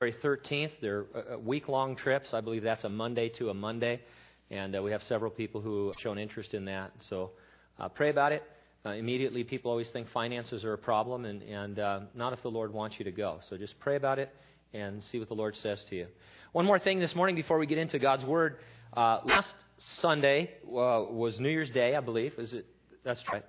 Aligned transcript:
13th. 0.00 0.70
They're 0.80 1.06
uh, 1.12 1.38
week 1.38 1.68
long 1.68 1.96
trips. 1.96 2.32
I 2.32 2.40
believe 2.40 2.62
that's 2.62 2.84
a 2.84 2.88
Monday 2.88 3.28
to 3.30 3.50
a 3.50 3.54
Monday. 3.54 4.00
And 4.48 4.76
uh, 4.76 4.82
we 4.82 4.92
have 4.92 5.02
several 5.02 5.28
people 5.28 5.60
who 5.60 5.88
have 5.88 5.96
shown 5.98 6.18
interest 6.18 6.54
in 6.54 6.64
that. 6.66 6.92
So 7.00 7.32
uh, 7.80 7.88
pray 7.88 8.10
about 8.10 8.30
it. 8.30 8.44
Uh, 8.86 8.90
immediately, 8.90 9.42
people 9.42 9.72
always 9.72 9.88
think 9.88 10.08
finances 10.08 10.64
are 10.64 10.72
a 10.74 10.78
problem, 10.78 11.24
and, 11.24 11.42
and 11.42 11.80
uh, 11.80 12.00
not 12.14 12.32
if 12.32 12.40
the 12.42 12.50
Lord 12.50 12.72
wants 12.72 13.00
you 13.00 13.04
to 13.06 13.10
go. 13.10 13.40
So 13.48 13.56
just 13.56 13.76
pray 13.80 13.96
about 13.96 14.20
it 14.20 14.32
and 14.72 15.02
see 15.02 15.18
what 15.18 15.26
the 15.26 15.34
Lord 15.34 15.56
says 15.56 15.84
to 15.90 15.96
you. 15.96 16.06
One 16.52 16.64
more 16.64 16.78
thing 16.78 17.00
this 17.00 17.16
morning 17.16 17.34
before 17.34 17.58
we 17.58 17.66
get 17.66 17.78
into 17.78 17.98
God's 17.98 18.24
Word. 18.24 18.58
Uh, 18.96 19.18
last 19.24 19.52
Sunday 19.78 20.52
was 20.64 21.40
New 21.40 21.48
Year's 21.48 21.70
Day, 21.70 21.96
I 21.96 22.00
believe. 22.00 22.34
Is 22.38 22.54
it? 22.54 22.66
That's 23.02 23.24
right. 23.32 23.44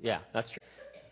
Yeah, 0.00 0.20
that's 0.32 0.48
true. 0.48 0.58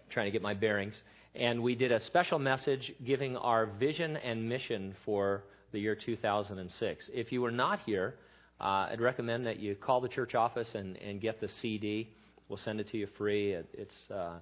trying 0.08 0.26
to 0.26 0.32
get 0.32 0.40
my 0.40 0.54
bearings 0.54 1.02
and 1.34 1.62
we 1.62 1.74
did 1.74 1.92
a 1.92 2.00
special 2.00 2.38
message 2.38 2.92
giving 3.04 3.36
our 3.36 3.66
vision 3.66 4.16
and 4.16 4.48
mission 4.48 4.94
for 5.04 5.44
the 5.72 5.78
year 5.78 5.94
2006. 5.94 7.10
If 7.12 7.30
you 7.30 7.40
were 7.40 7.52
not 7.52 7.80
here, 7.86 8.14
uh, 8.60 8.88
I'd 8.90 9.00
recommend 9.00 9.46
that 9.46 9.60
you 9.60 9.74
call 9.76 10.00
the 10.00 10.08
church 10.08 10.34
office 10.34 10.74
and, 10.74 10.96
and 10.96 11.20
get 11.20 11.40
the 11.40 11.48
CD. 11.48 12.10
We'll 12.48 12.58
send 12.58 12.80
it 12.80 12.88
to 12.88 12.98
you 12.98 13.06
free. 13.16 13.52
It, 13.52 13.68
it's 13.72 14.10
uh, 14.10 14.38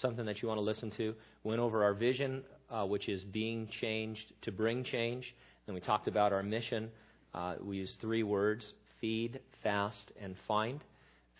something 0.00 0.24
that 0.26 0.40
you 0.40 0.48
want 0.48 0.58
to 0.58 0.62
listen 0.62 0.90
to. 0.92 1.14
We 1.42 1.48
went 1.48 1.60
over 1.60 1.82
our 1.82 1.94
vision, 1.94 2.42
uh, 2.70 2.86
which 2.86 3.08
is 3.08 3.24
being 3.24 3.68
changed 3.80 4.32
to 4.42 4.52
bring 4.52 4.84
change. 4.84 5.34
Then 5.66 5.74
we 5.74 5.80
talked 5.80 6.06
about 6.06 6.32
our 6.32 6.44
mission. 6.44 6.90
Uh, 7.34 7.56
we 7.60 7.78
used 7.78 8.00
three 8.00 8.22
words 8.22 8.72
feed, 9.00 9.40
fast, 9.62 10.12
and 10.20 10.36
find. 10.46 10.80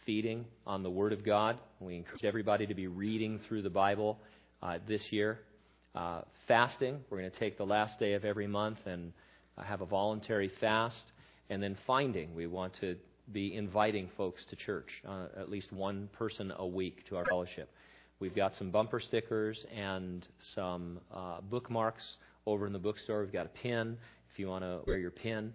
Feeding 0.07 0.47
on 0.67 0.83
the 0.83 0.91
Word 0.91 1.13
of 1.13 1.25
God. 1.25 1.59
We 1.79 1.95
encourage 1.95 2.25
everybody 2.25 2.67
to 2.67 2.75
be 2.75 2.87
reading 2.87 3.39
through 3.39 3.63
the 3.63 3.71
Bible 3.71 4.19
uh, 4.63 4.79
this 4.87 5.03
year. 5.11 5.41
Uh, 5.95 6.23
fasting, 6.47 7.01
we're 7.11 7.19
going 7.19 7.31
to 7.31 7.39
take 7.39 7.59
the 7.59 7.67
last 7.67 7.99
day 7.99 8.13
of 8.15 8.25
every 8.25 8.47
month 8.47 8.79
and 8.87 9.13
uh, 9.59 9.63
have 9.63 9.81
a 9.81 9.87
voluntary 9.87 10.51
fast. 10.61 11.13
And 11.49 11.63
then 11.63 11.77
finding, 11.87 12.35
we 12.35 12.47
want 12.47 12.75
to 12.81 12.97
be 13.33 13.55
inviting 13.55 14.09
folks 14.17 14.45
to 14.51 14.57
church, 14.57 14.89
uh, 15.07 15.27
at 15.37 15.51
least 15.51 15.73
one 15.73 16.09
person 16.13 16.53
a 16.57 16.67
week 16.67 17.07
to 17.09 17.17
our 17.17 17.25
fellowship. 17.25 17.71
We've 18.21 18.35
got 18.35 18.57
some 18.57 18.71
bumper 18.71 19.01
stickers 19.01 19.65
and 19.75 20.27
some 20.55 21.01
uh, 21.13 21.41
bookmarks 21.41 22.17
over 22.47 22.67
in 22.67 22.73
the 22.73 22.79
bookstore. 22.79 23.23
We've 23.23 23.33
got 23.33 23.47
a 23.47 23.51
pin 23.51 23.97
if 24.33 24.39
you 24.39 24.47
want 24.47 24.63
to 24.63 24.81
wear 24.87 24.99
your 24.99 25.11
pin. 25.11 25.53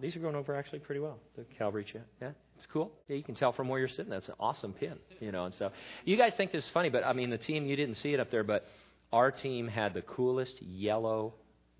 These 0.00 0.16
are 0.16 0.20
going 0.20 0.34
over 0.34 0.56
actually 0.56 0.80
pretty 0.80 1.00
well. 1.00 1.18
The 1.36 1.44
Calvary 1.58 1.84
chat. 1.84 2.06
Yeah, 2.20 2.32
it's 2.60 2.70
cool. 2.70 2.92
Yeah, 3.08 3.16
you 3.16 3.22
can 3.22 3.34
tell 3.34 3.52
from 3.52 3.68
where 3.68 3.78
you're 3.78 3.88
sitting. 3.88 4.10
That's 4.10 4.28
an 4.28 4.34
awesome 4.38 4.74
pin, 4.74 4.98
you 5.18 5.32
know. 5.32 5.46
And 5.46 5.54
so, 5.54 5.70
you 6.04 6.18
guys 6.18 6.34
think 6.36 6.52
this 6.52 6.62
is 6.62 6.70
funny, 6.70 6.90
but 6.90 7.04
I 7.04 7.14
mean, 7.14 7.30
the 7.30 7.38
team 7.38 7.64
you 7.64 7.74
didn't 7.74 7.94
see 7.94 8.12
it 8.12 8.20
up 8.20 8.30
there, 8.30 8.44
but 8.44 8.66
our 9.14 9.30
team 9.30 9.66
had 9.66 9.94
the 9.94 10.02
coolest 10.02 10.60
yellow 10.60 11.32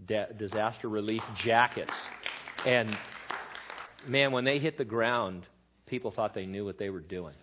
de- 0.06 0.32
disaster 0.38 0.88
relief 0.88 1.22
jackets, 1.36 1.92
and 2.64 2.96
man, 4.06 4.32
when 4.32 4.44
they 4.44 4.58
hit 4.58 4.78
the 4.78 4.86
ground, 4.86 5.46
people 5.84 6.12
thought 6.12 6.32
they 6.32 6.46
knew 6.46 6.64
what 6.64 6.78
they 6.78 6.88
were 6.88 7.00
doing, 7.00 7.34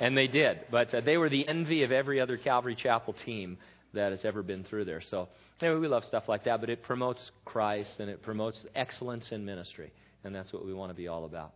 and 0.00 0.16
they 0.16 0.26
did. 0.26 0.64
But 0.68 0.92
uh, 0.92 1.00
they 1.00 1.16
were 1.16 1.28
the 1.28 1.46
envy 1.46 1.84
of 1.84 1.92
every 1.92 2.20
other 2.20 2.36
Calvary 2.36 2.74
Chapel 2.74 3.14
team 3.24 3.58
that 3.94 4.10
has 4.10 4.24
ever 4.24 4.42
been 4.42 4.64
through 4.64 4.84
there. 4.84 5.00
So 5.00 5.28
anyway, 5.62 5.78
we 5.78 5.86
love 5.86 6.04
stuff 6.04 6.24
like 6.28 6.42
that, 6.46 6.60
but 6.60 6.70
it 6.70 6.82
promotes 6.82 7.30
Christ 7.44 8.00
and 8.00 8.10
it 8.10 8.20
promotes 8.20 8.66
excellence 8.74 9.30
in 9.30 9.44
ministry, 9.44 9.92
and 10.24 10.34
that's 10.34 10.52
what 10.52 10.66
we 10.66 10.74
want 10.74 10.90
to 10.90 10.96
be 10.96 11.06
all 11.06 11.24
about. 11.24 11.52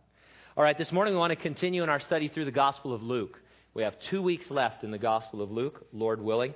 All 0.55 0.63
right, 0.63 0.77
this 0.77 0.91
morning 0.91 1.15
we 1.15 1.19
want 1.19 1.31
to 1.31 1.35
continue 1.35 1.81
in 1.81 1.89
our 1.89 1.99
study 1.99 2.27
through 2.27 2.45
the 2.45 2.51
Gospel 2.51 2.93
of 2.93 3.01
Luke. 3.01 3.41
We 3.73 3.81
have 3.81 3.95
two 4.11 4.21
weeks 4.21 4.51
left 4.51 4.83
in 4.83 4.91
the 4.91 4.99
Gospel 4.99 5.41
of 5.41 5.49
Luke, 5.49 5.87
Lord 5.91 6.21
willing. 6.21 6.53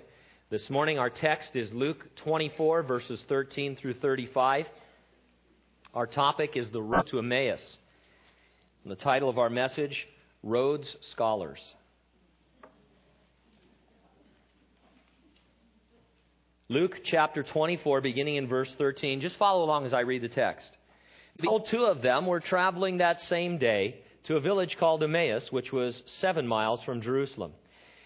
This 0.52 0.70
morning 0.70 1.00
our 1.00 1.10
text 1.10 1.56
is 1.56 1.74
Luke 1.74 2.06
24, 2.18 2.84
verses 2.84 3.26
13 3.28 3.76
through 3.76 3.96
35. 3.96 4.68
Our 5.96 6.06
topic 6.06 6.52
is 6.56 6.70
the 6.70 6.80
road 6.80 7.08
to 7.08 7.18
Emmaus. 7.18 7.80
And 8.84 8.92
the 8.92 8.98
title 8.98 9.30
of 9.30 9.40
our 9.40 9.50
message, 9.50 10.08
Rhodes 10.44 10.96
Scholars. 11.02 11.74
Luke 16.70 17.02
chapter 17.04 17.42
24, 17.42 18.02
beginning 18.02 18.36
in 18.36 18.48
verse 18.48 18.76
13. 18.78 19.22
Just 19.22 19.40
follow 19.40 19.66
along 19.66 19.88
as 19.88 19.94
I 19.96 20.02
read 20.02 20.22
the 20.22 20.30
text. 20.30 20.77
Behold, 21.40 21.68
two 21.68 21.86
of 21.86 22.02
them 22.02 22.26
were 22.26 22.40
traveling 22.40 22.98
that 22.98 23.22
same 23.22 23.58
day 23.58 24.02
to 24.24 24.36
a 24.36 24.42
village 24.42 24.78
called 24.78 25.04
Emmaus, 25.04 25.52
which 25.52 25.72
was 25.72 26.04
seven 26.06 26.48
miles 26.48 26.84
from 26.84 27.02
Jerusalem. 27.02 27.54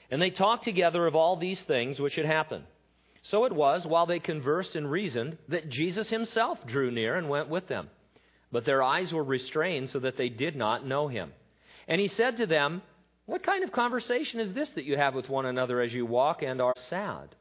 And 0.10 0.22
they 0.22 0.30
talked 0.30 0.66
together 0.66 1.08
of 1.08 1.16
all 1.16 1.38
these 1.38 1.62
things 1.62 2.00
which 2.00 2.16
had 2.16 2.26
happened. 2.26 2.66
So 3.24 3.46
it 3.46 3.54
was, 3.54 3.86
while 3.86 4.06
they 4.06 4.20
conversed 4.20 4.76
and 4.76 4.90
reasoned, 4.90 5.38
that 5.48 5.70
Jesus 5.70 6.10
himself 6.10 6.66
drew 6.66 6.92
near 6.92 7.16
and 7.16 7.30
went 7.30 7.50
with 7.50 7.68
them. 7.68 7.90
But 8.52 8.66
their 8.66 8.84
eyes 8.84 9.14
were 9.14 9.24
restrained 9.24 9.90
so 9.90 10.00
that 10.00 10.18
they 10.18 10.30
did 10.30 10.56
not 10.56 10.86
know 10.86 11.08
him. 11.08 11.32
And 11.88 12.02
he 12.02 12.10
said 12.10 12.38
to 12.38 12.46
them, 12.46 12.82
What 13.26 13.44
kind 13.44 13.64
of 13.64 13.72
conversation 13.72 14.40
is 14.40 14.54
this 14.54 14.70
that 14.72 14.86
you 14.86 14.98
have 14.98 15.16
with 15.16 15.30
one 15.30 15.46
another 15.46 15.80
as 15.82 15.94
you 15.94 16.06
walk 16.06 16.42
and 16.42 16.62
are 16.62 16.74
sad? 16.90 17.36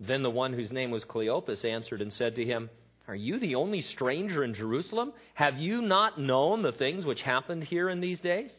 Then 0.00 0.22
the 0.22 0.30
one 0.30 0.52
whose 0.52 0.72
name 0.72 0.90
was 0.90 1.04
Cleopas 1.04 1.64
answered 1.64 2.00
and 2.00 2.12
said 2.12 2.36
to 2.36 2.44
him, 2.44 2.70
Are 3.08 3.16
you 3.16 3.38
the 3.38 3.54
only 3.54 3.80
stranger 3.80 4.44
in 4.44 4.52
Jerusalem? 4.52 5.14
Have 5.32 5.56
you 5.56 5.80
not 5.80 6.20
known 6.20 6.60
the 6.60 6.72
things 6.72 7.06
which 7.06 7.22
happened 7.22 7.64
here 7.64 7.88
in 7.88 8.00
these 8.00 8.20
days? 8.20 8.54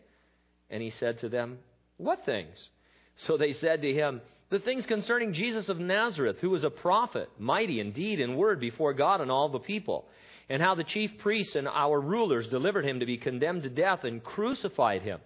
And 0.71 0.81
he 0.81 0.89
said 0.89 1.19
to 1.19 1.29
them, 1.29 1.59
What 1.97 2.25
things? 2.25 2.69
So 3.15 3.37
they 3.37 3.53
said 3.53 3.83
to 3.83 3.93
him, 3.93 4.21
The 4.49 4.57
things 4.57 4.87
concerning 4.87 5.33
Jesus 5.33 5.69
of 5.69 5.79
Nazareth, 5.79 6.39
who 6.39 6.49
was 6.49 6.63
a 6.63 6.71
prophet, 6.71 7.29
mighty 7.37 7.79
indeed 7.79 8.19
in 8.19 8.37
word 8.37 8.59
before 8.59 8.93
God 8.95 9.21
and 9.21 9.29
all 9.29 9.49
the 9.49 9.59
people, 9.59 10.07
and 10.49 10.63
how 10.63 10.73
the 10.73 10.83
chief 10.83 11.19
priests 11.19 11.55
and 11.55 11.67
our 11.67 12.01
rulers 12.01 12.47
delivered 12.47 12.85
him 12.85 13.01
to 13.01 13.05
be 13.05 13.17
condemned 13.17 13.63
to 13.63 13.69
death 13.69 14.03
and 14.03 14.23
crucified 14.23 15.03
him. 15.03 15.19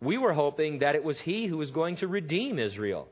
We 0.00 0.16
were 0.16 0.32
hoping 0.32 0.78
that 0.78 0.94
it 0.94 1.04
was 1.04 1.20
he 1.20 1.46
who 1.46 1.58
was 1.58 1.70
going 1.70 1.96
to 1.96 2.08
redeem 2.08 2.58
Israel. 2.58 3.08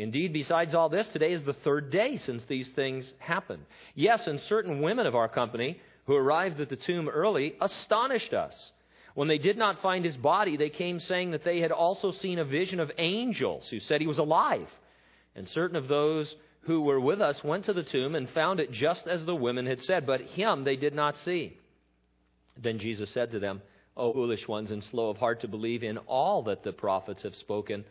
Indeed, 0.00 0.32
besides 0.32 0.74
all 0.74 0.88
this, 0.88 1.06
today 1.08 1.32
is 1.32 1.44
the 1.44 1.52
third 1.52 1.90
day 1.90 2.16
since 2.16 2.46
these 2.46 2.68
things 2.70 3.12
happened. 3.18 3.66
Yes, 3.94 4.26
and 4.26 4.40
certain 4.40 4.80
women 4.80 5.06
of 5.06 5.14
our 5.14 5.28
company 5.28 5.78
who 6.06 6.16
arrived 6.16 6.58
at 6.58 6.70
the 6.70 6.76
tomb 6.76 7.06
early 7.08 7.54
astonished 7.60 8.32
us. 8.32 8.72
When 9.14 9.28
they 9.28 9.36
did 9.36 9.58
not 9.58 9.82
find 9.82 10.02
his 10.02 10.16
body, 10.16 10.56
they 10.56 10.70
came 10.70 11.00
saying 11.00 11.32
that 11.32 11.44
they 11.44 11.60
had 11.60 11.70
also 11.70 12.12
seen 12.12 12.38
a 12.38 12.46
vision 12.46 12.80
of 12.80 12.90
angels 12.96 13.68
who 13.68 13.78
said 13.78 14.00
he 14.00 14.06
was 14.06 14.18
alive. 14.18 14.68
And 15.36 15.46
certain 15.46 15.76
of 15.76 15.86
those 15.86 16.34
who 16.62 16.80
were 16.80 17.00
with 17.00 17.20
us 17.20 17.44
went 17.44 17.66
to 17.66 17.74
the 17.74 17.82
tomb 17.82 18.14
and 18.14 18.28
found 18.30 18.58
it 18.58 18.72
just 18.72 19.06
as 19.06 19.26
the 19.26 19.36
women 19.36 19.66
had 19.66 19.82
said, 19.82 20.06
but 20.06 20.22
him 20.22 20.64
they 20.64 20.76
did 20.76 20.94
not 20.94 21.18
see. 21.18 21.58
Then 22.56 22.78
Jesus 22.78 23.10
said 23.10 23.32
to 23.32 23.38
them, 23.38 23.60
O 23.98 24.14
foolish 24.14 24.48
ones 24.48 24.70
and 24.70 24.82
slow 24.82 25.10
of 25.10 25.18
heart 25.18 25.40
to 25.40 25.48
believe 25.48 25.82
in 25.82 25.98
all 25.98 26.44
that 26.44 26.62
the 26.62 26.72
prophets 26.72 27.24
have 27.24 27.34
spoken. 27.34 27.84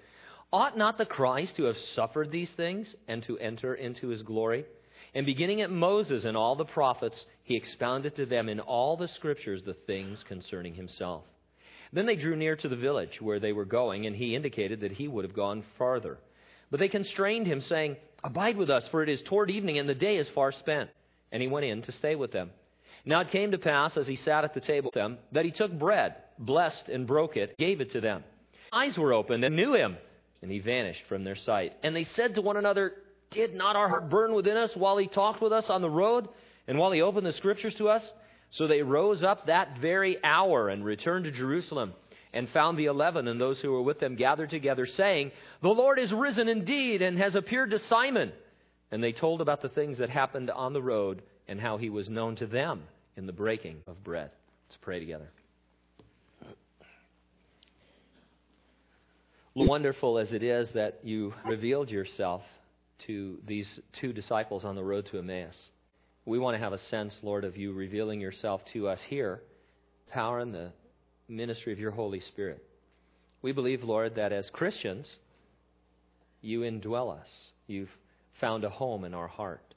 Ought 0.51 0.75
not 0.75 0.97
the 0.97 1.05
Christ 1.05 1.57
to 1.57 1.65
have 1.65 1.77
suffered 1.77 2.31
these 2.31 2.51
things 2.51 2.95
and 3.07 3.21
to 3.23 3.37
enter 3.37 3.75
into 3.75 4.07
his 4.07 4.23
glory? 4.23 4.65
And 5.13 5.23
beginning 5.23 5.61
at 5.61 5.69
Moses 5.69 6.25
and 6.25 6.35
all 6.35 6.55
the 6.55 6.65
prophets, 6.65 7.25
he 7.43 7.55
expounded 7.55 8.15
to 8.15 8.25
them 8.25 8.49
in 8.49 8.59
all 8.59 8.97
the 8.97 9.07
scriptures 9.07 9.61
the 9.61 9.75
things 9.75 10.23
concerning 10.23 10.73
himself. 10.73 11.23
Then 11.93 12.07
they 12.07 12.15
drew 12.15 12.35
near 12.35 12.55
to 12.55 12.67
the 12.67 12.75
village 12.75 13.21
where 13.21 13.39
they 13.39 13.53
were 13.53 13.65
going, 13.65 14.07
and 14.07 14.15
he 14.15 14.35
indicated 14.35 14.81
that 14.81 14.91
he 14.91 15.07
would 15.07 15.23
have 15.23 15.35
gone 15.35 15.63
farther. 15.77 16.17
But 16.71 16.79
they 16.79 16.89
constrained 16.89 17.45
him, 17.45 17.61
saying, 17.61 17.97
Abide 18.23 18.57
with 18.57 18.71
us, 18.71 18.87
for 18.87 19.03
it 19.03 19.09
is 19.09 19.21
toward 19.21 19.51
evening, 19.51 19.77
and 19.77 19.87
the 19.87 19.95
day 19.95 20.17
is 20.17 20.29
far 20.29 20.51
spent. 20.51 20.89
And 21.31 21.43
he 21.43 21.47
went 21.47 21.65
in 21.65 21.83
to 21.83 21.91
stay 21.91 22.15
with 22.15 22.31
them. 22.31 22.49
Now 23.05 23.21
it 23.21 23.29
came 23.29 23.51
to 23.51 23.59
pass, 23.59 23.97
as 23.97 24.07
he 24.07 24.15
sat 24.15 24.43
at 24.43 24.55
the 24.55 24.61
table 24.61 24.87
with 24.87 24.95
them, 24.95 25.19
that 25.31 25.45
he 25.45 25.51
took 25.51 25.71
bread, 25.71 26.15
blessed 26.39 26.89
and 26.89 27.05
broke 27.05 27.37
it, 27.37 27.55
gave 27.57 27.81
it 27.81 27.91
to 27.91 28.01
them. 28.01 28.23
Eyes 28.73 28.97
were 28.97 29.13
opened 29.13 29.43
and 29.43 29.55
knew 29.55 29.73
him 29.73 29.97
and 30.41 30.51
he 30.51 30.59
vanished 30.59 31.03
from 31.07 31.23
their 31.23 31.35
sight. 31.35 31.73
And 31.83 31.95
they 31.95 32.03
said 32.03 32.35
to 32.35 32.41
one 32.41 32.57
another, 32.57 32.93
Did 33.31 33.53
not 33.53 33.75
our 33.75 33.89
heart 33.89 34.09
burn 34.09 34.33
within 34.33 34.57
us 34.57 34.75
while 34.75 34.97
he 34.97 35.07
talked 35.07 35.41
with 35.41 35.51
us 35.51 35.69
on 35.69 35.81
the 35.81 35.89
road, 35.89 36.27
and 36.67 36.77
while 36.77 36.91
he 36.91 37.01
opened 37.01 37.25
the 37.25 37.33
scriptures 37.33 37.75
to 37.75 37.89
us? 37.89 38.13
So 38.51 38.67
they 38.67 38.81
rose 38.81 39.23
up 39.23 39.45
that 39.45 39.77
very 39.79 40.23
hour 40.23 40.69
and 40.69 40.83
returned 40.83 41.25
to 41.25 41.31
Jerusalem, 41.31 41.93
and 42.33 42.47
found 42.49 42.77
the 42.77 42.85
eleven 42.85 43.27
and 43.27 43.41
those 43.41 43.59
who 43.59 43.71
were 43.71 43.81
with 43.81 43.99
them 43.99 44.15
gathered 44.15 44.49
together, 44.49 44.85
saying, 44.85 45.31
The 45.61 45.69
Lord 45.69 45.99
is 45.99 46.13
risen 46.13 46.47
indeed, 46.47 47.01
and 47.01 47.17
has 47.17 47.35
appeared 47.35 47.71
to 47.71 47.79
Simon. 47.79 48.31
And 48.91 49.03
they 49.03 49.11
told 49.11 49.41
about 49.41 49.61
the 49.61 49.69
things 49.69 49.97
that 49.97 50.09
happened 50.09 50.49
on 50.49 50.73
the 50.73 50.81
road, 50.81 51.21
and 51.47 51.59
how 51.59 51.77
he 51.77 51.89
was 51.89 52.09
known 52.09 52.35
to 52.37 52.47
them 52.47 52.83
in 53.17 53.25
the 53.25 53.33
breaking 53.33 53.81
of 53.87 54.03
bread. 54.03 54.31
Let's 54.67 54.77
pray 54.77 54.99
together. 54.99 55.29
Wonderful 59.67 60.17
as 60.17 60.31
it 60.33 60.43
is 60.43 60.71
that 60.71 60.99
you 61.03 61.33
revealed 61.45 61.89
yourself 61.89 62.43
to 62.99 63.39
these 63.45 63.79
two 63.93 64.13
disciples 64.13 64.63
on 64.63 64.75
the 64.75 64.83
road 64.83 65.05
to 65.07 65.19
Emmaus. 65.19 65.69
We 66.25 66.39
want 66.39 66.55
to 66.55 66.63
have 66.63 66.73
a 66.73 66.77
sense, 66.77 67.19
Lord, 67.23 67.43
of 67.43 67.57
you 67.57 67.73
revealing 67.73 68.21
yourself 68.21 68.63
to 68.73 68.87
us 68.87 69.01
here, 69.01 69.41
power 70.09 70.39
in 70.39 70.51
the 70.51 70.71
ministry 71.27 71.73
of 71.73 71.79
your 71.79 71.91
Holy 71.91 72.19
Spirit. 72.19 72.63
We 73.41 73.51
believe, 73.51 73.83
Lord, 73.83 74.15
that 74.15 74.31
as 74.31 74.49
Christians, 74.49 75.17
you 76.41 76.61
indwell 76.61 77.17
us. 77.17 77.29
You've 77.67 77.95
found 78.39 78.63
a 78.63 78.69
home 78.69 79.03
in 79.03 79.13
our 79.13 79.27
heart. 79.27 79.73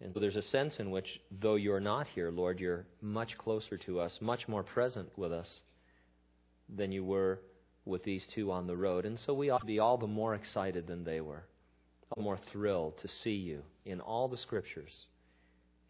And 0.00 0.14
there's 0.14 0.36
a 0.36 0.42
sense 0.42 0.78
in 0.78 0.90
which, 0.90 1.20
though 1.40 1.54
you're 1.54 1.80
not 1.80 2.06
here, 2.08 2.30
Lord, 2.30 2.60
you're 2.60 2.86
much 3.00 3.38
closer 3.38 3.76
to 3.78 4.00
us, 4.00 4.18
much 4.20 4.46
more 4.48 4.62
present 4.62 5.08
with 5.16 5.32
us 5.32 5.60
than 6.74 6.92
you 6.92 7.04
were 7.04 7.40
with 7.86 8.02
these 8.02 8.26
two 8.34 8.52
on 8.52 8.66
the 8.66 8.76
road. 8.76 9.06
And 9.06 9.18
so 9.18 9.32
we 9.32 9.48
ought 9.48 9.60
to 9.60 9.66
be 9.66 9.78
all 9.78 9.96
the 9.96 10.06
more 10.06 10.34
excited 10.34 10.86
than 10.86 11.04
they 11.04 11.20
were, 11.20 11.44
all 12.10 12.16
the 12.16 12.22
more 12.22 12.38
thrilled 12.52 12.98
to 12.98 13.08
see 13.08 13.36
you 13.36 13.62
in 13.86 14.00
all 14.00 14.28
the 14.28 14.36
scriptures, 14.36 15.06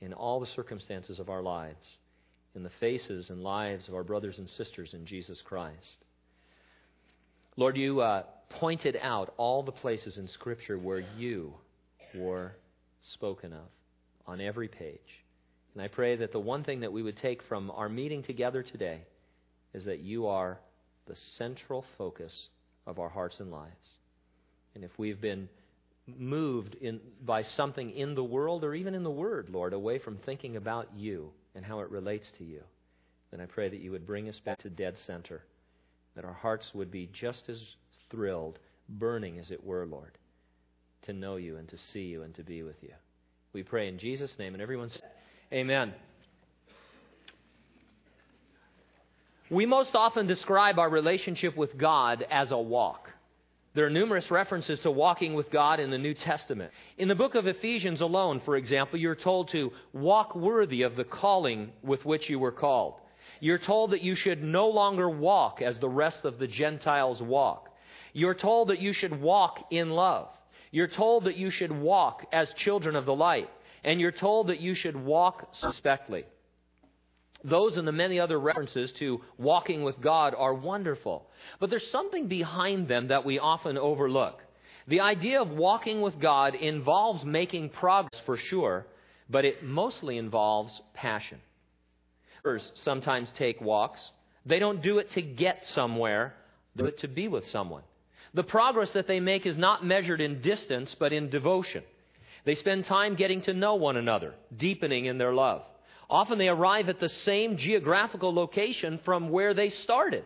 in 0.01 0.13
all 0.13 0.39
the 0.39 0.47
circumstances 0.47 1.19
of 1.19 1.31
our 1.31 1.43
lives, 1.43 1.97
in 2.55 2.63
the 2.63 2.71
faces 2.79 3.31
and 3.31 3.43
lives 3.43 3.89
of 3.89 3.95
our 3.95 4.05
brothers 4.05 4.39
and 4.39 4.49
sisters 4.49 4.95
in 4.95 5.07
Jesus 5.07 5.43
Christ. 5.43 5.97
Lord, 7.57 7.79
you 7.79 8.01
uh, 8.01 8.25
pointed 8.51 8.99
out 9.01 9.33
all 9.39 9.63
the 9.63 9.73
places 9.73 10.19
in 10.19 10.29
Scripture 10.29 10.79
where 10.79 11.05
you 11.17 11.55
were 12.15 12.53
spoken 13.01 13.53
of 13.55 13.67
on 14.27 14.41
every 14.41 14.69
page. 14.69 15.25
And 15.73 15.83
I 15.83 15.89
pray 15.89 16.17
that 16.17 16.33
the 16.33 16.41
one 16.41 16.65
thing 16.65 16.81
that 16.81 16.93
we 16.93 17.03
would 17.03 17.17
take 17.17 17.43
from 17.43 17.71
our 17.71 17.89
meeting 17.89 18.23
together 18.23 18.63
today 18.63 19.03
is 19.73 19.85
that 19.87 20.01
you 20.01 20.27
are 20.27 20.59
the 21.07 21.17
central 21.37 21.85
focus 21.97 22.49
of 22.87 22.99
our 22.99 23.09
hearts 23.09 23.41
and 23.41 23.51
lives. 23.51 23.89
And 24.75 24.85
if 24.85 24.91
we've 24.99 25.21
been 25.21 25.49
moved 26.07 26.75
in, 26.77 27.01
by 27.25 27.43
something 27.43 27.91
in 27.91 28.15
the 28.15 28.25
world 28.25 28.65
or 28.65 28.75
even 28.75 28.95
in 28.95 29.03
the 29.03 29.11
Word, 29.11 29.49
Lord, 29.51 29.73
away 29.73 29.99
from 29.99 30.19
thinking 30.19 30.57
about 30.57 30.89
you 30.97 31.31
and 31.55 31.65
how 31.65 31.81
it 31.81 31.91
relates 31.91 32.31
to 32.39 32.45
you, 32.45 32.63
then 33.31 33.41
I 33.41 33.47
pray 33.47 33.69
that 33.69 33.81
you 33.81 33.91
would 33.91 34.07
bring 34.07 34.29
us 34.29 34.39
back 34.41 34.59
to 34.59 34.71
dead 34.71 34.99
center, 34.99 35.43
that 36.15 36.25
our 36.25 36.33
hearts 36.33 36.73
would 36.75 36.91
be 36.91 37.09
just 37.13 37.49
as 37.49 37.63
thrilled, 38.11 38.59
burning 38.89 39.39
as 39.39 39.51
it 39.51 39.65
were, 39.65 39.87
Lord, 39.87 40.17
to 41.03 41.13
know 41.13 41.37
you 41.37 41.57
and 41.57 41.69
to 41.69 41.79
see 41.79 42.05
you 42.05 42.23
and 42.23 42.35
to 42.37 42.45
be 42.45 42.63
with 42.63 42.83
you. 42.83 42.93
We 43.53 43.63
pray 43.63 43.89
in 43.89 43.99
Jesus' 43.99 44.39
name. 44.39 44.55
And 44.55 44.63
everyone 44.63 44.91
said, 44.91 45.11
Amen. 45.53 45.95
We 49.51 49.65
most 49.65 49.95
often 49.95 50.27
describe 50.27 50.81
our 50.81 50.91
relationship 50.91 51.57
with 51.57 51.79
God 51.79 52.27
as 52.31 52.51
a 52.51 52.59
walk. 52.59 53.11
There 53.75 53.87
are 53.87 53.91
numerous 53.91 54.29
references 54.31 54.81
to 54.81 54.91
walking 54.91 55.35
with 55.35 55.53
God 55.53 55.79
in 55.79 55.91
the 55.91 55.99
New 55.99 56.15
Testament. 56.15 56.73
In 56.99 57.07
the 57.07 57.15
book 57.15 57.37
of 57.37 57.47
Ephesians 57.47 58.01
alone, 58.01 58.41
for 58.41 58.57
example, 58.57 58.99
you're 58.99 59.15
told 59.15 59.49
to 59.51 59.71
walk 59.93 60.35
worthy 60.35 60.83
of 60.83 60.97
the 60.97 61.05
calling 61.05 61.71
with 61.83 62.05
which 62.05 62.29
you 62.29 62.41
were 62.41 62.51
called. 62.51 62.95
You're 63.39 63.59
told 63.59 63.93
that 63.93 64.03
you 64.03 64.17
should 64.17 64.43
no 64.43 64.69
longer 64.69 65.09
walk 65.09 65.63
as 65.63 65.79
the 65.79 65.89
rest 65.89 66.25
of 66.25 66.39
the 66.39 66.49
Gentiles 66.49 67.23
walk. 67.23 67.69
You're 68.15 68.35
told 68.35 68.69
that 68.69 68.81
you 68.81 68.93
should 68.93 69.21
walk 69.21 69.67
in 69.71 69.91
love. 69.91 70.29
You're 70.73 70.89
told 70.89 71.25
that 71.25 71.37
you 71.37 71.51
should 71.51 71.71
walk 71.71 72.27
as 72.33 72.53
children 72.55 72.97
of 72.97 73.05
the 73.05 73.15
light, 73.15 73.49
and 73.85 74.01
you're 74.01 74.11
told 74.11 74.49
that 74.49 74.61
you 74.61 74.75
should 74.75 74.97
walk 74.97 75.51
suspectly. 75.53 76.25
Those 77.45 77.77
and 77.77 77.87
the 77.87 77.93
many 77.93 78.19
other 78.19 78.39
references 78.39 78.93
to 78.93 79.21
walking 79.39 79.83
with 79.83 80.01
God 80.01 80.35
are 80.37 80.55
wonderful. 80.55 81.27
But 81.61 81.71
there's 81.71 81.91
something 81.91 82.29
behind 82.29 82.89
them 82.89 83.09
that 83.09 83.25
we 83.25 83.39
often 83.39 83.79
overlook. 83.79 84.41
The 84.89 85.01
idea 85.01 85.43
of 85.43 85.51
walking 85.51 86.01
with 86.01 86.21
God 86.21 86.55
involves 86.55 87.25
making 87.25 87.71
progress 87.71 88.21
for 88.25 88.37
sure, 88.37 88.87
but 89.29 89.45
it 89.45 89.65
mostly 89.65 90.17
involves 90.17 90.81
passion. 90.95 91.41
Sometimes 92.75 93.31
take 93.37 93.61
walks. 93.61 94.13
They 94.45 94.61
don't 94.61 94.81
do 94.81 94.99
it 94.99 95.11
to 95.13 95.23
get 95.23 95.67
somewhere, 95.67 96.35
but 96.77 96.99
to 96.99 97.09
be 97.09 97.27
with 97.27 97.47
someone. 97.47 97.83
The 98.35 98.45
progress 98.45 98.93
that 98.93 99.09
they 99.09 99.19
make 99.19 99.47
is 99.47 99.59
not 99.59 99.85
measured 99.85 100.21
in 100.21 100.41
distance, 100.43 100.95
but 100.99 101.13
in 101.13 101.31
devotion. 101.31 101.83
They 102.45 102.55
spend 102.55 102.85
time 102.85 103.17
getting 103.17 103.43
to 103.43 103.55
know 103.55 103.75
one 103.75 103.97
another, 103.97 104.35
deepening 104.57 105.07
in 105.07 105.19
their 105.19 105.35
love. 105.35 105.63
Often 106.09 106.39
they 106.39 106.49
arrive 106.49 106.89
at 106.89 107.01
the 107.01 107.09
same 107.09 107.57
geographical 107.57 108.33
location 108.33 108.99
from 109.05 109.31
where 109.31 109.55
they 109.55 109.71
started, 109.71 110.25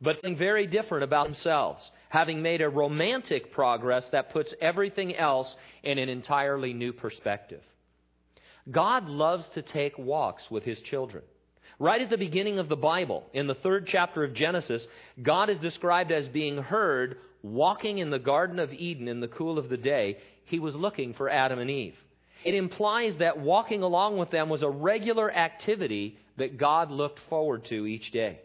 but 0.00 0.20
feeling 0.20 0.36
very 0.36 0.66
different 0.66 1.04
about 1.04 1.26
themselves, 1.26 1.90
having 2.08 2.42
made 2.42 2.62
a 2.62 2.68
romantic 2.68 3.52
progress 3.52 4.08
that 4.10 4.30
puts 4.30 4.54
everything 4.60 5.14
else 5.14 5.54
in 5.82 5.98
an 5.98 6.08
entirely 6.08 6.72
new 6.72 6.92
perspective. 6.92 7.62
God 8.70 9.08
loves 9.08 9.48
to 9.50 9.62
take 9.62 9.98
walks 9.98 10.50
with 10.50 10.64
his 10.64 10.80
children. 10.80 11.22
Right 11.78 12.02
at 12.02 12.10
the 12.10 12.18
beginning 12.18 12.58
of 12.58 12.68
the 12.68 12.76
Bible, 12.76 13.24
in 13.32 13.46
the 13.46 13.54
third 13.54 13.86
chapter 13.86 14.22
of 14.22 14.34
Genesis, 14.34 14.86
God 15.22 15.48
is 15.48 15.58
described 15.58 16.12
as 16.12 16.28
being 16.28 16.58
heard 16.58 17.18
walking 17.42 17.98
in 17.98 18.10
the 18.10 18.18
Garden 18.18 18.58
of 18.58 18.72
Eden 18.72 19.08
in 19.08 19.20
the 19.20 19.28
cool 19.28 19.58
of 19.58 19.68
the 19.68 19.78
day. 19.78 20.18
He 20.44 20.58
was 20.58 20.74
looking 20.74 21.14
for 21.14 21.30
Adam 21.30 21.58
and 21.58 21.70
Eve. 21.70 21.96
It 22.44 22.54
implies 22.54 23.16
that 23.18 23.38
walking 23.38 23.82
along 23.82 24.16
with 24.16 24.30
them 24.30 24.48
was 24.48 24.62
a 24.62 24.70
regular 24.70 25.30
activity 25.30 26.16
that 26.36 26.56
God 26.56 26.90
looked 26.90 27.18
forward 27.28 27.64
to 27.66 27.86
each 27.86 28.10
day. 28.10 28.40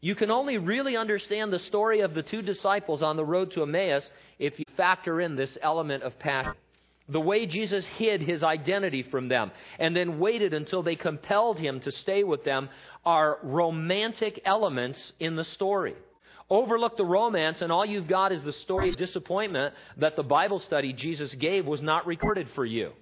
You 0.00 0.14
can 0.14 0.30
only 0.30 0.58
really 0.58 0.96
understand 0.96 1.52
the 1.52 1.58
story 1.58 2.00
of 2.00 2.14
the 2.14 2.22
two 2.22 2.40
disciples 2.40 3.02
on 3.02 3.16
the 3.16 3.24
road 3.24 3.50
to 3.52 3.62
Emmaus 3.62 4.08
if 4.38 4.58
you 4.58 4.64
factor 4.76 5.20
in 5.20 5.34
this 5.34 5.58
element 5.60 6.04
of 6.04 6.18
passion. 6.18 6.54
The 7.08 7.20
way 7.20 7.46
Jesus 7.46 7.86
hid 7.86 8.20
his 8.20 8.44
identity 8.44 9.02
from 9.02 9.28
them 9.28 9.50
and 9.78 9.96
then 9.96 10.18
waited 10.18 10.54
until 10.54 10.82
they 10.82 10.94
compelled 10.94 11.58
him 11.58 11.80
to 11.80 11.90
stay 11.90 12.22
with 12.22 12.44
them 12.44 12.68
are 13.04 13.38
romantic 13.42 14.42
elements 14.44 15.12
in 15.18 15.34
the 15.34 15.44
story. 15.44 15.96
Overlook 16.50 16.96
the 16.96 17.04
romance, 17.04 17.60
and 17.60 17.70
all 17.70 17.84
you've 17.84 18.08
got 18.08 18.32
is 18.32 18.42
the 18.42 18.52
story 18.52 18.88
of 18.88 18.96
disappointment 18.96 19.74
that 19.98 20.16
the 20.16 20.22
Bible 20.22 20.58
study 20.58 20.92
Jesus 20.94 21.34
gave 21.34 21.66
was 21.66 21.82
not 21.82 22.06
recorded 22.06 22.48
for 22.54 22.64
you. 22.64 22.92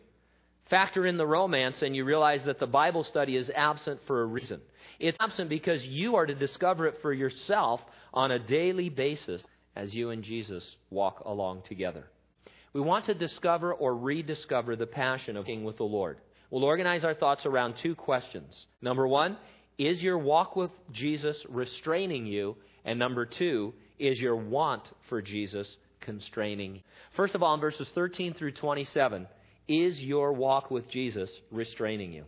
Factor 0.70 1.06
in 1.06 1.16
the 1.16 1.26
romance, 1.26 1.82
and 1.82 1.94
you 1.94 2.04
realize 2.04 2.44
that 2.44 2.58
the 2.58 2.66
Bible 2.66 3.04
study 3.04 3.36
is 3.36 3.50
absent 3.54 4.00
for 4.06 4.22
a 4.22 4.26
reason. 4.26 4.60
It's 4.98 5.16
absent 5.20 5.48
because 5.48 5.86
you 5.86 6.16
are 6.16 6.26
to 6.26 6.34
discover 6.34 6.86
it 6.86 6.98
for 7.02 7.12
yourself 7.12 7.80
on 8.12 8.32
a 8.32 8.38
daily 8.38 8.88
basis 8.88 9.42
as 9.76 9.94
you 9.94 10.10
and 10.10 10.24
Jesus 10.24 10.76
walk 10.90 11.22
along 11.24 11.62
together. 11.62 12.04
We 12.72 12.80
want 12.80 13.04
to 13.06 13.14
discover 13.14 13.72
or 13.72 13.96
rediscover 13.96 14.74
the 14.74 14.86
passion 14.86 15.36
of 15.36 15.46
being 15.46 15.64
with 15.64 15.76
the 15.76 15.84
Lord. 15.84 16.18
We'll 16.50 16.64
organize 16.64 17.04
our 17.04 17.14
thoughts 17.14 17.46
around 17.46 17.76
two 17.76 17.94
questions. 17.94 18.66
Number 18.82 19.06
one, 19.06 19.36
is 19.78 20.02
your 20.02 20.18
walk 20.18 20.56
with 20.56 20.70
Jesus 20.92 21.44
restraining 21.48 22.26
you? 22.26 22.56
And 22.84 22.98
number 22.98 23.24
two, 23.24 23.72
is 23.98 24.20
your 24.20 24.36
want 24.36 24.90
for 25.08 25.22
Jesus 25.22 25.76
constraining? 26.00 26.82
First 27.14 27.34
of 27.34 27.42
all, 27.42 27.54
in 27.54 27.60
verses 27.60 27.90
13 27.94 28.34
through 28.34 28.52
27, 28.52 29.26
is 29.68 30.02
your 30.02 30.32
walk 30.32 30.70
with 30.70 30.88
Jesus 30.88 31.30
restraining 31.50 32.12
you? 32.12 32.24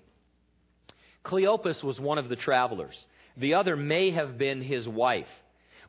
Cleopas 1.24 1.82
was 1.82 2.00
one 2.00 2.18
of 2.18 2.28
the 2.28 2.36
travelers. 2.36 3.06
The 3.36 3.54
other 3.54 3.76
may 3.76 4.10
have 4.10 4.38
been 4.38 4.62
his 4.62 4.88
wife. 4.88 5.28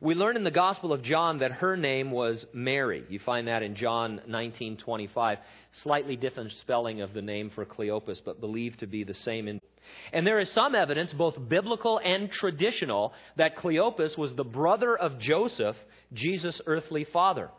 We 0.02 0.14
learn 0.14 0.36
in 0.36 0.44
the 0.44 0.50
Gospel 0.50 0.94
of 0.94 1.02
John 1.02 1.38
that 1.38 1.52
her 1.52 1.76
name 1.76 2.10
was 2.10 2.46
Mary. 2.54 3.04
You 3.10 3.18
find 3.18 3.48
that 3.48 3.62
in 3.62 3.74
John 3.74 4.22
19:25. 4.26 5.38
Slightly 5.72 6.16
different 6.16 6.52
spelling 6.52 7.02
of 7.02 7.12
the 7.12 7.20
name 7.20 7.50
for 7.50 7.66
Cleopas, 7.66 8.22
but 8.24 8.40
believed 8.40 8.80
to 8.80 8.86
be 8.86 9.04
the 9.04 9.14
same. 9.14 9.60
And 10.12 10.26
there 10.26 10.38
is 10.38 10.50
some 10.52 10.74
evidence, 10.74 11.12
both 11.12 11.36
biblical 11.48 11.98
and 11.98 12.30
traditional, 12.30 13.12
that 13.36 13.56
Cleopas 13.56 14.16
was 14.16 14.34
the 14.34 14.44
brother 14.44 14.96
of 14.96 15.18
Joseph, 15.18 15.76
Jesus' 16.12 16.62
earthly 16.66 17.04
father. 17.04 17.50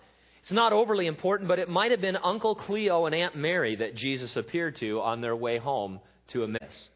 It's 0.43 0.51
not 0.51 0.73
overly 0.73 1.07
important, 1.07 1.47
but 1.47 1.59
it 1.59 1.69
might 1.69 1.91
have 1.91 2.01
been 2.01 2.17
Uncle 2.17 2.55
Cleo 2.55 3.05
and 3.05 3.13
Aunt 3.13 3.35
Mary 3.35 3.75
that 3.75 3.95
Jesus 3.95 4.35
appeared 4.35 4.75
to 4.77 4.99
on 5.01 5.21
their 5.21 5.35
way 5.35 5.57
home 5.57 5.99
to 6.29 6.43
Emmaus. 6.43 6.89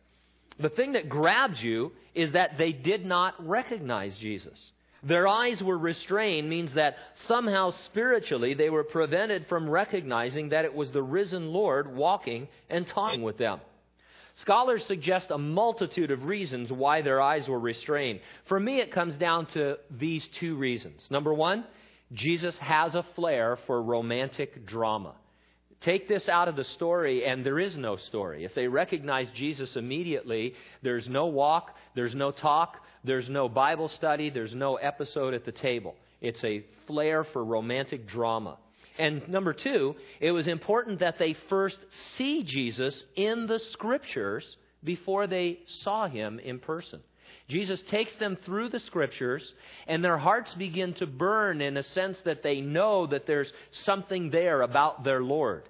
The 0.60 0.70
thing 0.70 0.94
that 0.94 1.10
grabs 1.10 1.62
you 1.62 1.92
is 2.14 2.32
that 2.32 2.58
they 2.58 2.72
did 2.72 3.06
not 3.06 3.36
recognize 3.46 4.18
Jesus. 4.18 4.72
Their 5.04 5.28
eyes 5.28 5.62
were 5.62 5.78
restrained 5.78 6.50
means 6.50 6.74
that 6.74 6.96
somehow 7.28 7.70
spiritually 7.70 8.56
they 8.56 8.72
were 8.72 8.84
prevented 8.84 9.46
from 9.48 9.70
recognizing 9.70 10.50
that 10.50 10.66
it 10.66 10.74
was 10.74 10.92
the 10.92 11.04
risen 11.04 11.54
Lord 11.54 11.94
walking 11.96 12.48
and 12.70 12.88
talking 12.88 13.22
with 13.22 13.38
them. 13.38 13.60
Scholars 14.38 14.84
suggest 14.86 15.30
a 15.30 15.38
multitude 15.38 16.10
of 16.10 16.26
reasons 16.26 16.72
why 16.72 17.02
their 17.02 17.22
eyes 17.22 17.48
were 17.48 17.60
restrained. 17.60 18.20
For 18.46 18.60
me, 18.60 18.80
it 18.80 18.92
comes 18.92 19.16
down 19.16 19.46
to 19.48 19.78
these 19.92 20.28
two 20.28 20.56
reasons. 20.56 21.08
Number 21.12 21.34
one, 21.34 21.66
Jesus 22.14 22.58
has 22.60 22.96
a 22.96 23.04
flair 23.16 23.58
for 23.68 23.82
romantic 23.82 24.66
drama. 24.66 25.16
Take 25.82 26.08
this 26.08 26.30
out 26.30 26.48
of 26.48 26.56
the 26.56 26.64
story, 26.64 27.26
and 27.26 27.46
there 27.46 27.60
is 27.60 27.78
no 27.78 27.98
story. 27.98 28.44
If 28.44 28.56
they 28.56 28.68
recognize 28.68 29.30
Jesus 29.32 29.76
immediately, 29.76 30.56
there's 30.82 31.08
no 31.10 31.28
walk, 31.28 31.76
there's 31.96 32.16
no 32.16 32.32
talk, 32.32 32.78
there's 33.04 33.30
no 33.30 33.50
Bible 33.50 33.90
study, 33.90 34.30
there's 34.30 34.56
no 34.56 34.76
episode 34.76 35.34
at 35.34 35.46
the 35.46 35.52
table. 35.52 35.96
It's 36.22 36.44
a 36.44 36.66
flair 36.88 37.24
for 37.24 37.44
romantic 37.44 38.08
drama. 38.08 38.58
And 38.98 39.28
number 39.28 39.54
two, 39.54 39.96
it 40.20 40.32
was 40.32 40.48
important 40.48 41.00
that 41.00 41.20
they 41.20 41.36
first 41.50 41.78
see 42.16 42.44
Jesus 42.44 43.04
in 43.16 43.46
the 43.46 43.60
scriptures 43.60 44.58
before 44.84 45.28
they 45.28 45.60
saw 45.66 46.08
him 46.08 46.40
in 46.40 46.60
person. 46.60 47.02
Jesus 47.48 47.82
takes 47.82 48.16
them 48.16 48.36
through 48.36 48.70
the 48.70 48.80
scriptures, 48.80 49.56
and 49.88 50.04
their 50.04 50.18
hearts 50.18 50.54
begin 50.54 50.94
to 50.96 51.08
burn 51.08 51.62
in 51.62 51.78
a 51.78 51.84
sense 51.84 52.20
that 52.22 52.44
they 52.44 52.62
know 52.62 53.08
that 53.08 53.26
there's 53.26 53.52
something 53.72 54.30
there 54.30 54.62
about 54.62 55.04
their 55.04 55.22
Lord. 55.22 55.64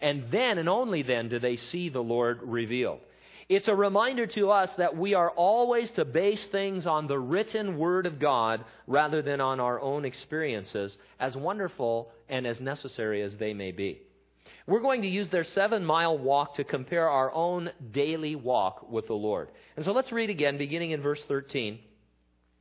And 0.00 0.30
then 0.30 0.58
and 0.58 0.68
only 0.68 1.02
then 1.02 1.28
do 1.28 1.38
they 1.38 1.56
see 1.56 1.88
the 1.88 2.02
Lord 2.02 2.40
revealed. 2.42 3.00
It's 3.48 3.68
a 3.68 3.74
reminder 3.74 4.26
to 4.26 4.50
us 4.50 4.74
that 4.76 4.96
we 4.96 5.14
are 5.14 5.30
always 5.30 5.90
to 5.92 6.04
base 6.04 6.44
things 6.46 6.86
on 6.86 7.06
the 7.06 7.18
written 7.18 7.78
Word 7.78 8.06
of 8.06 8.18
God 8.18 8.64
rather 8.88 9.22
than 9.22 9.40
on 9.40 9.60
our 9.60 9.80
own 9.80 10.04
experiences, 10.04 10.98
as 11.20 11.36
wonderful 11.36 12.10
and 12.28 12.46
as 12.46 12.60
necessary 12.60 13.22
as 13.22 13.36
they 13.36 13.54
may 13.54 13.70
be. 13.70 14.00
We're 14.66 14.80
going 14.80 15.02
to 15.02 15.08
use 15.08 15.30
their 15.30 15.44
seven 15.44 15.84
mile 15.84 16.18
walk 16.18 16.54
to 16.54 16.64
compare 16.64 17.08
our 17.08 17.32
own 17.32 17.70
daily 17.92 18.34
walk 18.34 18.90
with 18.90 19.06
the 19.06 19.14
Lord. 19.14 19.48
And 19.76 19.84
so 19.84 19.92
let's 19.92 20.10
read 20.10 20.28
again, 20.28 20.58
beginning 20.58 20.90
in 20.90 21.00
verse 21.00 21.24
13. 21.26 21.78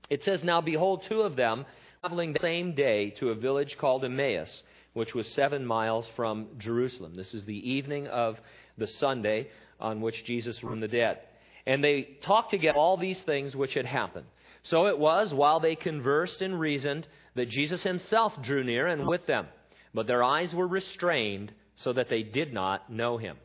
It 0.10 0.24
says, 0.24 0.44
Now 0.44 0.62
behold, 0.62 1.04
two 1.10 1.22
of 1.22 1.36
them 1.36 1.66
traveling 2.02 2.34
the 2.34 2.40
same 2.40 2.76
day 2.76 3.10
to 3.12 3.30
a 3.30 3.36
village 3.36 3.78
called 3.80 4.06
Emmaus, 4.06 4.62
which 4.94 5.16
was 5.16 5.28
seven 5.30 5.66
miles 5.66 6.08
from 6.16 6.50
Jerusalem. 6.60 7.16
This 7.16 7.34
is 7.34 7.44
the 7.46 7.72
evening 7.72 8.06
of 8.08 8.40
the 8.78 8.86
Sunday 8.86 9.50
on 9.80 10.00
which 10.00 10.26
Jesus 10.26 10.62
rose 10.64 10.72
from 10.72 10.80
the 10.82 10.88
dead. 10.88 11.20
And 11.66 11.84
they 11.84 12.04
talked 12.22 12.52
together 12.52 12.78
all 12.78 12.98
these 12.98 13.24
things 13.24 13.56
which 13.56 13.74
had 13.74 13.88
happened. 13.88 14.28
So 14.62 14.86
it 14.86 15.00
was, 15.00 15.34
while 15.34 15.60
they 15.60 15.76
conversed 15.76 16.44
and 16.44 16.60
reasoned, 16.60 17.08
that 17.34 17.50
Jesus 17.50 17.82
himself 17.82 18.40
drew 18.44 18.64
near 18.64 18.86
and 18.86 19.08
with 19.08 19.26
them. 19.26 19.48
But 19.92 20.06
their 20.06 20.24
eyes 20.24 20.54
were 20.54 20.68
restrained 20.68 21.52
so 21.76 21.94
that 21.94 22.10
they 22.10 22.24
did 22.24 22.54
not 22.54 22.92
know 22.92 23.18
him. 23.18 23.38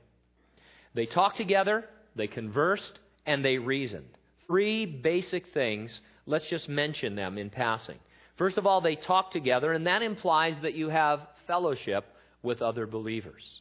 They 0.94 1.06
talked 1.06 1.37
together, 1.37 1.84
they 2.16 2.26
conversed, 2.26 2.99
and 3.26 3.44
they 3.44 3.58
reasoned. 3.58 4.08
Three 4.46 4.87
basic 4.87 5.49
things. 5.49 6.00
Let's 6.26 6.49
just 6.49 6.68
mention 6.68 7.14
them 7.14 7.38
in 7.38 7.50
passing. 7.50 7.99
First 8.37 8.58
of 8.58 8.66
all, 8.66 8.80
they 8.80 8.96
talk 8.96 9.30
together, 9.30 9.72
and 9.72 9.87
that 9.87 10.02
implies 10.02 10.60
that 10.60 10.75
you 10.75 10.88
have 10.88 11.26
fellowship 11.46 12.04
with 12.42 12.62
other 12.62 12.87
believers. 12.87 13.60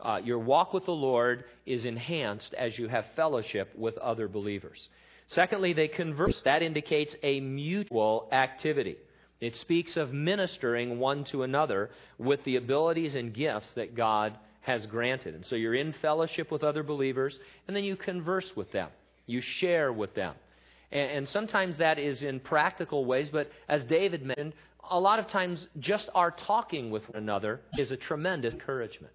Uh, 0.00 0.20
your 0.22 0.38
walk 0.38 0.74
with 0.74 0.84
the 0.84 0.92
Lord 0.92 1.44
is 1.64 1.84
enhanced 1.84 2.52
as 2.54 2.78
you 2.78 2.88
have 2.88 3.06
fellowship 3.14 3.72
with 3.76 3.96
other 3.98 4.28
believers. 4.28 4.88
Secondly, 5.28 5.72
they 5.72 5.88
converse. 5.88 6.42
That 6.42 6.62
indicates 6.62 7.16
a 7.22 7.40
mutual 7.40 8.28
activity. 8.32 8.96
It 9.40 9.56
speaks 9.56 9.96
of 9.96 10.12
ministering 10.12 10.98
one 10.98 11.24
to 11.24 11.42
another 11.42 11.90
with 12.18 12.42
the 12.44 12.56
abilities 12.56 13.14
and 13.14 13.34
gifts 13.34 13.72
that 13.74 13.94
God 13.94 14.34
has 14.62 14.86
granted. 14.86 15.34
And 15.34 15.44
so 15.44 15.56
you're 15.56 15.74
in 15.74 15.92
fellowship 15.92 16.50
with 16.50 16.64
other 16.64 16.82
believers, 16.82 17.38
and 17.66 17.76
then 17.76 17.84
you 17.84 17.96
converse 17.96 18.56
with 18.56 18.72
them. 18.72 18.88
You 19.26 19.40
share 19.40 19.92
with 19.92 20.14
them. 20.14 20.34
And, 20.90 21.10
and 21.10 21.28
sometimes 21.28 21.78
that 21.78 21.98
is 21.98 22.22
in 22.22 22.40
practical 22.40 23.04
ways, 23.04 23.28
but 23.30 23.50
as 23.68 23.84
David 23.84 24.24
mentioned, 24.24 24.54
a 24.88 24.98
lot 24.98 25.18
of 25.18 25.28
times 25.28 25.66
just 25.78 26.08
our 26.14 26.30
talking 26.30 26.90
with 26.90 27.08
one 27.08 27.22
another 27.22 27.60
is 27.76 27.90
a 27.90 27.96
tremendous 27.96 28.54
encouragement. 28.54 29.12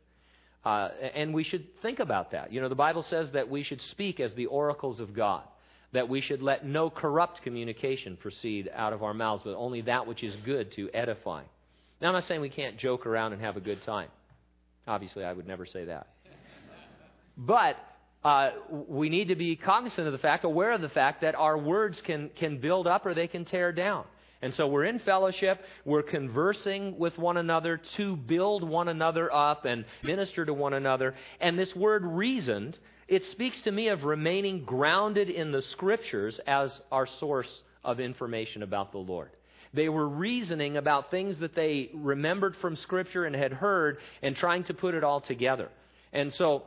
Uh, 0.63 0.89
and 1.15 1.33
we 1.33 1.43
should 1.43 1.65
think 1.81 1.99
about 1.99 2.31
that. 2.31 2.53
You 2.53 2.61
know, 2.61 2.69
the 2.69 2.75
Bible 2.75 3.01
says 3.01 3.31
that 3.31 3.49
we 3.49 3.63
should 3.63 3.81
speak 3.81 4.19
as 4.19 4.35
the 4.35 4.45
oracles 4.45 4.99
of 4.99 5.13
God 5.13 5.43
that 5.93 6.07
we 6.07 6.21
should 6.21 6.41
let 6.41 6.65
no 6.65 6.89
corrupt 6.89 7.41
communication 7.41 8.17
proceed 8.17 8.69
out 8.73 8.93
of 8.93 9.03
our 9.03 9.13
mouths, 9.13 9.43
but 9.43 9.55
only 9.55 9.81
that 9.81 10.07
which 10.07 10.23
is 10.23 10.35
good 10.37 10.71
to 10.73 10.89
edify. 10.93 11.43
Now, 12.01 12.07
I'm 12.07 12.13
not 12.13 12.23
saying 12.23 12.41
we 12.41 12.49
can't 12.49 12.77
joke 12.77 13.05
around 13.05 13.33
and 13.33 13.41
have 13.41 13.57
a 13.57 13.61
good 13.61 13.81
time. 13.83 14.09
Obviously, 14.87 15.23
I 15.23 15.33
would 15.33 15.47
never 15.47 15.65
say 15.65 15.85
that. 15.85 16.07
But 17.37 17.77
uh, 18.23 18.51
we 18.69 19.09
need 19.09 19.29
to 19.29 19.35
be 19.35 19.55
cognizant 19.55 20.07
of 20.07 20.13
the 20.13 20.19
fact, 20.19 20.43
aware 20.43 20.71
of 20.71 20.81
the 20.81 20.89
fact 20.89 21.21
that 21.21 21.35
our 21.35 21.57
words 21.57 22.01
can, 22.01 22.29
can 22.35 22.59
build 22.59 22.87
up 22.87 23.05
or 23.05 23.13
they 23.13 23.27
can 23.27 23.45
tear 23.45 23.71
down. 23.71 24.05
And 24.43 24.53
so 24.55 24.67
we're 24.67 24.85
in 24.85 24.97
fellowship, 24.99 25.63
we're 25.85 26.01
conversing 26.01 26.97
with 26.97 27.17
one 27.19 27.37
another 27.37 27.77
to 27.95 28.15
build 28.15 28.63
one 28.63 28.87
another 28.87 29.31
up 29.31 29.65
and 29.65 29.85
minister 30.03 30.45
to 30.45 30.53
one 30.53 30.73
another. 30.73 31.13
And 31.39 31.59
this 31.59 31.75
word 31.75 32.03
reasoned 32.03 32.79
it 33.11 33.25
speaks 33.25 33.59
to 33.63 33.71
me 33.71 33.89
of 33.89 34.05
remaining 34.05 34.63
grounded 34.63 35.29
in 35.29 35.51
the 35.51 35.61
scriptures 35.61 36.39
as 36.47 36.79
our 36.93 37.05
source 37.05 37.61
of 37.83 37.99
information 37.99 38.63
about 38.63 38.93
the 38.93 38.99
Lord. 38.99 39.31
They 39.73 39.89
were 39.89 40.07
reasoning 40.07 40.77
about 40.77 41.11
things 41.11 41.37
that 41.39 41.53
they 41.53 41.89
remembered 41.93 42.55
from 42.61 42.77
Scripture 42.77 43.25
and 43.25 43.35
had 43.35 43.51
heard 43.51 43.97
and 44.21 44.33
trying 44.33 44.63
to 44.65 44.73
put 44.73 44.95
it 44.95 45.03
all 45.03 45.19
together. 45.19 45.67
And 46.13 46.31
so, 46.33 46.63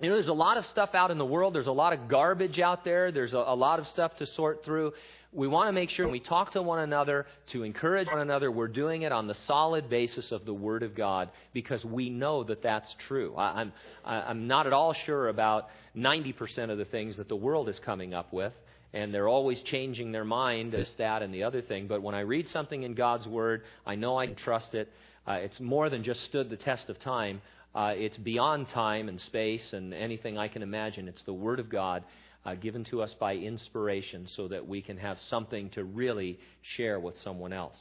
you 0.00 0.08
know, 0.08 0.14
there's 0.14 0.28
a 0.28 0.32
lot 0.32 0.58
of 0.58 0.66
stuff 0.66 0.90
out 0.94 1.10
in 1.10 1.18
the 1.18 1.24
world. 1.24 1.54
There's 1.54 1.66
a 1.66 1.72
lot 1.72 1.92
of 1.92 2.08
garbage 2.08 2.60
out 2.60 2.84
there. 2.84 3.10
There's 3.10 3.32
a, 3.32 3.38
a 3.38 3.54
lot 3.54 3.78
of 3.78 3.86
stuff 3.86 4.16
to 4.16 4.26
sort 4.26 4.64
through 4.64 4.92
we 5.36 5.48
want 5.48 5.68
to 5.68 5.72
make 5.72 5.90
sure 5.90 6.08
we 6.08 6.18
talk 6.18 6.52
to 6.52 6.62
one 6.62 6.78
another 6.78 7.26
to 7.48 7.62
encourage 7.62 8.08
one 8.08 8.20
another, 8.20 8.50
we're 8.50 8.68
doing 8.68 9.02
it 9.02 9.12
on 9.12 9.26
the 9.26 9.34
solid 9.46 9.90
basis 9.90 10.32
of 10.32 10.46
the 10.46 10.54
Word 10.54 10.82
of 10.82 10.94
God 10.94 11.28
because 11.52 11.84
we 11.84 12.08
know 12.08 12.42
that 12.44 12.62
that's 12.62 12.94
true. 13.06 13.34
I, 13.36 13.60
I'm, 13.60 13.72
I'm 14.04 14.46
not 14.46 14.66
at 14.66 14.72
all 14.72 14.94
sure 14.94 15.28
about 15.28 15.68
90% 15.94 16.70
of 16.70 16.78
the 16.78 16.86
things 16.86 17.18
that 17.18 17.28
the 17.28 17.36
world 17.36 17.68
is 17.68 17.78
coming 17.78 18.14
up 18.14 18.32
with, 18.32 18.54
and 18.94 19.12
they're 19.12 19.28
always 19.28 19.60
changing 19.60 20.10
their 20.10 20.24
mind 20.24 20.74
as 20.74 20.92
that 20.94 21.20
and 21.20 21.34
the 21.34 21.42
other 21.42 21.60
thing. 21.60 21.86
But 21.86 22.02
when 22.02 22.14
I 22.14 22.20
read 22.20 22.48
something 22.48 22.82
in 22.82 22.94
God's 22.94 23.28
Word, 23.28 23.62
I 23.84 23.94
know 23.94 24.18
I 24.18 24.26
can 24.26 24.36
trust 24.36 24.74
it. 24.74 24.88
Uh, 25.26 25.32
it's 25.32 25.60
more 25.60 25.90
than 25.90 26.02
just 26.02 26.24
stood 26.24 26.48
the 26.48 26.56
test 26.56 26.88
of 26.88 26.98
time. 26.98 27.42
Uh, 27.76 27.92
it's 27.94 28.16
beyond 28.16 28.70
time 28.70 29.06
and 29.10 29.20
space 29.20 29.74
and 29.74 29.92
anything 29.92 30.38
I 30.38 30.48
can 30.48 30.62
imagine. 30.62 31.08
It's 31.08 31.22
the 31.24 31.34
Word 31.34 31.60
of 31.60 31.68
God 31.68 32.04
uh, 32.46 32.54
given 32.54 32.84
to 32.84 33.02
us 33.02 33.12
by 33.20 33.34
inspiration 33.34 34.28
so 34.28 34.48
that 34.48 34.66
we 34.66 34.80
can 34.80 34.96
have 34.96 35.20
something 35.20 35.68
to 35.70 35.84
really 35.84 36.38
share 36.62 36.98
with 36.98 37.18
someone 37.18 37.52
else. 37.52 37.76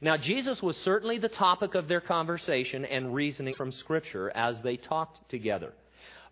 Now, 0.00 0.16
Jesus 0.16 0.62
was 0.62 0.74
certainly 0.78 1.18
the 1.18 1.28
topic 1.28 1.74
of 1.74 1.86
their 1.86 2.00
conversation 2.00 2.86
and 2.86 3.14
reasoning 3.14 3.54
from 3.54 3.72
Scripture 3.72 4.32
as 4.34 4.58
they 4.62 4.78
talked 4.78 5.28
together. 5.28 5.74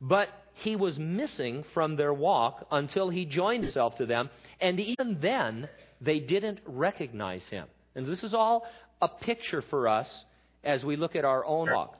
But 0.00 0.28
he 0.54 0.74
was 0.74 0.98
missing 0.98 1.62
from 1.74 1.96
their 1.96 2.14
walk 2.14 2.66
until 2.70 3.10
he 3.10 3.26
joined 3.26 3.64
himself 3.64 3.96
to 3.96 4.06
them, 4.06 4.30
and 4.62 4.80
even 4.80 5.18
then, 5.20 5.68
they 6.00 6.20
didn't 6.20 6.60
recognize 6.64 7.46
him. 7.48 7.66
And 7.94 8.06
this 8.06 8.22
is 8.22 8.32
all 8.32 8.66
a 9.02 9.08
picture 9.08 9.60
for 9.60 9.88
us 9.88 10.24
as 10.62 10.86
we 10.86 10.96
look 10.96 11.16
at 11.16 11.26
our 11.26 11.44
own 11.44 11.70
walk 11.70 11.98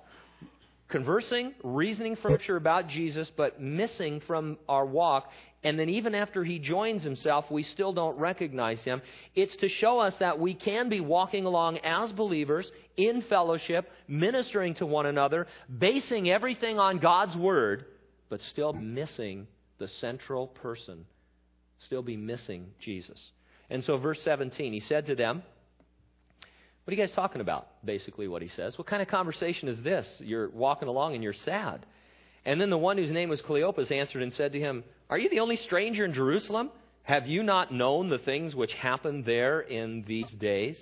conversing, 0.94 1.52
reasoning 1.64 2.14
from 2.14 2.30
Scripture 2.30 2.54
about 2.54 2.86
Jesus, 2.86 3.28
but 3.36 3.60
missing 3.60 4.20
from 4.20 4.56
our 4.68 4.86
walk. 4.86 5.28
And 5.64 5.76
then 5.76 5.88
even 5.88 6.14
after 6.14 6.44
he 6.44 6.60
joins 6.60 7.02
himself, 7.02 7.50
we 7.50 7.64
still 7.64 7.92
don't 7.92 8.16
recognize 8.16 8.84
him. 8.84 9.02
It's 9.34 9.56
to 9.56 9.68
show 9.68 9.98
us 9.98 10.14
that 10.18 10.38
we 10.38 10.54
can 10.54 10.88
be 10.88 11.00
walking 11.00 11.46
along 11.46 11.78
as 11.78 12.12
believers 12.12 12.70
in 12.96 13.22
fellowship, 13.22 13.90
ministering 14.06 14.74
to 14.74 14.86
one 14.86 15.06
another, 15.06 15.48
basing 15.76 16.30
everything 16.30 16.78
on 16.78 16.98
God's 16.98 17.36
word, 17.36 17.86
but 18.28 18.40
still 18.42 18.72
missing 18.72 19.48
the 19.78 19.88
central 19.88 20.46
person, 20.46 21.06
still 21.80 22.02
be 22.02 22.16
missing 22.16 22.68
Jesus. 22.78 23.32
And 23.68 23.82
so, 23.82 23.96
verse 23.96 24.22
17, 24.22 24.72
he 24.72 24.78
said 24.78 25.06
to 25.06 25.16
them, 25.16 25.42
what 26.84 26.92
are 26.92 26.96
you 26.96 27.02
guys 27.02 27.12
talking 27.12 27.40
about? 27.40 27.68
Basically, 27.84 28.28
what 28.28 28.42
he 28.42 28.48
says. 28.48 28.76
What 28.76 28.86
kind 28.86 29.00
of 29.00 29.08
conversation 29.08 29.68
is 29.68 29.80
this? 29.82 30.20
You're 30.22 30.50
walking 30.50 30.86
along 30.86 31.14
and 31.14 31.22
you're 31.22 31.32
sad. 31.32 31.86
And 32.44 32.60
then 32.60 32.68
the 32.68 32.76
one 32.76 32.98
whose 32.98 33.10
name 33.10 33.30
was 33.30 33.40
Cleopas 33.40 33.90
answered 33.90 34.22
and 34.22 34.32
said 34.32 34.52
to 34.52 34.60
him, 34.60 34.84
Are 35.08 35.16
you 35.16 35.30
the 35.30 35.40
only 35.40 35.56
stranger 35.56 36.04
in 36.04 36.12
Jerusalem? 36.12 36.70
Have 37.04 37.26
you 37.26 37.42
not 37.42 37.72
known 37.72 38.10
the 38.10 38.18
things 38.18 38.54
which 38.54 38.74
happened 38.74 39.24
there 39.24 39.60
in 39.60 40.04
these 40.06 40.30
days? 40.30 40.78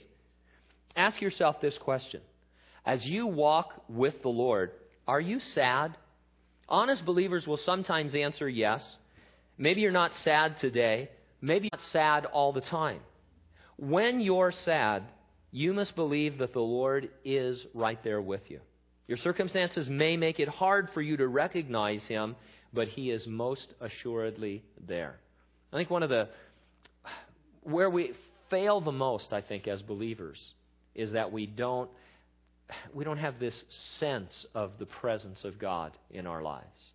Ask 0.96 1.20
yourself 1.20 1.60
this 1.60 1.78
question. 1.78 2.20
As 2.84 3.06
you 3.06 3.28
walk 3.28 3.84
with 3.88 4.22
the 4.22 4.28
Lord, 4.28 4.72
are 5.06 5.20
you 5.20 5.38
sad? 5.38 5.96
Honest 6.68 7.04
believers 7.04 7.46
will 7.46 7.56
sometimes 7.56 8.16
answer 8.16 8.48
yes. 8.48 8.96
Maybe 9.56 9.82
you're 9.82 9.92
not 9.92 10.16
sad 10.16 10.56
today. 10.58 11.10
Maybe 11.40 11.68
you're 11.72 11.78
not 11.78 11.86
sad 11.86 12.26
all 12.26 12.52
the 12.52 12.60
time. 12.60 13.00
When 13.76 14.20
you're 14.20 14.50
sad, 14.50 15.04
you 15.52 15.74
must 15.74 15.94
believe 15.94 16.38
that 16.38 16.54
the 16.54 16.60
Lord 16.60 17.10
is 17.24 17.64
right 17.74 18.02
there 18.02 18.20
with 18.20 18.50
you. 18.50 18.60
Your 19.06 19.18
circumstances 19.18 19.88
may 19.88 20.16
make 20.16 20.40
it 20.40 20.48
hard 20.48 20.88
for 20.94 21.02
you 21.02 21.18
to 21.18 21.28
recognize 21.28 22.02
Him, 22.08 22.34
but 22.72 22.88
He 22.88 23.10
is 23.10 23.26
most 23.26 23.68
assuredly 23.80 24.64
there. 24.86 25.16
I 25.70 25.76
think 25.76 25.90
one 25.90 26.02
of 26.02 26.08
the, 26.08 26.28
where 27.62 27.90
we 27.90 28.12
fail 28.48 28.80
the 28.80 28.92
most, 28.92 29.32
I 29.32 29.42
think, 29.42 29.68
as 29.68 29.82
believers, 29.82 30.54
is 30.94 31.12
that 31.12 31.30
we 31.30 31.46
don't, 31.46 31.90
we 32.94 33.04
don't 33.04 33.18
have 33.18 33.38
this 33.38 33.62
sense 33.98 34.46
of 34.54 34.78
the 34.78 34.86
presence 34.86 35.44
of 35.44 35.58
God 35.58 35.92
in 36.10 36.26
our 36.26 36.42
lives. 36.42 36.90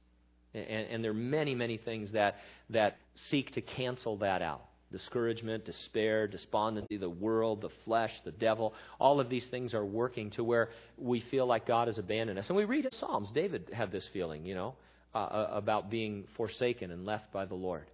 And, 0.55 0.65
and 0.65 1.03
there 1.03 1.11
are 1.11 1.13
many, 1.13 1.53
many 1.53 1.77
things 1.77 2.11
that, 2.13 2.37
that 2.71 2.97
seek 3.29 3.51
to 3.51 3.61
cancel 3.61 4.17
that 4.17 4.41
out 4.41 4.65
discouragement, 4.91 5.65
despair, 5.65 6.27
despondency, 6.27 6.98
the 6.98 7.10
world, 7.10 7.62
the 7.62 7.70
flesh, 7.86 8.13
the 8.24 8.32
devil. 8.32 8.74
All 9.00 9.20
of 9.20 9.29
these 9.29 9.48
things 9.48 9.74
are 9.74 9.86
working 9.86 10.29
to 10.32 10.44
where 10.44 10.70
we 10.98 11.20
feel 11.20 11.46
like 11.46 11.65
God 11.65 11.88
has 11.88 11.98
abandoned 11.98 12.39
us. 12.39 12.48
And 12.48 12.58
we 12.58 12.65
read 12.65 12.86
in 12.86 12.91
Psalms, 12.91 13.32
David 13.32 13.70
had 13.74 13.91
this 13.91 14.08
feeling, 14.13 14.46
you 14.46 14.56
know, 14.56 14.75
uh, 15.13 15.17
uh, 15.17 15.50
about 15.51 15.89
being 15.89 16.25
forsaken 16.36 16.91
and 16.91 17.06
left 17.06 17.32
by 17.32 17.46
the 17.46 17.56
Lord. 17.56 17.86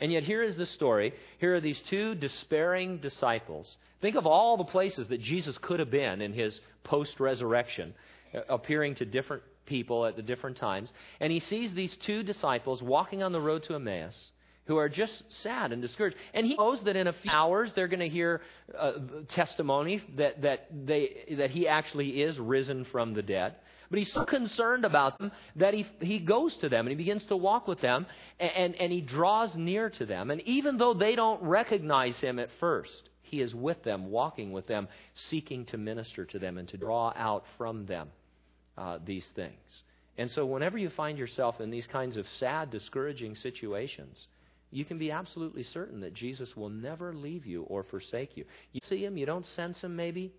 And 0.00 0.10
yet, 0.10 0.22
here 0.22 0.42
is 0.42 0.56
the 0.56 0.66
story. 0.66 1.12
Here 1.38 1.54
are 1.54 1.60
these 1.60 1.80
two 1.82 2.14
despairing 2.14 2.98
disciples. 2.98 3.76
Think 4.00 4.16
of 4.16 4.26
all 4.26 4.56
the 4.56 4.64
places 4.64 5.08
that 5.08 5.20
Jesus 5.20 5.58
could 5.58 5.78
have 5.78 5.90
been 5.90 6.22
in 6.22 6.32
his 6.32 6.58
post 6.84 7.20
resurrection, 7.20 7.92
uh, 8.34 8.40
appearing 8.48 8.94
to 8.96 9.04
different 9.04 9.42
people 9.66 10.06
at 10.06 10.16
the 10.16 10.22
different 10.22 10.56
times, 10.56 10.92
and 11.20 11.30
he 11.32 11.38
sees 11.38 11.74
these 11.74 11.96
two 11.96 12.22
disciples 12.22 12.82
walking 12.82 13.22
on 13.22 13.32
the 13.32 13.40
road 13.40 13.62
to 13.64 13.74
Emmaus 13.74 14.30
who 14.66 14.76
are 14.76 14.88
just 14.88 15.24
sad 15.42 15.72
and 15.72 15.82
discouraged. 15.82 16.16
And 16.32 16.46
he 16.46 16.54
knows 16.54 16.80
that 16.84 16.96
in 16.96 17.06
a 17.06 17.12
few 17.12 17.30
hours 17.30 17.72
they're 17.74 17.88
going 17.88 18.00
to 18.00 18.08
hear 18.08 18.40
uh, 18.78 18.92
testimony 19.28 20.02
that, 20.16 20.42
that, 20.42 20.66
they, 20.86 21.34
that 21.38 21.50
he 21.50 21.66
actually 21.66 22.22
is 22.22 22.38
risen 22.38 22.84
from 22.84 23.14
the 23.14 23.22
dead. 23.22 23.56
But 23.90 23.98
he's 23.98 24.12
so 24.12 24.24
concerned 24.24 24.84
about 24.84 25.18
them 25.18 25.32
that 25.56 25.74
he, 25.74 25.84
he 26.00 26.20
goes 26.20 26.56
to 26.58 26.68
them 26.68 26.86
and 26.86 26.90
he 26.90 26.94
begins 26.96 27.26
to 27.26 27.36
walk 27.36 27.66
with 27.66 27.80
them 27.80 28.06
and, 28.38 28.50
and, 28.52 28.74
and 28.76 28.92
he 28.92 29.00
draws 29.00 29.56
near 29.56 29.90
to 29.90 30.06
them. 30.06 30.30
And 30.30 30.40
even 30.42 30.78
though 30.78 30.94
they 30.94 31.16
don't 31.16 31.42
recognize 31.42 32.20
him 32.20 32.38
at 32.38 32.50
first, 32.60 33.08
he 33.22 33.40
is 33.40 33.54
with 33.54 33.82
them, 33.82 34.10
walking 34.10 34.52
with 34.52 34.66
them, 34.66 34.88
seeking 35.14 35.64
to 35.66 35.78
minister 35.78 36.24
to 36.26 36.38
them 36.38 36.58
and 36.58 36.68
to 36.68 36.76
draw 36.76 37.12
out 37.16 37.44
from 37.56 37.86
them 37.86 38.08
uh, 38.78 38.98
these 39.04 39.26
things. 39.34 39.82
And 40.18 40.30
so, 40.30 40.44
whenever 40.44 40.76
you 40.76 40.90
find 40.90 41.16
yourself 41.16 41.60
in 41.60 41.70
these 41.70 41.86
kinds 41.86 42.16
of 42.16 42.26
sad, 42.28 42.70
discouraging 42.70 43.36
situations, 43.36 44.26
you 44.70 44.84
can 44.84 44.98
be 44.98 45.10
absolutely 45.10 45.64
certain 45.64 46.00
that 46.00 46.14
Jesus 46.14 46.56
will 46.56 46.68
never 46.68 47.12
leave 47.12 47.44
you 47.46 47.62
or 47.64 47.82
forsake 47.82 48.36
you. 48.36 48.44
You 48.72 48.80
see 48.84 49.04
him, 49.04 49.16
you 49.16 49.26
don't 49.26 49.46
sense 49.46 49.82
him 49.82 49.96
maybe. 49.96 50.32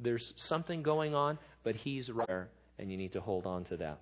There's 0.00 0.32
something 0.36 0.82
going 0.82 1.14
on, 1.14 1.38
but 1.62 1.76
he's 1.76 2.10
there, 2.26 2.48
and 2.78 2.90
you 2.90 2.96
need 2.96 3.12
to 3.12 3.20
hold 3.20 3.46
on 3.46 3.64
to 3.64 3.76
that. 3.78 4.00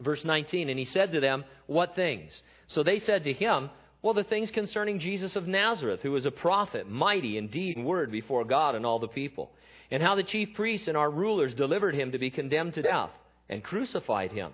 Verse 0.00 0.24
19, 0.24 0.68
and 0.68 0.78
he 0.78 0.84
said 0.84 1.12
to 1.12 1.20
them, 1.20 1.44
What 1.66 1.94
things? 1.94 2.42
So 2.66 2.82
they 2.82 2.98
said 2.98 3.24
to 3.24 3.32
him, 3.32 3.70
Well, 4.02 4.14
the 4.14 4.24
things 4.24 4.50
concerning 4.50 4.98
Jesus 4.98 5.36
of 5.36 5.46
Nazareth, 5.46 6.00
who 6.02 6.12
was 6.12 6.26
a 6.26 6.32
prophet, 6.32 6.88
mighty 6.88 7.38
in 7.38 7.48
deed 7.48 7.76
and 7.76 7.86
word 7.86 8.10
before 8.10 8.44
God 8.44 8.74
and 8.74 8.84
all 8.84 8.98
the 8.98 9.08
people, 9.08 9.52
and 9.90 10.02
how 10.02 10.14
the 10.14 10.24
chief 10.24 10.54
priests 10.54 10.88
and 10.88 10.96
our 10.96 11.10
rulers 11.10 11.54
delivered 11.54 11.94
him 11.94 12.12
to 12.12 12.18
be 12.18 12.30
condemned 12.30 12.74
to 12.74 12.82
death 12.82 13.10
and 13.48 13.62
crucified 13.62 14.32
him. 14.32 14.52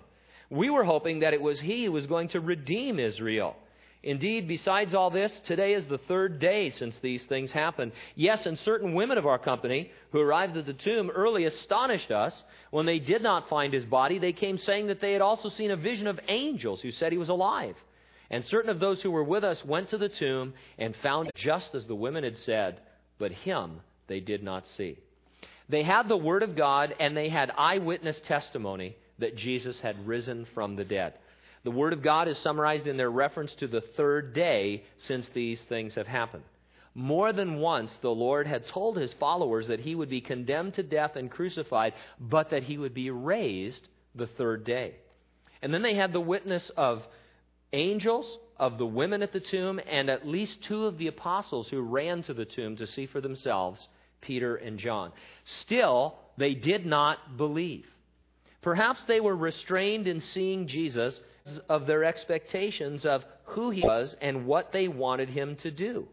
We 0.49 0.69
were 0.69 0.83
hoping 0.83 1.19
that 1.21 1.33
it 1.33 1.41
was 1.41 1.59
he 1.59 1.85
who 1.85 1.91
was 1.91 2.07
going 2.07 2.29
to 2.29 2.39
redeem 2.39 2.99
Israel. 2.99 3.55
Indeed, 4.03 4.47
besides 4.47 4.95
all 4.95 5.11
this, 5.11 5.39
today 5.41 5.73
is 5.73 5.87
the 5.87 5.99
third 5.99 6.39
day 6.39 6.71
since 6.71 6.97
these 6.99 7.23
things 7.25 7.51
happened. 7.51 7.91
Yes, 8.15 8.47
and 8.47 8.57
certain 8.57 8.95
women 8.95 9.19
of 9.19 9.27
our 9.27 9.37
company 9.37 9.91
who 10.11 10.19
arrived 10.19 10.57
at 10.57 10.65
the 10.65 10.73
tomb 10.73 11.11
early 11.11 11.45
astonished 11.45 12.09
us. 12.09 12.43
When 12.71 12.87
they 12.87 12.97
did 12.97 13.21
not 13.21 13.47
find 13.47 13.71
his 13.71 13.85
body, 13.85 14.17
they 14.17 14.33
came 14.33 14.57
saying 14.57 14.87
that 14.87 15.01
they 15.01 15.13
had 15.13 15.21
also 15.21 15.49
seen 15.49 15.69
a 15.69 15.75
vision 15.75 16.07
of 16.07 16.19
angels 16.27 16.81
who 16.81 16.91
said 16.91 17.11
he 17.11 17.19
was 17.19 17.29
alive. 17.29 17.75
And 18.31 18.43
certain 18.45 18.71
of 18.71 18.79
those 18.79 19.03
who 19.03 19.11
were 19.11 19.23
with 19.23 19.43
us 19.43 19.63
went 19.63 19.89
to 19.89 19.99
the 19.99 20.09
tomb 20.09 20.55
and 20.79 20.95
found 20.95 21.29
just 21.35 21.75
as 21.75 21.85
the 21.85 21.95
women 21.95 22.23
had 22.23 22.37
said, 22.37 22.79
but 23.19 23.31
him 23.31 23.81
they 24.07 24.19
did 24.19 24.41
not 24.41 24.65
see. 24.65 24.97
They 25.69 25.83
had 25.83 26.07
the 26.07 26.17
word 26.17 26.41
of 26.41 26.55
God 26.55 26.95
and 26.99 27.15
they 27.15 27.29
had 27.29 27.51
eyewitness 27.55 28.19
testimony 28.21 28.95
that 29.19 29.37
Jesus 29.37 29.79
had 29.79 30.07
risen 30.07 30.47
from 30.55 30.75
the 30.75 30.85
dead. 30.85 31.13
The 31.63 31.71
Word 31.71 31.93
of 31.93 32.01
God 32.01 32.27
is 32.27 32.37
summarized 32.37 32.87
in 32.87 32.97
their 32.97 33.11
reference 33.11 33.53
to 33.55 33.67
the 33.67 33.81
third 33.81 34.33
day 34.33 34.83
since 34.97 35.29
these 35.29 35.63
things 35.63 35.95
have 35.95 36.07
happened. 36.07 36.43
More 36.93 37.31
than 37.31 37.59
once, 37.59 37.95
the 37.97 38.09
Lord 38.09 38.47
had 38.47 38.67
told 38.67 38.97
his 38.97 39.13
followers 39.13 39.67
that 39.67 39.79
he 39.79 39.95
would 39.95 40.09
be 40.09 40.21
condemned 40.21 40.73
to 40.75 40.83
death 40.83 41.15
and 41.15 41.31
crucified, 41.31 41.93
but 42.19 42.49
that 42.49 42.63
he 42.63 42.77
would 42.77 42.93
be 42.93 43.11
raised 43.11 43.87
the 44.15 44.27
third 44.27 44.65
day. 44.65 44.95
And 45.61 45.73
then 45.73 45.83
they 45.83 45.95
had 45.95 46.11
the 46.11 46.19
witness 46.19 46.69
of 46.71 47.03
angels, 47.71 48.39
of 48.57 48.77
the 48.77 48.85
women 48.85 49.21
at 49.21 49.31
the 49.31 49.39
tomb, 49.39 49.79
and 49.89 50.09
at 50.09 50.27
least 50.27 50.63
two 50.63 50.85
of 50.85 50.97
the 50.97 51.07
apostles 51.07 51.69
who 51.69 51.81
ran 51.81 52.23
to 52.23 52.33
the 52.33 52.45
tomb 52.45 52.75
to 52.77 52.87
see 52.87 53.05
for 53.05 53.21
themselves 53.21 53.87
Peter 54.19 54.55
and 54.55 54.77
John. 54.77 55.13
Still, 55.45 56.17
they 56.37 56.55
did 56.55 56.85
not 56.85 57.37
believe. 57.37 57.85
Perhaps 58.61 59.05
they 59.05 59.19
were 59.19 59.35
restrained 59.35 60.07
in 60.07 60.19
seeing 60.19 60.67
Jesus 60.67 61.19
of 61.69 61.87
their 61.87 62.03
expectations 62.03 63.05
of 63.05 63.23
who 63.43 63.69
he 63.69 63.81
was 63.81 64.15
and 64.21 64.45
what 64.45 64.71
they 64.71 64.87
wanted 64.87 65.29
him 65.29 65.55
to 65.57 65.71
do. 65.71 66.07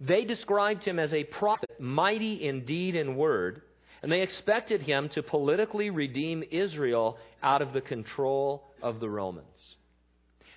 They 0.00 0.24
described 0.24 0.84
him 0.84 0.98
as 0.98 1.12
a 1.12 1.24
prophet, 1.24 1.80
mighty 1.80 2.34
in 2.46 2.64
deed 2.64 2.94
and 2.94 3.16
word, 3.16 3.62
and 4.02 4.12
they 4.12 4.22
expected 4.22 4.82
him 4.82 5.08
to 5.10 5.22
politically 5.22 5.90
redeem 5.90 6.44
Israel 6.50 7.18
out 7.42 7.62
of 7.62 7.72
the 7.72 7.80
control 7.80 8.64
of 8.80 9.00
the 9.00 9.10
Romans. 9.10 9.76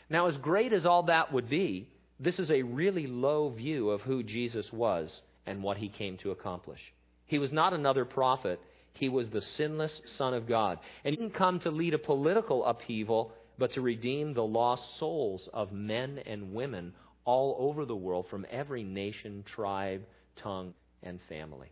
Now, 0.09 0.27
as 0.27 0.37
great 0.37 0.73
as 0.73 0.85
all 0.85 1.03
that 1.03 1.31
would 1.33 1.49
be, 1.49 1.87
this 2.19 2.39
is 2.39 2.51
a 2.51 2.61
really 2.61 3.07
low 3.07 3.49
view 3.49 3.89
of 3.89 4.01
who 4.01 4.21
Jesus 4.21 4.71
was 4.71 5.23
and 5.47 5.63
what 5.63 5.77
he 5.77 5.89
came 5.89 6.17
to 6.17 6.31
accomplish. 6.31 6.93
He 7.25 7.39
was 7.39 7.51
not 7.51 7.73
another 7.73 8.05
prophet, 8.05 8.59
he 8.93 9.09
was 9.09 9.29
the 9.29 9.41
sinless 9.41 10.01
Son 10.05 10.33
of 10.33 10.47
God. 10.47 10.79
And 11.03 11.13
he 11.13 11.19
didn't 11.19 11.33
come 11.33 11.59
to 11.61 11.71
lead 11.71 11.93
a 11.93 11.97
political 11.97 12.63
upheaval 12.65 13.33
but 13.61 13.73
to 13.73 13.81
redeem 13.81 14.33
the 14.33 14.43
lost 14.43 14.97
souls 14.97 15.47
of 15.53 15.71
men 15.71 16.17
and 16.25 16.51
women 16.51 16.95
all 17.25 17.55
over 17.59 17.85
the 17.85 17.95
world 17.95 18.25
from 18.27 18.43
every 18.49 18.81
nation, 18.81 19.43
tribe, 19.45 20.01
tongue, 20.35 20.73
and 21.03 21.19
family. 21.29 21.71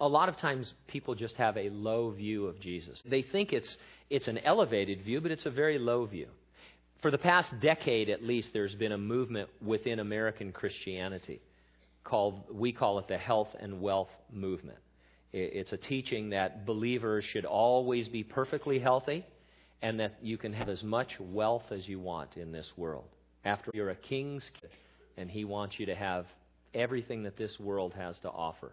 A 0.00 0.08
lot 0.08 0.30
of 0.30 0.38
times 0.38 0.72
people 0.86 1.14
just 1.14 1.36
have 1.36 1.58
a 1.58 1.68
low 1.68 2.10
view 2.10 2.46
of 2.46 2.58
Jesus. 2.58 3.02
They 3.04 3.20
think 3.20 3.52
it's, 3.52 3.76
it's 4.08 4.28
an 4.28 4.38
elevated 4.38 5.02
view, 5.02 5.20
but 5.20 5.30
it's 5.30 5.44
a 5.44 5.50
very 5.50 5.78
low 5.78 6.06
view. 6.06 6.28
For 7.02 7.10
the 7.10 7.18
past 7.18 7.52
decade 7.60 8.08
at 8.08 8.22
least, 8.22 8.54
there's 8.54 8.74
been 8.74 8.92
a 8.92 8.98
movement 8.98 9.50
within 9.62 9.98
American 9.98 10.52
Christianity 10.52 11.42
called, 12.02 12.44
we 12.50 12.72
call 12.72 12.98
it 12.98 13.08
the 13.08 13.18
health 13.18 13.54
and 13.60 13.82
wealth 13.82 14.08
movement. 14.32 14.78
It's 15.34 15.74
a 15.74 15.76
teaching 15.76 16.30
that 16.30 16.64
believers 16.64 17.24
should 17.24 17.44
always 17.44 18.08
be 18.08 18.24
perfectly 18.24 18.78
healthy 18.78 19.26
and 19.82 20.00
that 20.00 20.14
you 20.22 20.38
can 20.38 20.52
have 20.52 20.68
as 20.68 20.82
much 20.82 21.18
wealth 21.20 21.70
as 21.70 21.88
you 21.88 21.98
want 22.00 22.36
in 22.36 22.52
this 22.52 22.72
world. 22.76 23.08
After 23.44 23.70
you're 23.74 23.90
a 23.90 23.96
king's 23.96 24.50
kid, 24.60 24.70
and 25.16 25.30
he 25.30 25.44
wants 25.44 25.78
you 25.78 25.86
to 25.86 25.94
have 25.94 26.26
everything 26.74 27.22
that 27.22 27.36
this 27.36 27.58
world 27.58 27.94
has 27.94 28.18
to 28.20 28.30
offer. 28.30 28.72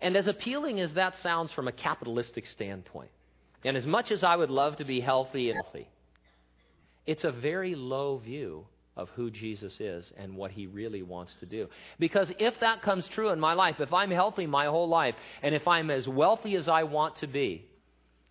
And 0.00 0.16
as 0.16 0.26
appealing 0.26 0.80
as 0.80 0.92
that 0.94 1.16
sounds 1.16 1.52
from 1.52 1.68
a 1.68 1.72
capitalistic 1.72 2.46
standpoint, 2.46 3.10
and 3.64 3.76
as 3.76 3.86
much 3.86 4.10
as 4.10 4.24
I 4.24 4.34
would 4.34 4.50
love 4.50 4.76
to 4.78 4.84
be 4.84 5.00
healthy 5.00 5.50
and 5.50 5.60
healthy, 5.62 5.88
it's 7.06 7.24
a 7.24 7.32
very 7.32 7.74
low 7.74 8.18
view 8.18 8.66
of 8.96 9.08
who 9.10 9.30
Jesus 9.30 9.80
is 9.80 10.12
and 10.16 10.36
what 10.36 10.50
he 10.50 10.66
really 10.66 11.02
wants 11.02 11.34
to 11.36 11.46
do. 11.46 11.68
Because 11.98 12.32
if 12.38 12.58
that 12.60 12.82
comes 12.82 13.08
true 13.08 13.30
in 13.30 13.40
my 13.40 13.54
life, 13.54 13.76
if 13.80 13.92
I'm 13.92 14.10
healthy 14.10 14.46
my 14.46 14.66
whole 14.66 14.88
life, 14.88 15.14
and 15.42 15.54
if 15.54 15.66
I'm 15.66 15.90
as 15.90 16.06
wealthy 16.06 16.56
as 16.56 16.68
I 16.68 16.82
want 16.82 17.16
to 17.16 17.26
be, 17.26 17.64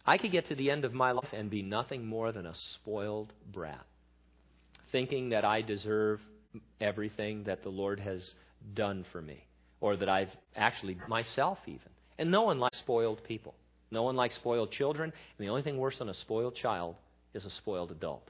I 0.06 0.18
could 0.18 0.32
get 0.32 0.48
to 0.48 0.56
the 0.56 0.72
end 0.72 0.86
of 0.86 0.94
my 0.94 1.12
life 1.12 1.30
and 1.34 1.50
be 1.50 1.62
nothing 1.62 2.06
more 2.06 2.32
than 2.32 2.46
a 2.46 2.56
spoiled 2.56 3.32
brat, 3.52 3.86
thinking 4.92 5.30
that 5.30 5.46
I 5.46 5.62
deserve 5.62 6.20
everything 6.80 7.44
that 7.46 7.64
the 7.64 7.70
Lord 7.70 8.00
has 8.00 8.34
done 8.74 9.06
for 9.12 9.22
me, 9.22 9.46
or 9.80 9.96
that 9.96 10.10
I've 10.10 10.36
actually 10.56 10.98
myself 11.08 11.60
even. 11.68 11.90
And 12.18 12.32
no 12.32 12.44
one 12.44 12.60
likes 12.60 12.78
spoiled 12.80 13.24
people. 13.24 13.56
No 13.90 14.04
one 14.04 14.16
likes 14.16 14.36
spoiled 14.36 14.72
children. 14.72 15.12
And 15.38 15.46
the 15.46 15.50
only 15.50 15.64
thing 15.64 15.78
worse 15.78 16.00
than 16.00 16.10
a 16.10 16.14
spoiled 16.14 16.56
child 16.56 16.96
is 17.34 17.46
a 17.46 17.52
spoiled 17.52 17.92
adult. 17.92 18.28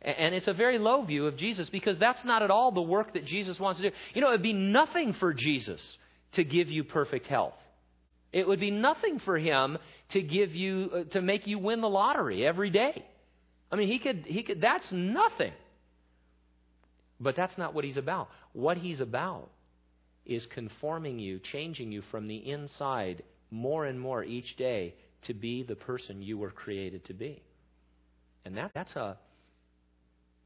And 0.00 0.34
it's 0.34 0.48
a 0.48 0.52
very 0.52 0.78
low 0.78 1.02
view 1.02 1.26
of 1.26 1.36
Jesus 1.36 1.68
because 1.68 1.98
that's 1.98 2.24
not 2.24 2.42
at 2.42 2.50
all 2.50 2.72
the 2.72 2.82
work 2.82 3.14
that 3.14 3.24
Jesus 3.24 3.60
wants 3.60 3.80
to 3.80 3.90
do. 3.90 3.96
You 4.14 4.20
know, 4.20 4.28
it 4.28 4.32
would 4.32 4.42
be 4.42 4.52
nothing 4.52 5.12
for 5.12 5.32
Jesus 5.32 5.96
to 6.32 6.44
give 6.44 6.68
you 6.68 6.82
perfect 6.82 7.28
health. 7.28 7.54
It 8.32 8.48
would 8.48 8.60
be 8.60 8.70
nothing 8.70 9.18
for 9.18 9.38
him 9.38 9.78
to 10.10 10.22
give 10.22 10.54
you 10.54 10.90
uh, 10.92 11.04
to 11.12 11.20
make 11.20 11.46
you 11.46 11.58
win 11.58 11.80
the 11.80 11.88
lottery 11.88 12.46
every 12.46 12.70
day. 12.70 13.04
I 13.70 13.76
mean, 13.76 13.88
he 13.88 13.98
could 13.98 14.24
he 14.26 14.42
could 14.42 14.60
that's 14.60 14.90
nothing. 14.90 15.52
But 17.20 17.36
that's 17.36 17.56
not 17.56 17.72
what 17.74 17.84
he's 17.84 17.98
about. 17.98 18.28
What 18.52 18.76
he's 18.76 19.00
about 19.00 19.48
is 20.24 20.46
conforming 20.46 21.18
you, 21.18 21.38
changing 21.38 21.92
you 21.92 22.02
from 22.10 22.26
the 22.26 22.36
inside 22.36 23.22
more 23.50 23.84
and 23.86 24.00
more 24.00 24.24
each 24.24 24.56
day 24.56 24.94
to 25.22 25.34
be 25.34 25.62
the 25.62 25.76
person 25.76 26.22
you 26.22 26.38
were 26.38 26.50
created 26.50 27.04
to 27.04 27.14
be. 27.14 27.42
And 28.44 28.56
that, 28.56 28.72
that's 28.74 28.96
a 28.96 29.18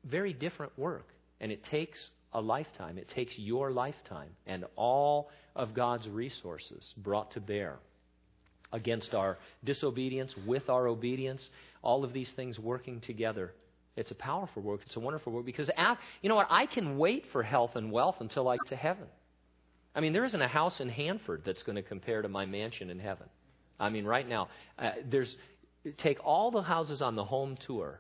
very 0.05 0.33
different 0.33 0.79
work. 0.79 1.07
And 1.41 1.51
it 1.51 1.65
takes 1.65 2.11
a 2.37 2.41
lifetime. 2.41 2.99
It 2.99 3.09
takes 3.09 3.37
your 3.39 3.73
lifetime 3.73 4.29
and 4.47 4.67
all 4.77 5.31
of 5.57 5.73
God's 5.73 6.07
resources 6.07 6.95
brought 6.99 7.33
to 7.33 7.41
bear 7.41 7.79
against 8.73 9.15
our 9.15 9.39
disobedience, 9.65 10.35
with 10.47 10.69
our 10.69 10.87
obedience, 10.87 11.49
all 11.83 12.05
of 12.05 12.13
these 12.13 12.31
things 12.33 12.59
working 12.59 13.01
together. 13.01 13.55
It's 13.97 14.11
a 14.11 14.15
powerful 14.15 14.61
work. 14.61 14.81
It's 14.85 14.97
a 14.97 15.01
wonderful 15.01 15.33
work 15.33 15.47
because, 15.47 15.71
you 16.21 16.29
know 16.29 16.35
what? 16.35 16.49
I 16.51 16.67
can 16.67 16.99
wait 16.99 17.25
for 17.33 17.43
health 17.43 17.75
and 17.75 17.91
wealth 17.91 18.17
until 18.21 18.49
I 18.49 18.57
get 18.57 18.69
to 18.69 18.77
heaven. 18.77 19.07
I 19.95 20.01
mean, 20.01 20.13
there 20.13 20.27
isn't 20.27 20.43
a 20.43 20.49
house 20.49 20.81
in 20.81 20.91
Hanford 20.91 21.41
that's 21.47 21.63
going 21.63 21.77
to 21.77 21.83
compare 21.83 22.21
to 22.21 22.29
my 22.29 22.45
mansion 22.45 22.91
in 22.91 22.99
heaven. 22.99 23.29
I 23.81 23.89
mean, 23.89 24.05
right 24.05 24.29
now, 24.29 24.49
uh, 24.79 24.91
there's 25.09 25.35
take 25.97 26.19
all 26.23 26.51
the 26.51 26.61
houses 26.61 27.01
on 27.01 27.17
the 27.17 27.25
home 27.25 27.57
tour 27.67 27.99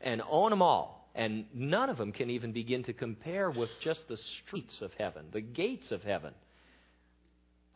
and 0.00 0.20
own 0.28 0.50
them 0.50 0.62
all 0.62 1.03
and 1.14 1.46
none 1.54 1.90
of 1.90 1.96
them 1.96 2.12
can 2.12 2.30
even 2.30 2.52
begin 2.52 2.82
to 2.84 2.92
compare 2.92 3.50
with 3.50 3.70
just 3.80 4.08
the 4.08 4.16
streets 4.16 4.80
of 4.80 4.92
heaven, 4.94 5.26
the 5.32 5.40
gates 5.40 5.92
of 5.92 6.02
heaven. 6.02 6.34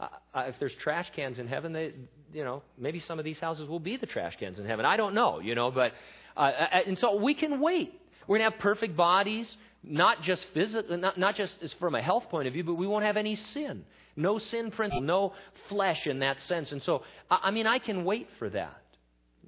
Uh, 0.01 0.09
uh, 0.35 0.45
if 0.47 0.59
there's 0.59 0.75
trash 0.75 1.11
cans 1.15 1.39
in 1.39 1.47
heaven, 1.47 1.73
they, 1.73 1.93
you 2.33 2.45
know, 2.45 2.63
maybe 2.77 3.01
some 3.01 3.19
of 3.19 3.25
these 3.25 3.39
houses 3.39 3.69
will 3.69 3.81
be 3.81 3.97
the 3.97 4.07
trash 4.07 4.37
cans 4.37 4.59
in 4.59 4.67
heaven. 4.67 4.85
I 4.85 4.97
don't 4.97 5.15
know, 5.15 5.41
you 5.41 5.55
know, 5.55 5.71
but, 5.71 5.93
uh, 6.37 6.41
uh 6.41 6.81
and 6.87 6.99
so 6.99 7.17
we 7.17 7.35
can 7.35 7.61
wait. 7.61 7.93
We're 8.27 8.39
to 8.39 8.45
have 8.45 8.59
perfect 8.59 8.97
bodies, 8.97 9.57
not 9.83 10.21
just 10.21 10.47
physical, 10.53 10.97
not, 10.99 11.17
not 11.17 11.35
just 11.35 11.75
from 11.79 11.95
a 11.95 12.03
health 12.03 12.29
point 12.29 12.47
of 12.47 12.53
view, 12.53 12.63
but 12.63 12.75
we 12.75 12.87
won't 12.87 13.05
have 13.05 13.17
any 13.17 13.37
sin. 13.37 13.85
No 14.17 14.39
sin 14.39 14.71
principle, 14.71 15.01
no 15.01 15.33
flesh 15.69 16.07
in 16.07 16.19
that 16.21 16.41
sense. 16.41 16.73
And 16.73 16.83
so, 16.83 17.03
I, 17.31 17.39
I 17.45 17.51
mean, 17.51 17.67
I 17.67 17.79
can 17.79 18.05
wait 18.05 18.29
for 18.39 18.51
that. 18.51 18.83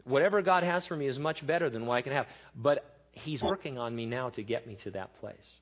Whatever 0.04 0.42
God 0.42 0.62
has 0.62 0.86
for 0.86 0.96
me 0.96 1.06
is 1.06 1.18
much 1.18 1.46
better 1.46 1.68
than 1.68 1.86
what 1.86 1.96
I 1.96 2.02
can 2.02 2.12
have. 2.12 2.26
But 2.56 2.84
He's 3.12 3.42
working 3.42 3.78
on 3.78 3.94
me 3.94 4.06
now 4.06 4.30
to 4.30 4.42
get 4.42 4.66
me 4.66 4.76
to 4.84 4.90
that 4.92 5.14
place. 5.20 5.58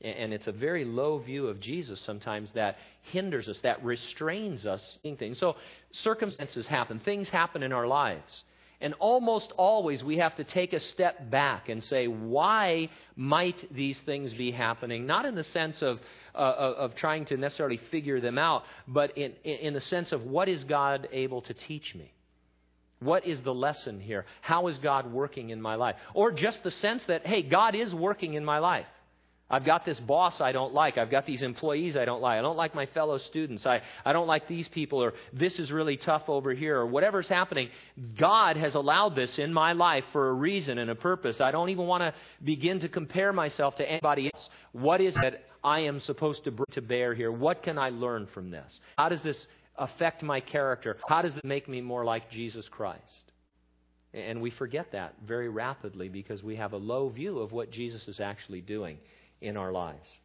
And 0.00 0.32
it's 0.32 0.48
a 0.48 0.52
very 0.52 0.84
low 0.84 1.18
view 1.18 1.46
of 1.46 1.60
Jesus 1.60 2.00
sometimes 2.00 2.50
that 2.52 2.76
hinders 3.02 3.48
us, 3.48 3.60
that 3.60 3.84
restrains 3.84 4.66
us 4.66 4.98
in 5.04 5.16
things. 5.16 5.38
So 5.38 5.54
circumstances 5.92 6.66
happen, 6.66 6.98
things 6.98 7.28
happen 7.28 7.62
in 7.62 7.72
our 7.72 7.86
lives. 7.86 8.42
And 8.80 8.94
almost 8.98 9.52
always 9.56 10.02
we 10.02 10.18
have 10.18 10.34
to 10.36 10.44
take 10.44 10.72
a 10.72 10.80
step 10.80 11.30
back 11.30 11.68
and 11.68 11.84
say, 11.84 12.08
why 12.08 12.90
might 13.14 13.64
these 13.70 14.00
things 14.00 14.34
be 14.34 14.50
happening? 14.50 15.06
Not 15.06 15.24
in 15.24 15.36
the 15.36 15.44
sense 15.44 15.82
of, 15.82 16.00
uh, 16.34 16.38
of 16.38 16.96
trying 16.96 17.26
to 17.26 17.36
necessarily 17.36 17.76
figure 17.92 18.20
them 18.20 18.38
out, 18.38 18.64
but 18.88 19.16
in, 19.16 19.34
in 19.44 19.72
the 19.72 19.80
sense 19.80 20.10
of 20.10 20.24
what 20.24 20.48
is 20.48 20.64
God 20.64 21.08
able 21.12 21.42
to 21.42 21.54
teach 21.54 21.94
me? 21.94 22.12
What 23.02 23.26
is 23.26 23.40
the 23.42 23.54
lesson 23.54 24.00
here? 24.00 24.24
How 24.40 24.68
is 24.68 24.78
God 24.78 25.12
working 25.12 25.50
in 25.50 25.60
my 25.60 25.74
life? 25.74 25.96
Or 26.14 26.32
just 26.32 26.62
the 26.62 26.70
sense 26.70 27.04
that, 27.06 27.26
hey, 27.26 27.42
God 27.42 27.74
is 27.74 27.94
working 27.94 28.34
in 28.34 28.44
my 28.44 28.58
life. 28.58 28.86
I've 29.52 29.66
got 29.66 29.84
this 29.84 30.00
boss 30.00 30.40
I 30.40 30.52
don't 30.52 30.72
like. 30.72 30.96
I've 30.96 31.10
got 31.10 31.26
these 31.26 31.42
employees 31.42 31.94
I 31.94 32.06
don't 32.06 32.22
like. 32.22 32.38
I 32.38 32.42
don't 32.42 32.56
like 32.56 32.74
my 32.74 32.86
fellow 32.86 33.18
students. 33.18 33.66
I, 33.66 33.82
I 34.02 34.14
don't 34.14 34.26
like 34.26 34.48
these 34.48 34.66
people, 34.66 35.04
or 35.04 35.12
this 35.34 35.58
is 35.58 35.70
really 35.70 35.98
tough 35.98 36.22
over 36.28 36.54
here, 36.54 36.78
or 36.78 36.86
whatever's 36.86 37.28
happening. 37.28 37.68
God 38.16 38.56
has 38.56 38.74
allowed 38.74 39.14
this 39.14 39.38
in 39.38 39.52
my 39.52 39.74
life 39.74 40.04
for 40.10 40.30
a 40.30 40.32
reason 40.32 40.78
and 40.78 40.90
a 40.90 40.94
purpose. 40.94 41.42
I 41.42 41.50
don't 41.50 41.68
even 41.68 41.86
want 41.86 42.02
to 42.02 42.14
begin 42.42 42.80
to 42.80 42.88
compare 42.88 43.30
myself 43.34 43.76
to 43.76 43.88
anybody 43.88 44.30
else. 44.32 44.48
What 44.72 45.02
is 45.02 45.18
it 45.18 45.44
I 45.62 45.80
am 45.80 46.00
supposed 46.00 46.44
to 46.44 46.50
bring 46.50 46.66
to 46.70 46.80
bear 46.80 47.12
here? 47.12 47.30
What 47.30 47.62
can 47.62 47.76
I 47.76 47.90
learn 47.90 48.28
from 48.28 48.50
this? 48.50 48.80
How 48.96 49.10
does 49.10 49.22
this 49.22 49.46
affect 49.76 50.22
my 50.22 50.40
character? 50.40 50.96
How 51.08 51.22
does 51.22 51.36
it 51.36 51.44
make 51.44 51.68
me 51.68 51.80
more 51.80 52.04
like 52.04 52.30
Jesus 52.30 52.68
Christ? 52.68 53.32
And 54.14 54.42
we 54.42 54.50
forget 54.50 54.92
that 54.92 55.14
very 55.26 55.48
rapidly 55.48 56.08
because 56.08 56.42
we 56.42 56.56
have 56.56 56.72
a 56.72 56.78
low 56.78 57.08
view 57.08 57.38
of 57.38 57.52
what 57.52 57.70
Jesus 57.70 58.06
is 58.08 58.20
actually 58.20 58.60
doing 58.60 58.98
in 59.40 59.56
our 59.56 59.72
lives. 59.72 60.18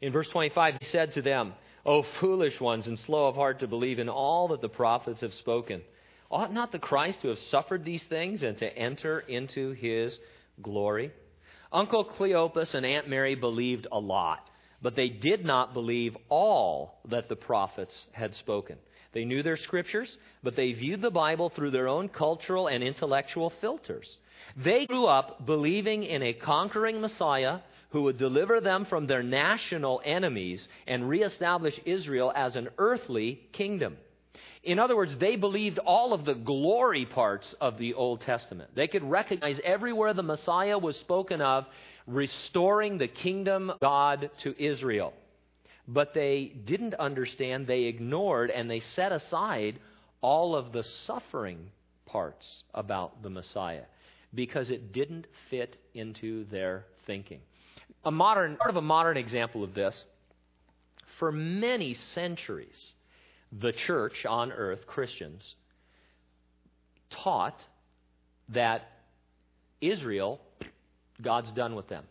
In 0.00 0.12
verse 0.12 0.28
25, 0.28 0.76
he 0.80 0.86
said 0.86 1.12
to 1.12 1.22
them, 1.22 1.54
O 1.84 2.02
foolish 2.02 2.60
ones 2.60 2.88
and 2.88 2.98
slow 2.98 3.28
of 3.28 3.34
heart 3.34 3.60
to 3.60 3.66
believe 3.66 3.98
in 3.98 4.08
all 4.08 4.48
that 4.48 4.60
the 4.60 4.68
prophets 4.68 5.20
have 5.20 5.34
spoken. 5.34 5.82
Ought 6.30 6.52
not 6.52 6.72
the 6.72 6.78
Christ 6.78 7.22
to 7.22 7.28
have 7.28 7.38
suffered 7.38 7.84
these 7.84 8.04
things 8.04 8.42
and 8.42 8.56
to 8.58 8.78
enter 8.78 9.20
into 9.20 9.72
his 9.72 10.18
glory? 10.60 11.12
Uncle 11.72 12.04
Cleopas 12.04 12.74
and 12.74 12.84
Aunt 12.84 13.08
Mary 13.08 13.34
believed 13.34 13.86
a 13.90 13.98
lot, 13.98 14.47
but 14.82 14.94
they 14.94 15.08
did 15.08 15.44
not 15.44 15.74
believe 15.74 16.16
all 16.28 17.00
that 17.08 17.28
the 17.28 17.36
prophets 17.36 18.06
had 18.12 18.34
spoken. 18.34 18.76
They 19.12 19.24
knew 19.24 19.42
their 19.42 19.56
scriptures, 19.56 20.16
but 20.42 20.54
they 20.54 20.72
viewed 20.72 21.00
the 21.00 21.10
Bible 21.10 21.48
through 21.50 21.70
their 21.70 21.88
own 21.88 22.08
cultural 22.08 22.66
and 22.66 22.84
intellectual 22.84 23.50
filters. 23.60 24.18
They 24.56 24.86
grew 24.86 25.06
up 25.06 25.46
believing 25.46 26.04
in 26.04 26.22
a 26.22 26.34
conquering 26.34 27.00
Messiah 27.00 27.60
who 27.90 28.02
would 28.02 28.18
deliver 28.18 28.60
them 28.60 28.84
from 28.84 29.06
their 29.06 29.22
national 29.22 30.02
enemies 30.04 30.68
and 30.86 31.08
reestablish 31.08 31.80
Israel 31.86 32.32
as 32.36 32.54
an 32.54 32.68
earthly 32.76 33.40
kingdom. 33.52 33.96
In 34.62 34.78
other 34.78 34.96
words, 34.96 35.16
they 35.16 35.36
believed 35.36 35.78
all 35.78 36.12
of 36.12 36.24
the 36.24 36.34
glory 36.34 37.06
parts 37.06 37.54
of 37.60 37.78
the 37.78 37.94
Old 37.94 38.20
Testament. 38.20 38.70
They 38.74 38.88
could 38.88 39.04
recognize 39.04 39.60
everywhere 39.62 40.14
the 40.14 40.22
Messiah 40.22 40.78
was 40.78 40.96
spoken 40.96 41.40
of, 41.40 41.66
restoring 42.06 42.98
the 42.98 43.08
kingdom 43.08 43.70
of 43.70 43.80
God 43.80 44.30
to 44.40 44.60
Israel. 44.62 45.12
But 45.86 46.12
they 46.12 46.52
didn't 46.64 46.94
understand, 46.94 47.66
they 47.66 47.84
ignored, 47.84 48.50
and 48.50 48.70
they 48.70 48.80
set 48.80 49.12
aside 49.12 49.78
all 50.20 50.54
of 50.54 50.72
the 50.72 50.82
suffering 50.82 51.70
parts 52.04 52.64
about 52.74 53.22
the 53.22 53.30
Messiah 53.30 53.84
because 54.34 54.70
it 54.70 54.92
didn't 54.92 55.26
fit 55.50 55.76
into 55.94 56.44
their 56.46 56.84
thinking. 57.06 57.40
A 58.04 58.10
modern, 58.10 58.56
part 58.56 58.70
of 58.70 58.76
a 58.76 58.82
modern 58.82 59.16
example 59.16 59.64
of 59.64 59.74
this, 59.74 60.04
for 61.18 61.32
many 61.32 61.94
centuries, 61.94 62.92
the 63.52 63.72
church 63.72 64.26
on 64.26 64.52
earth, 64.52 64.86
Christians, 64.86 65.54
taught 67.10 67.66
that 68.50 68.82
Israel, 69.80 70.40
God's 71.20 71.50
done 71.52 71.74
with 71.74 71.88
them. 71.88 72.04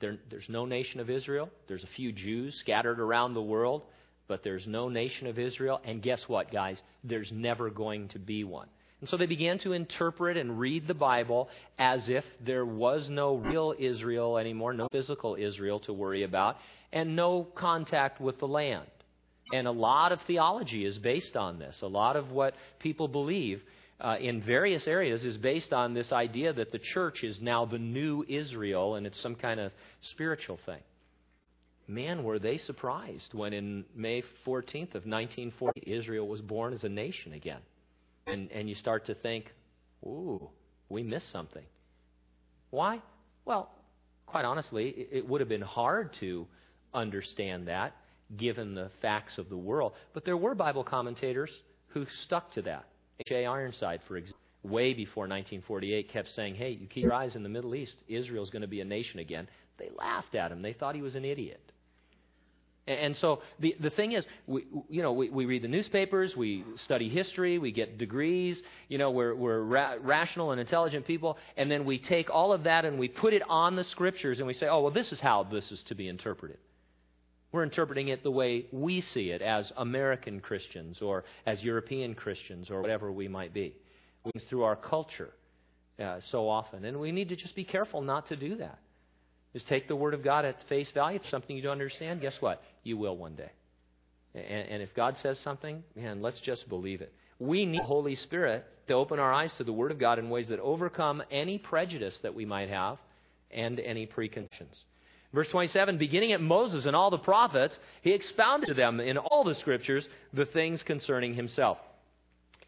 There, 0.00 0.18
there's 0.30 0.48
no 0.48 0.64
nation 0.64 1.00
of 1.00 1.10
Israel. 1.10 1.48
There's 1.68 1.84
a 1.84 1.88
few 1.88 2.12
Jews 2.12 2.56
scattered 2.56 3.00
around 3.00 3.34
the 3.34 3.42
world, 3.42 3.82
but 4.28 4.42
there's 4.42 4.66
no 4.66 4.88
nation 4.88 5.26
of 5.26 5.38
Israel. 5.38 5.80
And 5.84 6.02
guess 6.02 6.28
what, 6.28 6.50
guys? 6.50 6.82
There's 7.04 7.30
never 7.32 7.70
going 7.70 8.08
to 8.08 8.18
be 8.18 8.44
one. 8.44 8.68
And 9.00 9.08
so 9.08 9.16
they 9.16 9.26
began 9.26 9.58
to 9.60 9.72
interpret 9.72 10.36
and 10.36 10.60
read 10.60 10.86
the 10.86 10.94
Bible 10.94 11.48
as 11.76 12.08
if 12.08 12.24
there 12.40 12.64
was 12.64 13.10
no 13.10 13.34
real 13.34 13.74
Israel 13.76 14.38
anymore, 14.38 14.74
no 14.74 14.86
physical 14.92 15.34
Israel 15.34 15.80
to 15.80 15.92
worry 15.92 16.22
about, 16.22 16.56
and 16.92 17.16
no 17.16 17.42
contact 17.42 18.20
with 18.20 18.38
the 18.38 18.46
land. 18.46 18.86
And 19.52 19.66
a 19.66 19.72
lot 19.72 20.12
of 20.12 20.20
theology 20.22 20.84
is 20.84 20.98
based 20.98 21.36
on 21.36 21.58
this. 21.58 21.80
A 21.82 21.86
lot 21.86 22.16
of 22.16 22.30
what 22.30 22.54
people 22.78 23.08
believe 23.08 23.62
uh, 24.00 24.16
in 24.20 24.42
various 24.42 24.86
areas 24.86 25.24
is 25.24 25.36
based 25.36 25.72
on 25.72 25.94
this 25.94 26.12
idea 26.12 26.52
that 26.52 26.72
the 26.72 26.78
church 26.78 27.24
is 27.24 27.40
now 27.40 27.64
the 27.64 27.78
new 27.78 28.24
Israel 28.28 28.96
and 28.96 29.06
it's 29.06 29.20
some 29.20 29.34
kind 29.34 29.60
of 29.60 29.72
spiritual 30.00 30.58
thing. 30.66 30.80
Man, 31.88 32.24
were 32.24 32.38
they 32.38 32.58
surprised 32.58 33.34
when 33.34 33.52
in 33.52 33.84
May 33.94 34.22
14th 34.46 34.94
of 34.94 35.04
1940 35.06 35.82
Israel 35.86 36.28
was 36.28 36.40
born 36.40 36.72
as 36.72 36.84
a 36.84 36.88
nation 36.88 37.32
again. 37.32 37.60
And, 38.26 38.50
and 38.52 38.68
you 38.68 38.74
start 38.76 39.06
to 39.06 39.14
think, 39.14 39.52
ooh, 40.04 40.48
we 40.88 41.02
missed 41.02 41.30
something. 41.30 41.64
Why? 42.70 43.02
Well, 43.44 43.70
quite 44.26 44.44
honestly, 44.44 44.88
it, 44.88 45.08
it 45.12 45.28
would 45.28 45.40
have 45.40 45.48
been 45.48 45.60
hard 45.60 46.12
to 46.20 46.46
understand 46.94 47.68
that 47.68 47.94
given 48.36 48.74
the 48.74 48.90
facts 49.00 49.38
of 49.38 49.48
the 49.48 49.56
world. 49.56 49.92
But 50.14 50.24
there 50.24 50.36
were 50.36 50.54
Bible 50.54 50.84
commentators 50.84 51.50
who 51.88 52.06
stuck 52.06 52.52
to 52.52 52.62
that. 52.62 52.86
J. 53.26 53.46
Ironside, 53.46 54.00
for 54.08 54.16
example, 54.16 54.38
way 54.62 54.94
before 54.94 55.22
1948, 55.22 56.08
kept 56.08 56.30
saying, 56.30 56.54
hey, 56.54 56.70
you 56.70 56.86
keep 56.86 57.02
your 57.02 57.12
eyes 57.12 57.36
in 57.36 57.42
the 57.42 57.48
Middle 57.48 57.74
East, 57.74 57.96
Israel's 58.08 58.50
going 58.50 58.62
to 58.62 58.68
be 58.68 58.80
a 58.80 58.84
nation 58.84 59.20
again. 59.20 59.48
They 59.78 59.90
laughed 59.96 60.34
at 60.34 60.52
him. 60.52 60.62
They 60.62 60.72
thought 60.72 60.94
he 60.94 61.02
was 61.02 61.14
an 61.14 61.24
idiot. 61.24 61.60
And 62.86 63.16
so 63.16 63.42
the, 63.60 63.76
the 63.78 63.90
thing 63.90 64.10
is, 64.12 64.26
we, 64.48 64.64
you 64.88 65.02
know, 65.02 65.12
we, 65.12 65.30
we 65.30 65.44
read 65.44 65.62
the 65.62 65.68
newspapers, 65.68 66.36
we 66.36 66.64
study 66.74 67.08
history, 67.08 67.58
we 67.58 67.70
get 67.70 67.96
degrees, 67.96 68.60
you 68.88 68.98
know, 68.98 69.12
we're, 69.12 69.36
we're 69.36 69.60
ra- 69.60 69.94
rational 70.00 70.50
and 70.50 70.60
intelligent 70.60 71.06
people, 71.06 71.38
and 71.56 71.70
then 71.70 71.84
we 71.84 71.98
take 71.98 72.28
all 72.28 72.52
of 72.52 72.64
that 72.64 72.84
and 72.84 72.98
we 72.98 73.06
put 73.06 73.34
it 73.34 73.42
on 73.48 73.76
the 73.76 73.84
scriptures 73.84 74.40
and 74.40 74.48
we 74.48 74.52
say, 74.52 74.66
oh, 74.66 74.80
well, 74.80 74.92
this 74.92 75.12
is 75.12 75.20
how 75.20 75.44
this 75.44 75.70
is 75.70 75.80
to 75.84 75.94
be 75.94 76.08
interpreted. 76.08 76.58
We're 77.52 77.64
interpreting 77.64 78.08
it 78.08 78.22
the 78.22 78.30
way 78.30 78.66
we 78.72 79.02
see 79.02 79.30
it 79.30 79.42
as 79.42 79.72
American 79.76 80.40
Christians 80.40 81.02
or 81.02 81.24
as 81.44 81.62
European 81.62 82.14
Christians 82.14 82.70
or 82.70 82.80
whatever 82.80 83.12
we 83.12 83.28
might 83.28 83.52
be. 83.52 83.76
It's 84.34 84.44
Through 84.46 84.62
our 84.62 84.76
culture 84.76 85.30
uh, 85.98 86.20
so 86.20 86.48
often. 86.48 86.84
And 86.84 86.98
we 86.98 87.12
need 87.12 87.28
to 87.28 87.36
just 87.36 87.54
be 87.54 87.64
careful 87.64 88.00
not 88.00 88.28
to 88.28 88.36
do 88.36 88.56
that. 88.56 88.78
Just 89.52 89.68
take 89.68 89.86
the 89.86 89.96
Word 89.96 90.14
of 90.14 90.24
God 90.24 90.44
at 90.46 90.62
face 90.68 90.90
value. 90.92 91.18
If 91.22 91.28
something 91.28 91.54
you 91.54 91.62
don't 91.62 91.72
understand, 91.72 92.22
guess 92.22 92.40
what? 92.40 92.62
You 92.84 92.96
will 92.96 93.16
one 93.16 93.34
day. 93.34 93.50
And, 94.34 94.68
and 94.68 94.82
if 94.82 94.94
God 94.94 95.18
says 95.18 95.38
something, 95.40 95.82
man, 95.94 96.22
let's 96.22 96.40
just 96.40 96.68
believe 96.68 97.02
it. 97.02 97.12
We 97.38 97.66
need 97.66 97.80
the 97.80 97.84
Holy 97.84 98.14
Spirit 98.14 98.64
to 98.88 98.94
open 98.94 99.18
our 99.18 99.32
eyes 99.32 99.54
to 99.56 99.64
the 99.64 99.72
Word 99.72 99.90
of 99.90 99.98
God 99.98 100.18
in 100.18 100.30
ways 100.30 100.48
that 100.48 100.60
overcome 100.60 101.22
any 101.30 101.58
prejudice 101.58 102.18
that 102.22 102.34
we 102.34 102.46
might 102.46 102.70
have 102.70 102.98
and 103.50 103.78
any 103.80 104.06
preconceptions. 104.06 104.84
Verse 105.32 105.48
27 105.48 105.98
beginning 105.98 106.32
at 106.32 106.40
Moses 106.40 106.86
and 106.86 106.94
all 106.94 107.10
the 107.10 107.18
prophets, 107.18 107.78
he 108.02 108.12
expounded 108.12 108.68
to 108.68 108.74
them 108.74 109.00
in 109.00 109.16
all 109.16 109.44
the 109.44 109.54
scriptures 109.54 110.08
the 110.32 110.46
things 110.46 110.82
concerning 110.82 111.34
himself. 111.34 111.78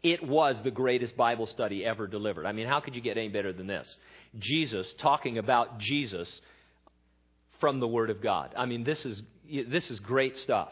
It 0.01 0.25
was 0.25 0.61
the 0.61 0.71
greatest 0.71 1.17
Bible 1.17 1.45
study 1.47 1.83
ever 1.85 2.07
delivered. 2.07 2.45
I 2.45 2.51
mean, 2.51 2.67
how 2.67 2.79
could 2.79 2.95
you 2.95 3.01
get 3.01 3.17
any 3.17 3.29
better 3.29 3.53
than 3.53 3.67
this? 3.67 3.95
Jesus 4.37 4.93
talking 4.99 5.37
about 5.37 5.79
Jesus 5.79 6.41
from 7.59 7.79
the 7.79 7.87
Word 7.87 8.09
of 8.09 8.21
God. 8.21 8.53
I 8.55 8.65
mean, 8.65 8.83
this 8.83 9.05
is, 9.05 9.23
this 9.49 9.89
is 9.89 9.99
great 9.99 10.37
stuff. 10.37 10.69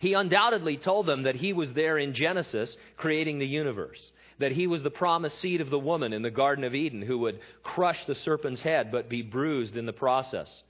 He 0.00 0.14
undoubtedly 0.14 0.76
told 0.76 1.06
them 1.06 1.22
that 1.22 1.36
he 1.36 1.52
was 1.52 1.72
there 1.72 1.98
in 1.98 2.14
Genesis 2.14 2.76
creating 2.96 3.38
the 3.38 3.46
universe, 3.46 4.12
that 4.38 4.52
he 4.52 4.66
was 4.66 4.82
the 4.82 4.90
promised 4.90 5.38
seed 5.38 5.60
of 5.60 5.70
the 5.70 5.78
woman 5.78 6.12
in 6.12 6.22
the 6.22 6.30
Garden 6.30 6.64
of 6.64 6.74
Eden 6.74 7.02
who 7.02 7.18
would 7.18 7.40
crush 7.62 8.04
the 8.06 8.14
serpent's 8.14 8.62
head 8.62 8.90
but 8.90 9.08
be 9.08 9.22
bruised 9.22 9.76
in 9.76 9.86
the 9.86 9.92
process. 9.92 10.62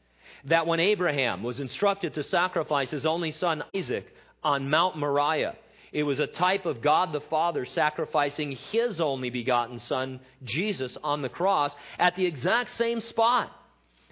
That 0.45 0.67
when 0.67 0.81
Abraham 0.81 1.43
was 1.43 1.61
instructed 1.61 2.15
to 2.15 2.23
sacrifice 2.23 2.91
his 2.91 3.07
only 3.07 3.31
son 3.31 3.65
Isaac 3.75 4.07
on 4.43 4.69
Mount 4.69 4.97
Moriah. 4.97 5.57
It 5.93 6.03
was 6.03 6.19
a 6.19 6.27
type 6.27 6.67
of 6.67 6.83
God 6.83 7.13
the 7.13 7.21
Father 7.21 7.65
sacrificing 7.65 8.53
His 8.73 9.01
only 9.01 9.31
begotten 9.31 9.79
Son, 9.79 10.19
Jesus, 10.43 10.99
on 11.05 11.23
the 11.23 11.29
cross 11.29 11.73
at 12.01 12.17
the 12.17 12.27
exact 12.27 12.77
same 12.77 13.01
spot 13.01 13.53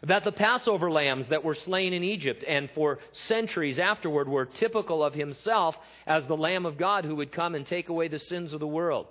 that 0.04 0.24
the 0.24 0.32
Passover 0.32 0.90
lambs 0.90 1.28
that 1.28 1.44
were 1.44 1.54
slain 1.54 1.92
in 1.92 2.02
Egypt 2.02 2.44
and 2.46 2.70
for 2.70 2.98
centuries 3.12 3.78
afterward 3.78 4.28
were 4.28 4.46
typical 4.46 5.02
of 5.02 5.14
Himself 5.14 5.76
as 6.06 6.26
the 6.26 6.36
Lamb 6.36 6.66
of 6.66 6.76
God 6.76 7.04
who 7.04 7.16
would 7.16 7.30
come 7.30 7.54
and 7.54 7.66
take 7.66 7.88
away 7.88 8.08
the 8.08 8.18
sins 8.18 8.52
of 8.52 8.60
the 8.60 8.66
world. 8.66 9.06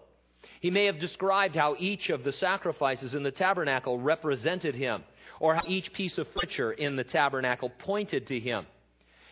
He 0.59 0.69
may 0.69 0.85
have 0.85 0.99
described 0.99 1.55
how 1.55 1.75
each 1.79 2.09
of 2.09 2.23
the 2.23 2.33
sacrifices 2.33 3.15
in 3.15 3.23
the 3.23 3.31
tabernacle 3.31 3.99
represented 3.99 4.75
Him, 4.75 5.03
or 5.41 5.55
how 5.55 5.61
each 5.67 5.91
piece 5.91 6.19
of 6.19 6.27
furniture 6.27 6.71
in 6.71 6.95
the 6.95 7.03
tabernacle 7.03 7.71
pointed 7.79 8.27
to 8.27 8.39
Him. 8.39 8.65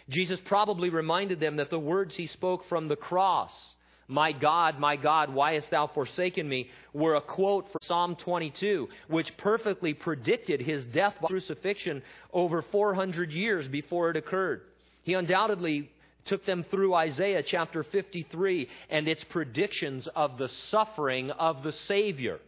Jesus 0.09 0.39
probably 0.43 0.89
reminded 0.89 1.39
them 1.39 1.57
that 1.57 1.69
the 1.69 1.79
words 1.79 2.15
he 2.15 2.25
spoke 2.25 2.65
from 2.67 2.87
the 2.87 2.95
cross, 2.95 3.75
My 4.07 4.31
God, 4.31 4.79
my 4.79 4.95
God, 4.95 5.31
why 5.31 5.53
hast 5.53 5.69
thou 5.69 5.85
forsaken 5.85 6.49
me, 6.49 6.71
were 6.93 7.13
a 7.13 7.21
quote 7.21 7.71
from 7.71 7.81
Psalm 7.83 8.15
22, 8.15 8.89
which 9.07 9.37
perfectly 9.37 9.93
predicted 9.93 10.61
his 10.61 10.83
death 10.83 11.13
by 11.21 11.27
crucifixion 11.27 12.01
over 12.33 12.63
400 12.63 13.31
years 13.31 13.67
before 13.67 14.09
it 14.09 14.17
occurred. 14.17 14.61
He 15.03 15.13
undoubtedly 15.13 15.91
took 16.25 16.43
them 16.43 16.63
through 16.63 16.95
Isaiah 16.95 17.43
chapter 17.43 17.83
53 17.83 18.67
and 18.89 19.07
its 19.07 19.23
predictions 19.23 20.07
of 20.15 20.39
the 20.39 20.49
suffering 20.49 21.29
of 21.29 21.61
the 21.61 21.71
Savior. 21.71 22.39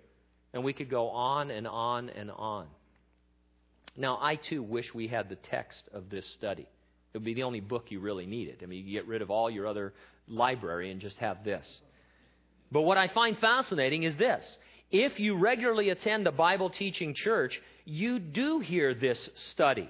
And 0.51 0.63
we 0.63 0.73
could 0.73 0.89
go 0.89 1.09
on 1.09 1.51
and 1.51 1.67
on 1.67 2.09
and 2.09 2.31
on. 2.31 2.65
Now, 3.95 4.17
I 4.21 4.35
too 4.35 4.63
wish 4.63 4.93
we 4.93 5.07
had 5.07 5.29
the 5.29 5.35
text 5.35 5.89
of 5.93 6.09
this 6.09 6.25
study. 6.33 6.67
It 7.13 7.17
would 7.17 7.25
be 7.25 7.33
the 7.33 7.43
only 7.43 7.59
book 7.59 7.91
you 7.91 7.99
really 7.99 8.25
needed. 8.25 8.59
I 8.63 8.65
mean, 8.65 8.85
you 8.85 8.93
get 8.93 9.07
rid 9.07 9.21
of 9.21 9.29
all 9.29 9.49
your 9.49 9.67
other 9.67 9.93
library 10.27 10.91
and 10.91 11.01
just 11.01 11.17
have 11.17 11.43
this. 11.43 11.81
But 12.71 12.83
what 12.83 12.97
I 12.97 13.09
find 13.09 13.37
fascinating 13.37 14.03
is 14.03 14.15
this. 14.15 14.57
If 14.91 15.19
you 15.19 15.35
regularly 15.37 15.89
attend 15.89 16.25
a 16.27 16.31
Bible 16.31 16.69
teaching 16.69 17.13
church, 17.13 17.61
you 17.85 18.19
do 18.19 18.59
hear 18.59 18.93
this 18.93 19.29
study. 19.35 19.89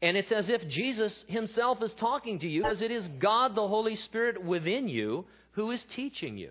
And 0.00 0.16
it's 0.16 0.32
as 0.32 0.48
if 0.48 0.66
Jesus 0.68 1.24
himself 1.28 1.82
is 1.82 1.92
talking 1.94 2.38
to 2.38 2.48
you, 2.48 2.64
as 2.64 2.82
it 2.82 2.90
is 2.90 3.08
God 3.18 3.54
the 3.54 3.66
Holy 3.66 3.96
Spirit 3.96 4.42
within 4.42 4.88
you 4.88 5.26
who 5.52 5.70
is 5.70 5.84
teaching 5.84 6.38
you. 6.38 6.50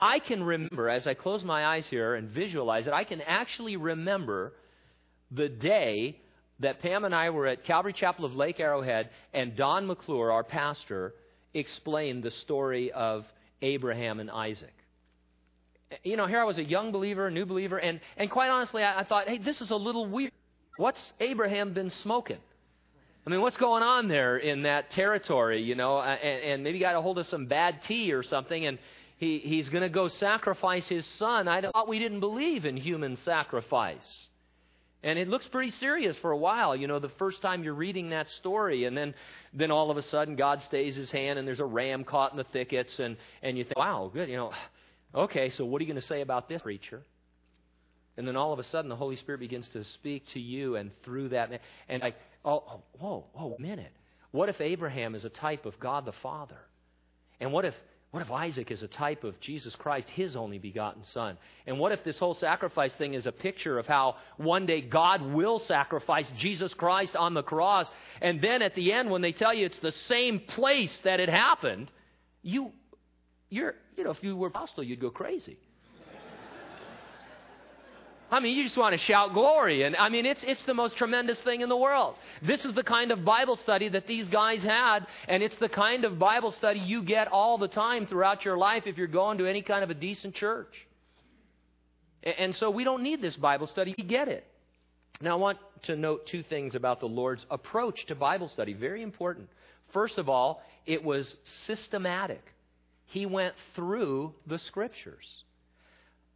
I 0.00 0.18
can 0.18 0.42
remember, 0.42 0.90
as 0.90 1.06
I 1.06 1.14
close 1.14 1.44
my 1.44 1.64
eyes 1.64 1.88
here 1.88 2.14
and 2.14 2.28
visualize 2.28 2.86
it, 2.86 2.92
I 2.92 3.04
can 3.04 3.20
actually 3.20 3.76
remember 3.76 4.52
the 5.34 5.48
day 5.48 6.18
that 6.60 6.80
Pam 6.80 7.04
and 7.04 7.14
I 7.14 7.30
were 7.30 7.46
at 7.46 7.64
Calvary 7.64 7.92
Chapel 7.92 8.24
of 8.24 8.34
Lake 8.34 8.60
Arrowhead, 8.60 9.10
and 9.32 9.56
Don 9.56 9.86
McClure, 9.86 10.30
our 10.30 10.44
pastor, 10.44 11.12
explained 11.52 12.22
the 12.22 12.30
story 12.30 12.92
of 12.92 13.26
Abraham 13.60 14.20
and 14.20 14.30
Isaac. 14.30 14.72
You 16.02 16.16
know, 16.16 16.26
here 16.26 16.40
I 16.40 16.44
was 16.44 16.58
a 16.58 16.64
young 16.64 16.92
believer, 16.92 17.26
a 17.26 17.30
new 17.30 17.46
believer, 17.46 17.78
and, 17.78 18.00
and 18.16 18.30
quite 18.30 18.50
honestly, 18.50 18.82
I, 18.82 19.00
I 19.00 19.04
thought, 19.04 19.28
hey, 19.28 19.38
this 19.38 19.60
is 19.60 19.70
a 19.70 19.76
little 19.76 20.06
weird. 20.06 20.32
What's 20.76 21.12
Abraham 21.20 21.72
been 21.72 21.90
smoking? 21.90 22.38
I 23.26 23.30
mean, 23.30 23.40
what's 23.40 23.56
going 23.56 23.82
on 23.82 24.08
there 24.08 24.36
in 24.36 24.62
that 24.64 24.90
territory, 24.90 25.62
you 25.62 25.74
know? 25.74 26.00
And, 26.00 26.42
and 26.42 26.64
maybe 26.64 26.78
got 26.78 26.94
a 26.94 27.00
hold 27.00 27.18
of 27.18 27.26
some 27.26 27.46
bad 27.46 27.82
tea 27.82 28.12
or 28.12 28.22
something, 28.22 28.66
and 28.66 28.78
he, 29.16 29.38
he's 29.38 29.70
going 29.70 29.82
to 29.82 29.88
go 29.88 30.08
sacrifice 30.08 30.88
his 30.88 31.06
son. 31.06 31.48
I 31.48 31.62
thought 31.62 31.88
we 31.88 31.98
didn't 31.98 32.20
believe 32.20 32.64
in 32.64 32.76
human 32.76 33.16
sacrifice. 33.16 34.28
And 35.04 35.18
it 35.18 35.28
looks 35.28 35.46
pretty 35.46 35.70
serious 35.70 36.16
for 36.16 36.30
a 36.30 36.36
while, 36.36 36.74
you 36.74 36.88
know, 36.88 36.98
the 36.98 37.10
first 37.10 37.42
time 37.42 37.62
you're 37.62 37.74
reading 37.74 38.10
that 38.10 38.30
story. 38.30 38.86
And 38.86 38.96
then, 38.96 39.14
then 39.52 39.70
all 39.70 39.90
of 39.90 39.98
a 39.98 40.02
sudden, 40.02 40.34
God 40.34 40.62
stays 40.62 40.96
his 40.96 41.10
hand 41.10 41.38
and 41.38 41.46
there's 41.46 41.60
a 41.60 41.64
ram 41.64 42.04
caught 42.04 42.32
in 42.32 42.38
the 42.38 42.44
thickets. 42.44 42.98
And, 42.98 43.18
and 43.42 43.58
you 43.58 43.64
think, 43.64 43.76
wow, 43.76 44.10
good, 44.12 44.30
you 44.30 44.36
know, 44.36 44.52
okay, 45.14 45.50
so 45.50 45.66
what 45.66 45.80
are 45.80 45.84
you 45.84 45.92
going 45.92 46.00
to 46.00 46.06
say 46.06 46.22
about 46.22 46.48
this 46.48 46.62
preacher? 46.62 47.02
And 48.16 48.26
then 48.26 48.34
all 48.34 48.54
of 48.54 48.58
a 48.58 48.62
sudden, 48.62 48.88
the 48.88 48.96
Holy 48.96 49.16
Spirit 49.16 49.40
begins 49.40 49.68
to 49.70 49.84
speak 49.84 50.26
to 50.28 50.40
you, 50.40 50.76
and 50.76 50.90
through 51.02 51.30
that, 51.30 51.60
and 51.88 52.02
like, 52.02 52.14
oh, 52.44 52.62
oh 52.66 52.82
whoa, 52.98 53.24
whoa, 53.32 53.56
minute. 53.58 53.92
What 54.30 54.48
if 54.48 54.60
Abraham 54.60 55.14
is 55.14 55.24
a 55.24 55.28
type 55.28 55.66
of 55.66 55.78
God 55.80 56.06
the 56.06 56.12
Father? 56.12 56.58
And 57.40 57.52
what 57.52 57.64
if 57.64 57.74
what 58.14 58.22
if 58.22 58.30
Isaac 58.30 58.70
is 58.70 58.84
a 58.84 58.86
type 58.86 59.24
of 59.24 59.40
Jesus 59.40 59.74
Christ, 59.74 60.08
his 60.08 60.36
only 60.36 60.58
begotten 60.58 61.02
Son? 61.02 61.36
And 61.66 61.80
what 61.80 61.90
if 61.90 62.04
this 62.04 62.16
whole 62.16 62.34
sacrifice 62.34 62.94
thing 62.94 63.14
is 63.14 63.26
a 63.26 63.32
picture 63.32 63.76
of 63.76 63.88
how 63.88 64.14
one 64.36 64.66
day 64.66 64.82
God 64.82 65.20
will 65.32 65.58
sacrifice 65.58 66.30
Jesus 66.38 66.72
Christ 66.74 67.16
on 67.16 67.34
the 67.34 67.42
cross? 67.42 67.90
And 68.22 68.40
then 68.40 68.62
at 68.62 68.76
the 68.76 68.92
end, 68.92 69.10
when 69.10 69.20
they 69.20 69.32
tell 69.32 69.52
you 69.52 69.66
it's 69.66 69.80
the 69.80 69.90
same 69.90 70.38
place 70.38 70.96
that 71.02 71.18
it 71.18 71.28
happened, 71.28 71.90
you, 72.40 72.70
you're, 73.50 73.74
you 73.96 74.04
know, 74.04 74.12
if 74.12 74.22
you 74.22 74.36
were 74.36 74.46
apostle, 74.46 74.84
you'd 74.84 75.00
go 75.00 75.10
crazy. 75.10 75.58
I 78.34 78.40
mean, 78.40 78.56
you 78.56 78.64
just 78.64 78.76
want 78.76 78.94
to 78.94 78.98
shout 78.98 79.32
glory. 79.32 79.84
And 79.84 79.94
I 79.94 80.08
mean, 80.08 80.26
it's, 80.26 80.42
it's 80.42 80.64
the 80.64 80.74
most 80.74 80.96
tremendous 80.96 81.40
thing 81.42 81.60
in 81.60 81.68
the 81.68 81.76
world. 81.76 82.16
This 82.42 82.64
is 82.64 82.74
the 82.74 82.82
kind 82.82 83.12
of 83.12 83.24
Bible 83.24 83.54
study 83.54 83.88
that 83.90 84.08
these 84.08 84.26
guys 84.26 84.64
had, 84.64 85.06
and 85.28 85.40
it's 85.40 85.56
the 85.58 85.68
kind 85.68 86.04
of 86.04 86.18
Bible 86.18 86.50
study 86.50 86.80
you 86.80 87.04
get 87.04 87.28
all 87.28 87.58
the 87.58 87.68
time 87.68 88.08
throughout 88.08 88.44
your 88.44 88.56
life 88.56 88.88
if 88.88 88.98
you're 88.98 89.06
going 89.06 89.38
to 89.38 89.46
any 89.46 89.62
kind 89.62 89.84
of 89.84 89.90
a 89.90 89.94
decent 89.94 90.34
church. 90.34 90.74
And 92.24 92.56
so 92.56 92.72
we 92.72 92.82
don't 92.82 93.04
need 93.04 93.22
this 93.22 93.36
Bible 93.36 93.68
study. 93.68 93.94
We 93.96 94.02
get 94.02 94.26
it. 94.26 94.44
Now, 95.20 95.34
I 95.34 95.36
want 95.36 95.58
to 95.84 95.94
note 95.94 96.26
two 96.26 96.42
things 96.42 96.74
about 96.74 96.98
the 96.98 97.06
Lord's 97.06 97.46
approach 97.52 98.06
to 98.06 98.16
Bible 98.16 98.48
study. 98.48 98.72
Very 98.72 99.02
important. 99.02 99.48
First 99.92 100.18
of 100.18 100.28
all, 100.28 100.60
it 100.86 101.04
was 101.04 101.36
systematic. 101.44 102.42
He 103.06 103.26
went 103.26 103.54
through 103.76 104.34
the 104.48 104.58
scriptures. 104.58 105.44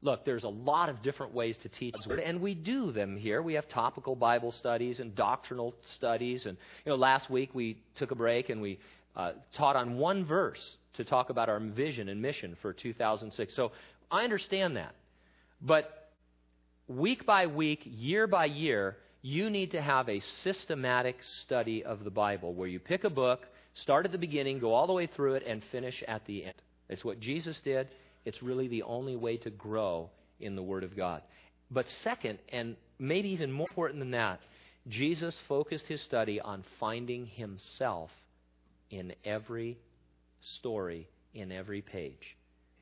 Look, 0.00 0.24
there's 0.24 0.44
a 0.44 0.48
lot 0.48 0.88
of 0.88 1.02
different 1.02 1.34
ways 1.34 1.56
to 1.58 1.68
teach 1.68 1.94
God's 1.94 2.06
Word, 2.06 2.20
and 2.20 2.40
we 2.40 2.54
do 2.54 2.92
them 2.92 3.16
here. 3.16 3.42
We 3.42 3.54
have 3.54 3.68
topical 3.68 4.14
Bible 4.14 4.52
studies 4.52 5.00
and 5.00 5.14
doctrinal 5.14 5.74
studies. 5.96 6.46
And, 6.46 6.56
you 6.84 6.90
know, 6.90 6.96
last 6.96 7.30
week 7.30 7.52
we 7.52 7.78
took 7.96 8.12
a 8.12 8.14
break 8.14 8.48
and 8.48 8.62
we 8.62 8.78
uh, 9.16 9.32
taught 9.52 9.74
on 9.74 9.98
one 9.98 10.24
verse 10.24 10.76
to 10.94 11.04
talk 11.04 11.30
about 11.30 11.48
our 11.48 11.58
vision 11.58 12.08
and 12.08 12.22
mission 12.22 12.56
for 12.62 12.72
2006. 12.72 13.54
So 13.54 13.72
I 14.10 14.22
understand 14.22 14.76
that. 14.76 14.94
But 15.60 16.10
week 16.86 17.26
by 17.26 17.46
week, 17.46 17.80
year 17.84 18.28
by 18.28 18.44
year, 18.46 18.96
you 19.22 19.50
need 19.50 19.72
to 19.72 19.82
have 19.82 20.08
a 20.08 20.20
systematic 20.20 21.16
study 21.42 21.84
of 21.84 22.04
the 22.04 22.10
Bible 22.10 22.54
where 22.54 22.68
you 22.68 22.78
pick 22.78 23.02
a 23.02 23.10
book, 23.10 23.46
start 23.74 24.06
at 24.06 24.12
the 24.12 24.18
beginning, 24.18 24.60
go 24.60 24.72
all 24.72 24.86
the 24.86 24.92
way 24.92 25.06
through 25.06 25.34
it, 25.34 25.42
and 25.44 25.62
finish 25.72 26.04
at 26.06 26.24
the 26.26 26.44
end. 26.44 26.54
It's 26.88 27.04
what 27.04 27.18
Jesus 27.18 27.60
did. 27.60 27.88
It's 28.24 28.42
really 28.42 28.68
the 28.68 28.82
only 28.82 29.16
way 29.16 29.36
to 29.38 29.50
grow 29.50 30.10
in 30.40 30.56
the 30.56 30.62
Word 30.62 30.84
of 30.84 30.96
God. 30.96 31.22
But 31.70 31.88
second, 32.02 32.38
and 32.50 32.76
maybe 32.98 33.30
even 33.30 33.52
more 33.52 33.66
important 33.68 34.00
than 34.00 34.12
that, 34.12 34.40
Jesus 34.88 35.38
focused 35.48 35.86
his 35.86 36.00
study 36.00 36.40
on 36.40 36.64
finding 36.80 37.26
himself 37.26 38.10
in 38.90 39.14
every 39.24 39.78
story, 40.40 41.08
in 41.34 41.52
every 41.52 41.82
page. 41.82 42.37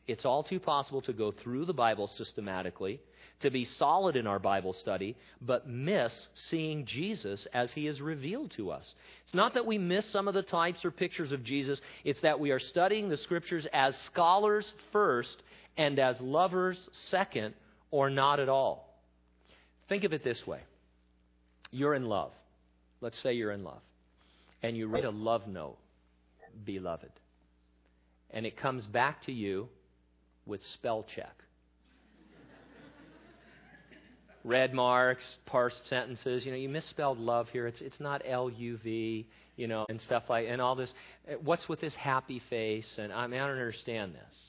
It's 0.06 0.24
all 0.24 0.44
too 0.44 0.60
possible 0.60 1.02
to 1.02 1.12
go 1.12 1.32
through 1.32 1.64
the 1.64 1.72
Bible 1.72 2.06
systematically, 2.06 3.00
to 3.40 3.50
be 3.50 3.64
solid 3.64 4.16
in 4.16 4.26
our 4.26 4.38
Bible 4.38 4.72
study, 4.72 5.16
but 5.40 5.68
miss 5.68 6.28
seeing 6.34 6.86
Jesus 6.86 7.46
as 7.52 7.72
he 7.72 7.86
is 7.88 8.00
revealed 8.00 8.52
to 8.52 8.70
us. 8.70 8.94
It's 9.24 9.34
not 9.34 9.54
that 9.54 9.66
we 9.66 9.78
miss 9.78 10.06
some 10.10 10.28
of 10.28 10.34
the 10.34 10.42
types 10.42 10.84
or 10.84 10.90
pictures 10.90 11.32
of 11.32 11.42
Jesus, 11.42 11.80
it's 12.04 12.20
that 12.20 12.38
we 12.38 12.52
are 12.52 12.60
studying 12.60 13.08
the 13.08 13.16
Scriptures 13.16 13.66
as 13.72 13.96
scholars 14.06 14.72
first 14.92 15.42
and 15.76 15.98
as 15.98 16.20
lovers 16.20 16.88
second, 17.10 17.54
or 17.90 18.08
not 18.08 18.40
at 18.40 18.48
all. 18.48 18.88
Think 19.88 20.04
of 20.04 20.12
it 20.12 20.24
this 20.24 20.46
way 20.46 20.60
you're 21.70 21.94
in 21.94 22.06
love. 22.06 22.32
Let's 23.00 23.20
say 23.22 23.34
you're 23.34 23.52
in 23.52 23.64
love. 23.64 23.80
And 24.62 24.76
you 24.76 24.88
write 24.88 25.04
a 25.04 25.10
love 25.10 25.46
note, 25.46 25.76
beloved. 26.64 27.10
And 28.30 28.46
it 28.46 28.56
comes 28.56 28.86
back 28.86 29.22
to 29.22 29.32
you 29.32 29.68
with 30.46 30.62
spell 30.64 31.04
check. 31.14 31.42
Red 34.44 34.72
marks, 34.72 35.38
parsed 35.44 35.86
sentences. 35.88 36.46
You 36.46 36.52
know, 36.52 36.58
you 36.58 36.68
misspelled 36.68 37.18
love 37.18 37.48
here. 37.48 37.66
It's 37.66 37.80
it's 37.80 37.98
not 37.98 38.22
L 38.24 38.48
U 38.48 38.76
V. 38.76 39.26
You 39.56 39.66
know, 39.66 39.86
and 39.88 40.00
stuff 40.00 40.24
like 40.28 40.46
and 40.48 40.60
all 40.60 40.76
this. 40.76 40.94
Uh, 41.28 41.34
what's 41.42 41.68
with 41.68 41.80
this 41.80 41.94
happy 41.96 42.40
face? 42.48 42.96
And 42.98 43.12
I 43.12 43.26
mean, 43.26 43.40
I 43.40 43.46
don't 43.46 43.56
understand 43.56 44.14
this. 44.14 44.44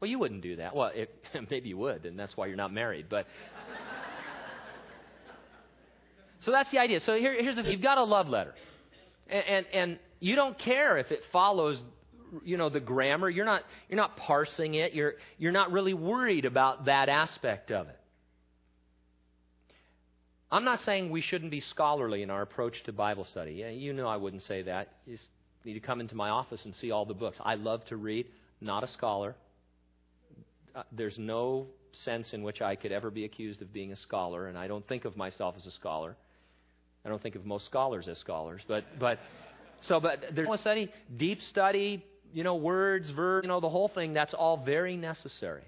Well, 0.00 0.10
you 0.10 0.18
wouldn't 0.18 0.42
do 0.42 0.56
that. 0.56 0.74
Well, 0.74 0.90
maybe 1.50 1.68
you 1.68 1.76
would, 1.76 2.04
and 2.06 2.18
that's 2.18 2.36
why 2.36 2.46
you're 2.46 2.56
not 2.56 2.72
married. 2.72 3.06
But 3.08 3.26
so 6.40 6.50
that's 6.50 6.70
the 6.70 6.78
idea. 6.78 7.00
So 7.00 7.14
here, 7.14 7.40
here's 7.40 7.54
the 7.54 7.62
thing: 7.62 7.72
you've 7.72 7.82
got 7.82 7.98
a 7.98 8.04
love 8.04 8.28
letter, 8.28 8.54
and, 9.28 9.44
and 9.46 9.66
and 9.72 9.98
you 10.18 10.34
don't 10.34 10.58
care 10.58 10.98
if 10.98 11.12
it 11.12 11.20
follows 11.30 11.80
you 12.44 12.56
know 12.56 12.68
the 12.68 12.80
grammar 12.80 13.28
you're 13.28 13.44
not 13.44 13.62
you're 13.88 13.96
not 13.96 14.16
parsing 14.16 14.74
it 14.74 14.94
you're 14.94 15.14
you're 15.38 15.52
not 15.52 15.72
really 15.72 15.94
worried 15.94 16.44
about 16.44 16.86
that 16.86 17.08
aspect 17.08 17.70
of 17.70 17.88
it 17.88 17.98
i'm 20.50 20.64
not 20.64 20.80
saying 20.80 21.10
we 21.10 21.20
shouldn't 21.20 21.50
be 21.50 21.60
scholarly 21.60 22.22
in 22.22 22.30
our 22.30 22.42
approach 22.42 22.82
to 22.84 22.92
bible 22.92 23.24
study 23.24 23.52
yeah, 23.52 23.70
you 23.70 23.92
know 23.92 24.06
i 24.06 24.16
wouldn't 24.16 24.42
say 24.42 24.62
that 24.62 24.88
You 25.64 25.74
need 25.74 25.80
to 25.80 25.86
come 25.86 26.00
into 26.00 26.14
my 26.14 26.30
office 26.30 26.64
and 26.64 26.74
see 26.74 26.90
all 26.90 27.04
the 27.04 27.14
books. 27.14 27.38
I 27.42 27.54
love 27.54 27.84
to 27.86 27.96
read, 27.96 28.26
not 28.60 28.82
a 28.82 28.86
scholar. 28.86 29.34
Uh, 30.74 30.84
there's 30.92 31.18
no 31.18 31.66
sense 31.92 32.32
in 32.32 32.42
which 32.42 32.62
I 32.62 32.76
could 32.76 32.92
ever 32.92 33.10
be 33.10 33.24
accused 33.24 33.60
of 33.60 33.72
being 33.72 33.92
a 33.92 33.96
scholar, 33.96 34.46
and 34.46 34.56
I 34.56 34.68
don't 34.68 34.86
think 34.88 35.04
of 35.04 35.16
myself 35.16 35.56
as 35.58 35.66
a 35.66 35.70
scholar. 35.70 36.16
I 37.04 37.10
don't 37.10 37.22
think 37.22 37.34
of 37.34 37.44
most 37.44 37.66
scholars 37.66 38.08
as 38.08 38.18
scholars, 38.18 38.62
but 38.66 38.84
but 38.98 39.18
so 39.82 40.00
but 40.00 40.24
there's 40.32 40.48
no 40.48 40.56
study, 40.56 40.90
deep 41.16 41.42
study, 41.42 42.04
you 42.32 42.44
know, 42.44 42.56
words, 42.56 43.10
verbs, 43.10 43.44
you 43.44 43.48
know, 43.48 43.60
the 43.60 43.68
whole 43.68 43.88
thing. 43.88 44.12
That's 44.12 44.34
all 44.34 44.56
very 44.56 44.96
necessary. 44.96 45.64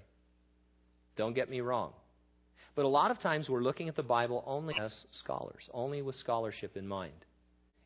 Don't 1.15 1.33
get 1.33 1.49
me 1.49 1.61
wrong. 1.61 1.93
But 2.75 2.85
a 2.85 2.87
lot 2.87 3.11
of 3.11 3.19
times 3.19 3.49
we're 3.49 3.61
looking 3.61 3.87
at 3.87 3.95
the 3.95 4.03
Bible 4.03 4.43
only 4.47 4.75
as 4.79 5.05
scholars, 5.11 5.69
only 5.73 6.01
with 6.01 6.15
scholarship 6.15 6.75
in 6.75 6.87
mind. 6.87 7.13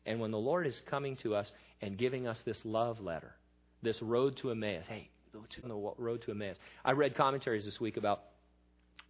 And 0.06 0.20
when 0.20 0.30
the 0.30 0.38
Lord 0.38 0.66
is 0.66 0.80
coming 0.86 1.16
to 1.16 1.34
us 1.34 1.52
and 1.82 1.98
giving 1.98 2.26
us 2.26 2.40
this 2.44 2.58
love 2.64 3.00
letter, 3.00 3.34
this 3.82 4.00
road 4.00 4.38
to 4.38 4.50
Emmaus, 4.50 4.86
hey, 4.88 5.10
the 5.32 5.74
road 5.98 6.22
to 6.22 6.30
Emmaus. 6.30 6.56
I 6.84 6.92
read 6.92 7.14
commentaries 7.14 7.66
this 7.66 7.78
week 7.78 7.98
about 7.98 8.22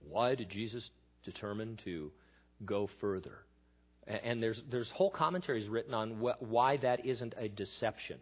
why 0.01 0.35
did 0.35 0.51
Jesus 0.51 0.91
determine 1.25 1.79
to 1.85 2.11
go 2.65 2.89
further? 3.01 3.39
And 4.07 4.43
there's, 4.43 4.63
there's 4.71 4.91
whole 4.91 5.11
commentaries 5.11 5.69
written 5.69 5.95
on 5.95 6.13
wh- 6.13 6.43
why 6.43 6.79
that 6.79 7.05
isn't 7.07 7.35
a 7.37 7.49
deception 7.49 8.19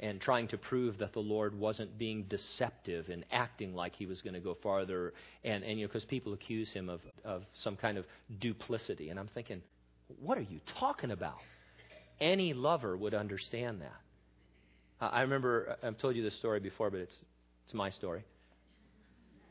and 0.00 0.20
trying 0.20 0.48
to 0.48 0.56
prove 0.56 0.98
that 0.98 1.12
the 1.12 1.20
Lord 1.20 1.56
wasn't 1.58 1.98
being 1.98 2.24
deceptive 2.24 3.10
and 3.10 3.24
acting 3.30 3.74
like 3.74 3.94
he 3.94 4.06
was 4.06 4.22
going 4.22 4.34
to 4.34 4.40
go 4.40 4.54
farther. 4.54 5.12
And, 5.44 5.62
and 5.62 5.78
you 5.78 5.84
know, 5.84 5.88
because 5.88 6.06
people 6.06 6.32
accuse 6.32 6.72
him 6.72 6.88
of, 6.88 7.00
of 7.22 7.42
some 7.52 7.76
kind 7.76 7.98
of 7.98 8.06
duplicity. 8.40 9.10
And 9.10 9.18
I'm 9.18 9.28
thinking, 9.28 9.62
what 10.20 10.38
are 10.38 10.42
you 10.42 10.60
talking 10.78 11.10
about? 11.10 11.38
Any 12.18 12.54
lover 12.54 12.96
would 12.96 13.14
understand 13.14 13.82
that. 13.82 14.00
I 15.00 15.22
remember, 15.22 15.76
I've 15.82 15.98
told 15.98 16.16
you 16.16 16.22
this 16.22 16.36
story 16.36 16.60
before, 16.60 16.90
but 16.90 17.00
it's, 17.00 17.16
it's 17.64 17.74
my 17.74 17.90
story. 17.90 18.24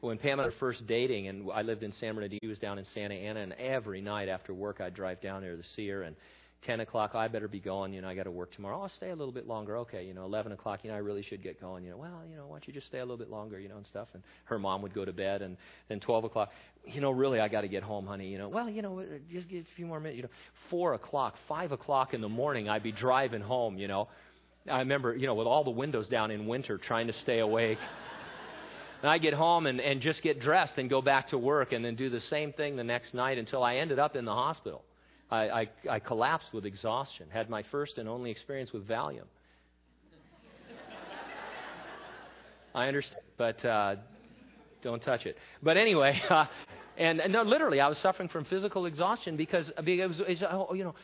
When 0.02 0.18
Pam 0.18 0.34
and 0.34 0.42
I 0.42 0.46
were 0.46 0.52
first 0.60 0.86
dating, 0.88 1.28
and 1.28 1.50
I 1.54 1.62
lived 1.62 1.84
in 1.84 1.92
San 1.94 2.16
Bernardino, 2.16 2.40
he 2.42 2.48
was 2.48 2.60
down 2.60 2.80
in 2.80 2.86
Santa 2.86 3.16
Ana, 3.16 3.42
and 3.42 3.54
every 3.54 4.02
night 4.02 4.30
after 4.30 4.54
work, 4.54 4.80
I'd 4.80 4.94
drive 4.94 5.22
down 5.22 5.42
there 5.42 5.58
to 5.58 5.64
see 5.64 5.90
her, 5.90 6.04
and 6.04 6.16
10 6.64 6.82
o'clock, 6.82 7.16
I 7.16 7.28
better 7.30 7.48
be 7.48 7.60
going. 7.60 7.94
You 7.94 8.02
know, 8.02 8.10
I 8.10 8.16
got 8.16 8.24
to 8.24 8.32
work 8.32 8.52
tomorrow. 8.52 8.82
I'll 8.82 8.90
stay 8.90 9.12
a 9.12 9.16
little 9.16 9.34
bit 9.34 9.48
longer. 9.48 9.78
Okay, 9.78 10.06
you 10.06 10.14
know, 10.14 10.26
11 10.26 10.52
o'clock, 10.52 10.82
you 10.84 10.90
know, 10.90 10.96
I 10.96 11.00
really 11.00 11.22
should 11.22 11.42
get 11.42 11.60
going. 11.60 11.86
You 11.86 11.92
know, 11.92 11.98
well, 11.98 12.22
you 12.30 12.36
know, 12.36 12.48
why 12.48 12.56
don't 12.56 12.68
you 12.68 12.74
just 12.74 12.88
stay 12.88 13.00
a 13.00 13.04
little 13.04 13.18
bit 13.18 13.30
longer, 13.30 13.60
you 13.60 13.70
know, 13.70 13.78
and 13.78 13.88
stuff. 13.88 14.10
And 14.14 14.24
her 14.46 14.60
mom 14.60 14.82
would 14.82 14.94
go 14.94 15.06
to 15.06 15.14
bed, 15.14 15.42
and 15.42 15.56
then 15.88 16.02
12 16.02 16.26
o'clock, 16.26 16.52
you 16.86 17.00
know, 17.00 17.12
really, 17.12 17.40
I 17.40 17.48
got 17.48 17.62
to 17.62 17.70
get 17.70 17.84
home, 17.84 18.06
honey. 18.06 18.28
You 18.28 18.38
know, 18.38 18.50
well, 18.50 18.70
you 18.70 18.82
know, 18.82 19.00
uh, 19.00 19.06
just 19.32 19.48
give 19.48 19.64
a 19.64 19.76
few 19.76 19.86
more 19.86 20.02
minutes. 20.02 20.18
You 20.18 20.24
know, 20.24 20.30
4 20.70 20.96
o'clock, 20.96 21.36
5 21.48 21.72
o'clock 21.72 22.14
in 22.14 22.20
the 22.20 22.30
morning, 22.30 22.68
I'd 22.68 22.84
be 22.84 22.92
driving 22.92 23.42
home, 23.42 23.78
you 23.78 23.88
know. 23.88 24.10
I 24.70 24.80
remember, 24.80 25.16
you 25.16 25.28
know, 25.28 25.36
with 25.36 25.48
all 25.48 25.64
the 25.64 25.72
windows 25.72 26.10
down 26.10 26.30
in 26.30 26.46
winter, 26.46 26.78
trying 26.78 27.08
to 27.08 27.14
stay 27.14 27.40
awake. 27.40 27.80
And 29.02 29.10
I 29.10 29.18
get 29.18 29.34
home 29.34 29.66
and, 29.66 29.80
and 29.80 30.02
just 30.02 30.22
get 30.22 30.42
dressed 30.42 30.78
and 30.78 30.90
go 30.90 31.02
back 31.02 31.30
to 31.30 31.38
work 31.38 31.72
and 31.72 31.86
then 31.86 31.96
do 31.96 32.10
the 32.10 32.20
same 32.20 32.52
thing 32.52 32.76
the 32.76 32.84
next 32.84 33.14
night 33.14 33.38
until 33.38 33.64
I 33.64 33.78
ended 33.78 33.98
up 33.98 34.18
in 34.18 34.26
the 34.26 34.34
hospital. 34.34 34.84
I, 35.32 35.50
I, 35.50 35.70
I 35.90 36.00
collapsed 36.00 36.54
with 36.54 36.66
exhaustion, 36.66 37.28
had 37.30 37.50
my 37.50 37.64
first 37.64 37.98
and 37.98 38.10
only 38.10 38.32
experience 38.32 38.74
with 38.74 38.88
Valium. 38.88 39.26
I 42.74 42.88
understand, 42.88 43.22
but 43.38 43.64
uh, 43.66 43.96
don't 44.82 45.02
touch 45.02 45.26
it. 45.26 45.38
But 45.62 45.78
anyway, 45.78 46.20
uh, 46.30 46.46
and, 46.98 47.20
and 47.20 47.34
no, 47.34 47.44
literally, 47.44 47.80
I 47.80 47.88
was 47.88 47.98
suffering 47.98 48.30
from 48.30 48.46
physical 48.46 48.86
exhaustion 48.86 49.38
because, 49.38 49.72
because 49.84 50.20
it 50.20 50.28
was, 50.28 50.44
oh, 50.50 50.74
you 50.74 50.84
know, 50.84 50.96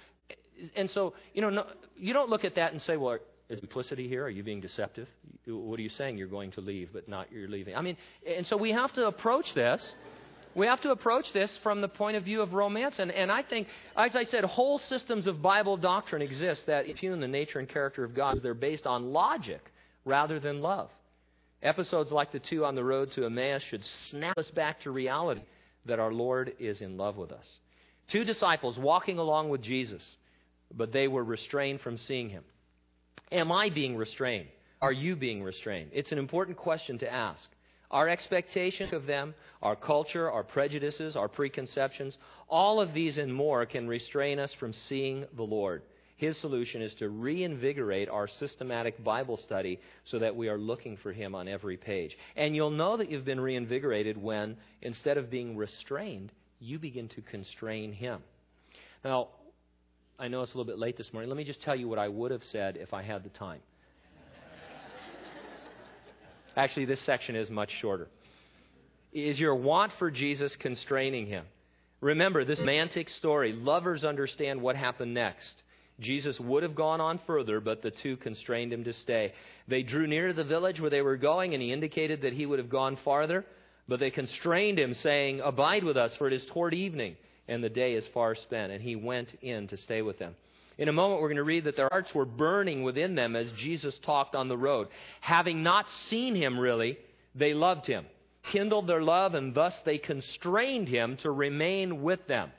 and 0.75 0.89
so 0.89 1.13
you 1.33 1.41
know, 1.41 1.49
no, 1.49 1.65
you 1.97 2.13
don't 2.13 2.29
look 2.29 2.45
at 2.45 2.55
that 2.55 2.71
and 2.71 2.81
say, 2.81 2.97
well, 2.97 3.17
is 3.49 3.59
duplicity 3.59 4.07
here? 4.07 4.23
Are 4.23 4.29
you 4.29 4.43
being 4.43 4.61
deceptive? 4.61 5.07
What 5.45 5.79
are 5.79 5.83
you 5.83 5.89
saying? 5.89 6.17
You're 6.17 6.27
going 6.27 6.51
to 6.51 6.61
leave, 6.61 6.89
but 6.93 7.07
not 7.07 7.31
you're 7.31 7.47
leaving. 7.47 7.75
I 7.75 7.81
mean, 7.81 7.97
and 8.25 8.45
so 8.47 8.57
we 8.57 8.71
have 8.71 8.91
to 8.93 9.05
approach 9.07 9.53
this 9.53 9.93
we 10.55 10.67
have 10.67 10.81
to 10.81 10.91
approach 10.91 11.33
this 11.33 11.55
from 11.61 11.81
the 11.81 11.87
point 11.87 12.15
of 12.15 12.23
view 12.23 12.41
of 12.41 12.53
romance. 12.53 12.99
And, 12.99 13.11
and 13.11 13.31
I 13.31 13.43
think, 13.43 13.67
as 13.95 14.15
I 14.15 14.23
said, 14.23 14.43
whole 14.45 14.79
systems 14.79 15.27
of 15.27 15.41
Bible 15.41 15.77
doctrine 15.77 16.21
exist 16.21 16.65
that 16.67 16.87
impugn 16.87 17.19
the 17.19 17.27
nature 17.27 17.59
and 17.59 17.67
character 17.67 18.03
of 18.03 18.15
God. 18.15 18.39
They're 18.41 18.53
based 18.53 18.87
on 18.87 19.11
logic 19.11 19.61
rather 20.05 20.39
than 20.39 20.61
love. 20.61 20.89
Episodes 21.61 22.11
like 22.11 22.31
the 22.31 22.39
two 22.39 22.63
on 22.63 22.75
the 22.75 22.83
road 22.83 23.11
to 23.13 23.25
Emmaus 23.25 23.63
should 23.63 23.83
snap 24.09 24.37
us 24.37 24.49
back 24.51 24.81
to 24.81 24.91
reality 24.91 25.41
that 25.85 25.99
our 25.99 26.11
Lord 26.11 26.53
is 26.59 26.81
in 26.81 26.97
love 26.97 27.17
with 27.17 27.31
us. 27.31 27.59
Two 28.11 28.23
disciples 28.23 28.77
walking 28.77 29.17
along 29.17 29.49
with 29.49 29.61
Jesus, 29.61 30.03
but 30.73 30.91
they 30.91 31.07
were 31.07 31.23
restrained 31.23 31.81
from 31.81 31.97
seeing 31.97 32.29
him. 32.29 32.43
Am 33.31 33.51
I 33.51 33.69
being 33.69 33.95
restrained? 33.95 34.47
Are 34.81 34.91
you 34.91 35.15
being 35.15 35.41
restrained? 35.41 35.89
It's 35.93 36.11
an 36.11 36.19
important 36.19 36.57
question 36.57 36.99
to 36.99 37.11
ask. 37.11 37.49
Our 37.91 38.09
expectation 38.09 38.93
of 38.93 39.05
them, 39.05 39.35
our 39.61 39.75
culture, 39.75 40.29
our 40.29 40.43
prejudices, 40.43 41.15
our 41.15 41.27
preconceptions, 41.27 42.17
all 42.49 42.81
of 42.81 42.93
these 42.93 43.17
and 43.17 43.33
more 43.33 43.65
can 43.65 43.87
restrain 43.87 44.39
us 44.39 44.53
from 44.53 44.73
seeing 44.73 45.25
the 45.35 45.43
Lord. 45.43 45.83
His 46.17 46.37
solution 46.37 46.81
is 46.81 46.95
to 46.95 47.09
reinvigorate 47.09 48.07
our 48.09 48.27
systematic 48.27 49.03
Bible 49.03 49.35
study 49.35 49.81
so 50.05 50.19
that 50.19 50.35
we 50.35 50.47
are 50.47 50.57
looking 50.57 50.95
for 50.95 51.11
Him 51.11 51.35
on 51.35 51.47
every 51.47 51.75
page. 51.75 52.17
And 52.37 52.55
you'll 52.55 52.69
know 52.69 52.95
that 52.97 53.11
you've 53.11 53.25
been 53.25 53.39
reinvigorated 53.39 54.17
when, 54.17 54.55
instead 54.81 55.17
of 55.17 55.29
being 55.29 55.57
restrained, 55.57 56.31
you 56.59 56.79
begin 56.79 57.09
to 57.09 57.21
constrain 57.21 57.91
Him. 57.91 58.21
Now, 59.03 59.29
I 60.17 60.29
know 60.29 60.41
it's 60.41 60.53
a 60.53 60.57
little 60.57 60.71
bit 60.71 60.79
late 60.79 60.95
this 60.95 61.11
morning. 61.11 61.29
Let 61.29 61.37
me 61.37 61.43
just 61.43 61.61
tell 61.61 61.75
you 61.75 61.89
what 61.89 61.99
I 61.99 62.07
would 62.07 62.31
have 62.31 62.45
said 62.45 62.77
if 62.77 62.93
I 62.93 63.01
had 63.01 63.23
the 63.23 63.29
time. 63.29 63.59
Actually, 66.55 66.85
this 66.85 67.01
section 67.01 67.35
is 67.35 67.49
much 67.49 67.71
shorter. 67.71 68.07
Is 69.11 69.39
your 69.39 69.55
want 69.55 69.91
for 69.93 70.11
Jesus 70.11 70.55
constraining 70.55 71.27
him? 71.27 71.45
Remember 72.01 72.45
this 72.45 72.59
romantic 72.59 73.09
story. 73.09 73.53
Lovers 73.53 74.05
understand 74.05 74.61
what 74.61 74.75
happened 74.75 75.13
next. 75.13 75.63
Jesus 75.99 76.39
would 76.39 76.63
have 76.63 76.75
gone 76.75 76.99
on 76.99 77.19
further, 77.25 77.61
but 77.61 77.81
the 77.81 77.91
two 77.91 78.17
constrained 78.17 78.73
him 78.73 78.83
to 78.83 78.93
stay. 78.93 79.31
They 79.67 79.81
drew 79.81 80.07
near 80.07 80.27
to 80.27 80.33
the 80.33 80.43
village 80.43 80.81
where 80.81 80.89
they 80.89 81.01
were 81.01 81.15
going, 81.15 81.53
and 81.53 81.63
he 81.63 81.71
indicated 81.71 82.21
that 82.21 82.33
he 82.33 82.45
would 82.45 82.59
have 82.59 82.69
gone 82.69 82.97
farther, 82.97 83.45
but 83.87 83.99
they 83.99 84.11
constrained 84.11 84.77
him, 84.77 84.93
saying, 84.93 85.39
Abide 85.41 85.83
with 85.83 85.95
us, 85.95 86.15
for 86.17 86.27
it 86.27 86.33
is 86.33 86.45
toward 86.45 86.73
evening, 86.73 87.15
and 87.47 87.63
the 87.63 87.69
day 87.69 87.93
is 87.93 88.05
far 88.07 88.35
spent. 88.35 88.73
And 88.73 88.81
he 88.81 88.97
went 88.97 89.35
in 89.41 89.67
to 89.69 89.77
stay 89.77 90.01
with 90.01 90.19
them. 90.19 90.35
In 90.77 90.89
a 90.89 90.93
moment, 90.93 91.21
we're 91.21 91.29
going 91.29 91.37
to 91.37 91.43
read 91.43 91.63
that 91.65 91.77
their 91.77 91.89
hearts 91.89 92.13
were 92.13 92.25
burning 92.25 92.83
within 92.83 93.15
them 93.15 93.35
as 93.35 93.51
Jesus 93.53 93.97
talked 93.99 94.35
on 94.35 94.49
the 94.49 94.57
road. 94.57 94.89
Having 95.21 95.63
not 95.63 95.89
seen 96.09 96.35
him 96.35 96.59
really, 96.59 96.97
they 97.33 97.53
loved 97.53 97.87
him, 97.87 98.05
kindled 98.51 98.87
their 98.87 99.01
love, 99.01 99.35
and 99.35 99.55
thus 99.55 99.79
they 99.83 99.97
constrained 99.97 100.89
him 100.89 101.17
to 101.17 101.31
remain 101.31 102.01
with 102.01 102.27
them. 102.27 102.51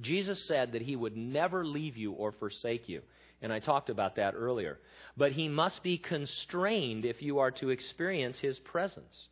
Jesus 0.00 0.46
said 0.46 0.72
that 0.72 0.82
he 0.82 0.96
would 0.96 1.16
never 1.16 1.64
leave 1.64 1.96
you 1.96 2.12
or 2.12 2.32
forsake 2.32 2.88
you. 2.88 3.02
And 3.40 3.52
I 3.52 3.58
talked 3.58 3.90
about 3.90 4.16
that 4.16 4.34
earlier. 4.36 4.78
But 5.16 5.32
he 5.32 5.48
must 5.48 5.82
be 5.82 5.98
constrained 5.98 7.04
if 7.04 7.20
you 7.22 7.40
are 7.40 7.50
to 7.52 7.70
experience 7.70 8.38
his 8.38 8.58
presence. 8.60 9.28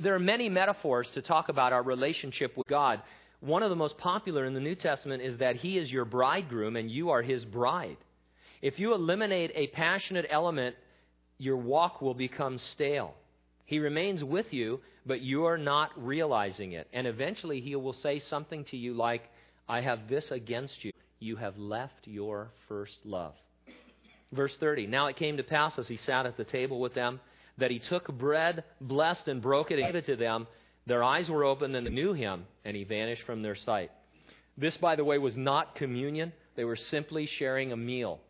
There 0.00 0.14
are 0.14 0.20
many 0.20 0.48
metaphors 0.48 1.10
to 1.12 1.22
talk 1.22 1.50
about 1.50 1.72
our 1.72 1.82
relationship 1.82 2.56
with 2.56 2.66
God 2.66 3.02
one 3.40 3.62
of 3.62 3.70
the 3.70 3.76
most 3.76 3.98
popular 3.98 4.44
in 4.44 4.54
the 4.54 4.60
New 4.60 4.74
Testament 4.74 5.22
is 5.22 5.38
that 5.38 5.56
he 5.56 5.78
is 5.78 5.92
your 5.92 6.04
bridegroom 6.04 6.76
and 6.76 6.90
you 6.90 7.10
are 7.10 7.22
his 7.22 7.44
bride. 7.44 7.96
If 8.60 8.78
you 8.78 8.94
eliminate 8.94 9.52
a 9.54 9.68
passionate 9.68 10.26
element, 10.28 10.74
your 11.38 11.56
walk 11.56 12.02
will 12.02 12.14
become 12.14 12.58
stale. 12.58 13.14
He 13.64 13.78
remains 13.78 14.24
with 14.24 14.52
you, 14.52 14.80
but 15.06 15.20
you 15.20 15.44
are 15.44 15.58
not 15.58 15.90
realizing 15.96 16.72
it. 16.72 16.88
And 16.92 17.06
eventually 17.06 17.60
he 17.60 17.76
will 17.76 17.92
say 17.92 18.18
something 18.18 18.64
to 18.64 18.76
you 18.76 18.94
like, 18.94 19.22
I 19.68 19.82
have 19.82 20.08
this 20.08 20.30
against 20.30 20.84
you. 20.84 20.92
You 21.20 21.36
have 21.36 21.56
left 21.58 22.06
your 22.06 22.50
first 22.66 22.96
love. 23.04 23.34
Verse 24.32 24.56
30 24.58 24.86
Now 24.86 25.06
it 25.06 25.16
came 25.16 25.36
to 25.36 25.42
pass 25.42 25.78
as 25.78 25.86
he 25.86 25.96
sat 25.96 26.26
at 26.26 26.36
the 26.36 26.44
table 26.44 26.80
with 26.80 26.94
them 26.94 27.20
that 27.58 27.70
he 27.70 27.78
took 27.78 28.08
bread, 28.08 28.64
blessed 28.80 29.28
and 29.28 29.42
broke 29.42 29.70
it, 29.70 29.78
and 29.78 29.86
gave 29.86 29.96
it 29.96 30.06
to 30.06 30.16
them. 30.16 30.46
Their 30.88 31.04
eyes 31.04 31.30
were 31.30 31.44
opened 31.44 31.76
and 31.76 31.86
they 31.86 31.90
knew 31.90 32.14
him, 32.14 32.46
and 32.64 32.74
he 32.74 32.84
vanished 32.84 33.22
from 33.24 33.42
their 33.42 33.54
sight. 33.54 33.90
This, 34.56 34.76
by 34.78 34.96
the 34.96 35.04
way, 35.04 35.18
was 35.18 35.36
not 35.36 35.74
communion. 35.76 36.32
They 36.56 36.64
were 36.64 36.76
simply 36.76 37.26
sharing 37.26 37.72
a 37.72 37.76
meal. 37.76 38.20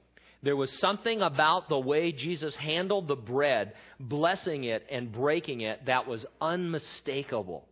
There 0.42 0.56
was 0.56 0.70
something 0.80 1.22
about 1.22 1.68
the 1.68 1.78
way 1.78 2.12
Jesus 2.12 2.54
handled 2.56 3.09
the 3.09 3.16
bread, 3.16 3.74
blessing 3.98 4.64
it 4.64 4.84
and 4.90 5.11
breaking 5.11 5.61
it, 5.61 5.86
that 5.86 6.06
was 6.06 6.26
unmistakable. 6.40 7.64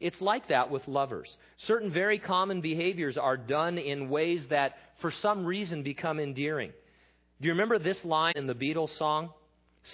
It's 0.00 0.20
like 0.20 0.48
that 0.48 0.70
with 0.70 0.86
lovers. 0.86 1.36
Certain 1.56 1.92
very 1.92 2.18
common 2.18 2.60
behaviors 2.60 3.16
are 3.16 3.36
done 3.36 3.78
in 3.78 4.10
ways 4.10 4.46
that, 4.48 4.76
for 5.00 5.10
some 5.10 5.46
reason, 5.46 5.82
become 5.82 6.20
endearing. 6.20 6.72
Do 7.40 7.46
you 7.46 7.52
remember 7.52 7.78
this 7.78 8.04
line 8.04 8.34
in 8.36 8.48
the 8.48 8.54
Beatles 8.54 8.96
song? 8.96 9.30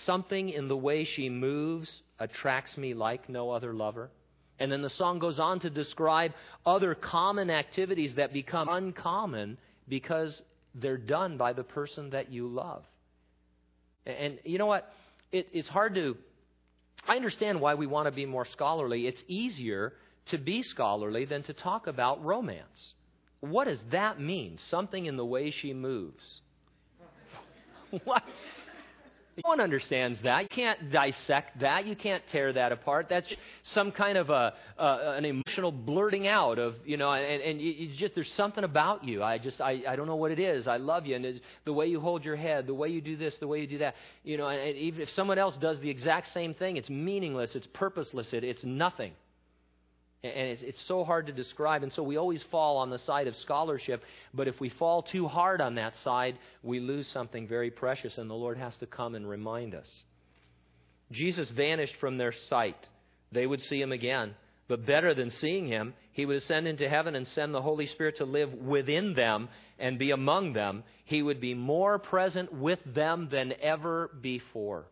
Something 0.05 0.49
in 0.49 0.69
the 0.69 0.77
way 0.77 1.05
she 1.05 1.29
moves 1.29 2.03
attracts 2.19 2.77
me 2.77 2.95
like 2.95 3.29
no 3.29 3.51
other 3.51 3.73
lover. 3.73 4.11
And 4.59 4.71
then 4.71 4.83
the 4.83 4.91
song 4.91 5.19
goes 5.19 5.39
on 5.39 5.61
to 5.61 5.71
describe 5.71 6.33
other 6.65 6.95
common 6.95 7.51
activities 7.51 8.15
that 8.17 8.33
become 8.33 8.69
uncommon 8.69 9.59
because 9.89 10.41
they're 10.75 10.97
done 10.97 11.37
by 11.37 11.53
the 11.53 11.65
person 11.65 12.11
that 12.11 12.31
you 12.31 12.47
love. 12.47 12.85
And 14.07 14.39
you 14.45 14.59
know 14.59 14.67
what? 14.67 14.93
It, 15.33 15.49
it's 15.53 15.69
hard 15.69 15.95
to. 15.95 16.17
I 17.07 17.17
understand 17.17 17.61
why 17.61 17.75
we 17.75 17.87
want 17.87 18.07
to 18.07 18.13
be 18.13 18.27
more 18.27 18.45
scholarly. 18.45 19.07
It's 19.07 19.23
easier 19.27 19.93
to 20.27 20.39
be 20.39 20.63
scholarly 20.63 21.25
than 21.25 21.43
to 21.45 21.53
talk 21.53 21.87
about 21.87 22.25
romance. 22.25 22.95
What 23.41 23.65
does 23.65 23.83
that 23.91 24.21
mean? 24.21 24.59
Something 24.71 25.07
in 25.07 25.17
the 25.17 25.25
way 25.25 25.51
she 25.51 25.75
moves. 25.75 26.41
what? 28.05 28.23
No 29.43 29.49
one 29.49 29.61
understands 29.61 30.21
that. 30.23 30.43
You 30.43 30.49
can't 30.49 30.93
dissect 30.93 31.61
that. 31.61 31.87
You 31.87 31.97
can't 31.97 32.23
tear 32.29 32.53
that 32.53 32.71
apart. 32.71 33.09
That's 33.09 33.35
some 33.65 33.91
kind 33.91 34.17
of 34.17 34.31
a, 34.31 34.55
uh, 34.79 35.15
an 35.17 35.25
emotional 35.25 35.73
blurting 35.73 36.29
out 36.29 36.59
of, 36.59 36.75
you 36.85 36.97
know, 36.97 37.13
and, 37.13 37.43
and 37.43 37.61
it's 37.61 37.97
just, 37.97 38.15
there's 38.15 38.31
something 38.33 38.63
about 38.63 39.05
you. 39.05 39.23
I 39.23 39.39
just, 39.39 39.61
I, 39.61 39.83
I 39.89 39.97
don't 39.97 40.07
know 40.07 40.17
what 40.17 40.31
it 40.31 40.39
is. 40.39 40.69
I 40.69 40.77
love 40.77 41.07
you. 41.07 41.17
And 41.17 41.41
the 41.65 41.73
way 41.73 41.87
you 41.87 41.99
hold 41.99 42.25
your 42.25 42.37
head, 42.37 42.67
the 42.67 42.75
way 42.75 42.89
you 42.89 43.01
do 43.01 43.17
this, 43.17 43.37
the 43.39 43.49
way 43.49 43.61
you 43.61 43.67
do 43.67 43.79
that, 43.79 43.97
you 44.23 44.37
know, 44.37 44.47
and, 44.47 44.61
and 44.61 44.77
even 44.77 45.01
if 45.01 45.11
someone 45.11 45.39
else 45.39 45.57
does 45.57 45.81
the 45.81 45.91
exact 45.91 46.29
same 46.29 46.55
thing, 46.55 46.77
it's 46.77 46.91
meaningless, 46.91 47.57
it's 47.57 47.67
purposeless, 47.67 48.33
it, 48.33 48.45
it's 48.45 48.65
nothing. 48.65 49.13
And 50.25 50.49
it's, 50.49 50.63
it's 50.63 50.87
so 50.87 51.05
hard 51.05 51.27
to 51.27 51.33
describe. 51.33 51.83
And 51.83 51.93
so 51.93 52.03
we 52.03 52.17
always 52.17 52.43
fall 52.45 52.79
on 52.79 52.89
the 52.89 52.99
side 52.99 53.27
of 53.27 53.37
scholarship. 53.37 54.03
But 54.33 54.49
if 54.49 54.59
we 54.59 54.71
fall 54.71 55.03
too 55.03 55.29
hard 55.29 55.61
on 55.61 55.75
that 55.75 55.95
side, 55.97 56.39
we 56.63 56.81
lose 56.81 57.07
something 57.09 57.47
very 57.47 57.71
precious, 57.71 58.17
and 58.17 58.31
the 58.31 58.35
Lord 58.35 58.57
has 58.57 58.75
to 58.79 58.87
come 58.87 59.15
and 59.15 59.29
remind 59.29 59.75
us. 59.75 60.03
Jesus 61.13 61.51
vanished 61.51 61.95
from 61.97 62.17
their 62.17 62.33
sight. 62.33 62.89
They 63.33 63.47
would 63.47 63.61
see 63.61 63.81
him 63.81 63.93
again. 63.93 64.35
But 64.67 64.87
better 64.87 65.15
than 65.15 65.31
seeing 65.31 65.67
him, 65.67 65.93
he 66.13 66.25
would 66.25 66.37
ascend 66.37 66.67
into 66.67 66.89
heaven 66.89 67.15
and 67.15 67.29
send 67.29 67.53
the 67.53 67.61
Holy 67.61 67.85
Spirit 67.85 68.17
to 68.17 68.25
live 68.25 68.51
within 68.55 69.13
them 69.13 69.51
and 69.79 69.99
be 69.99 70.11
among 70.11 70.55
them. 70.55 70.85
He 71.05 71.23
would 71.23 71.39
be 71.39 71.53
more 71.53 71.99
present 71.99 72.51
with 72.51 72.79
them 72.87 73.29
than 73.31 73.53
ever 73.61 74.11
before. 74.23 74.87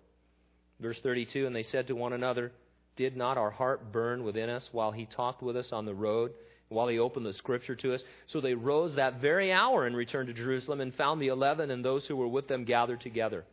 Verse 0.79 1.01
32 1.01 1.47
And 1.47 1.57
they 1.57 1.63
said 1.63 1.87
to 1.87 1.97
one 1.97 2.13
another, 2.13 2.53
did 2.97 3.17
not 3.17 3.39
our 3.39 3.51
heart 3.51 3.93
burn 3.93 4.25
within 4.25 4.51
us 4.51 4.69
while 4.73 4.93
he 4.93 5.07
talked 5.07 5.43
with 5.43 5.57
us 5.57 5.73
on 5.73 5.85
the 5.85 5.95
road, 5.95 6.33
while 6.69 6.89
he 6.89 6.99
opened 6.99 7.27
the 7.27 7.33
scripture 7.33 7.75
to 7.77 7.95
us? 7.95 8.03
So 8.27 8.41
they 8.41 8.55
rose 8.55 8.95
that 8.97 9.21
very 9.21 9.53
hour 9.53 9.87
and 9.87 9.97
returned 9.97 10.29
to 10.29 10.35
Jerusalem 10.35 10.81
and 10.81 10.95
found 10.95 11.21
the 11.21 11.29
eleven 11.29 11.71
and 11.71 11.85
those 11.85 12.07
who 12.07 12.17
were 12.17 12.29
with 12.29 12.49
them 12.49 12.65
gathered 12.65 13.01
together. 13.01 13.45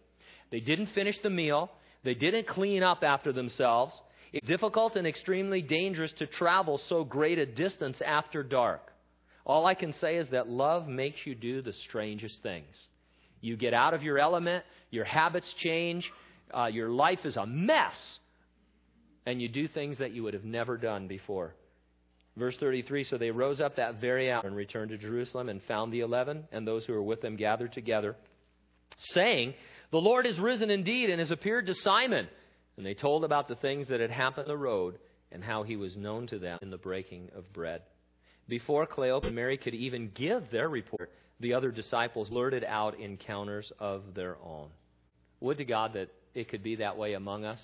They 0.52 0.60
didn't 0.60 0.88
finish 0.88 1.18
the 1.20 1.30
meal, 1.30 1.72
they 2.04 2.16
didn't 2.16 2.48
clean 2.48 2.84
up 2.84 3.04
after 3.04 3.32
themselves. 3.32 4.00
It's 4.32 4.48
difficult 4.48 4.96
and 4.96 5.08
extremely 5.08 5.62
dangerous 5.62 6.12
to 6.14 6.28
travel 6.28 6.78
so 6.78 7.04
great 7.04 7.40
a 7.40 7.48
distance 7.48 8.00
after 8.00 8.44
dark. 8.44 8.82
All 9.44 9.66
I 9.66 9.74
can 9.74 9.94
say 9.94 10.18
is 10.18 10.30
that 10.30 10.48
love 10.48 10.88
makes 10.88 11.26
you 11.26 11.34
do 11.34 11.64
the 11.64 11.74
strangest 11.74 12.44
things. 12.44 12.90
You 13.42 13.58
get 13.58 13.74
out 13.74 13.96
of 13.96 14.04
your 14.04 14.20
element, 14.20 14.64
your 14.92 15.06
habits 15.06 15.52
change, 15.56 16.12
uh, 16.54 16.66
your 16.66 16.90
life 16.90 17.26
is 17.26 17.38
a 17.38 17.48
mess 17.48 18.20
and 19.30 19.40
you 19.40 19.48
do 19.48 19.68
things 19.68 20.00
that 20.00 20.12
you 20.12 20.24
would 20.24 20.34
have 20.34 20.44
never 20.44 20.76
done 20.76 21.08
before. 21.08 21.54
Verse 22.36 22.58
33 22.58 23.04
So 23.04 23.18
they 23.18 23.30
rose 23.30 23.62
up 23.62 23.76
that 23.76 24.02
very 24.02 24.32
hour 24.32 24.42
and 24.44 24.56
returned 24.56 24.90
to 24.90 24.98
Jerusalem 24.98 25.50
and 25.50 25.62
found 25.64 25.94
the 25.94 26.00
eleven 26.00 26.46
and 26.52 26.68
those 26.68 26.86
who 26.86 26.94
were 26.94 27.04
with 27.04 27.22
them 27.22 27.36
gathered 27.36 27.72
together, 27.72 28.16
saying, 28.98 29.54
The 29.92 30.00
Lord 30.00 30.26
is 30.26 30.40
risen 30.40 30.72
indeed 30.72 31.12
and 31.12 31.20
has 31.20 31.32
appeared 31.32 31.68
to 31.68 31.76
Simon. 31.76 32.28
And 32.76 32.86
they 32.86 32.96
told 32.96 33.24
about 33.24 33.48
the 33.48 33.56
things 33.56 33.90
that 33.90 34.00
had 34.00 34.10
happened 34.10 34.46
on 34.46 34.54
the 34.54 34.58
road 34.58 34.98
and 35.32 35.44
how 35.44 35.64
he 35.64 35.76
was 35.76 35.96
known 35.96 36.26
to 36.28 36.40
them 36.40 36.58
in 36.62 36.72
the 36.72 36.78
breaking 36.78 37.30
of 37.36 37.52
bread. 37.54 37.82
Before 38.48 38.88
Cleopas 38.88 39.28
and 39.28 39.36
Mary 39.36 39.58
could 39.58 39.76
even 39.76 40.10
give 40.16 40.50
their 40.50 40.70
report, 40.70 41.12
the 41.40 41.54
other 41.54 41.70
disciples 41.70 42.30
blurted 42.30 42.64
out 42.64 43.00
encounters 43.00 43.72
of 43.78 44.16
their 44.16 44.38
own. 44.44 44.70
Would 45.42 45.58
to 45.60 45.66
God 45.66 45.94
that 45.94 46.10
it 46.34 46.50
could 46.50 46.64
be 46.64 46.78
that 46.78 46.98
way 46.98 47.14
among 47.14 47.46
us, 47.46 47.60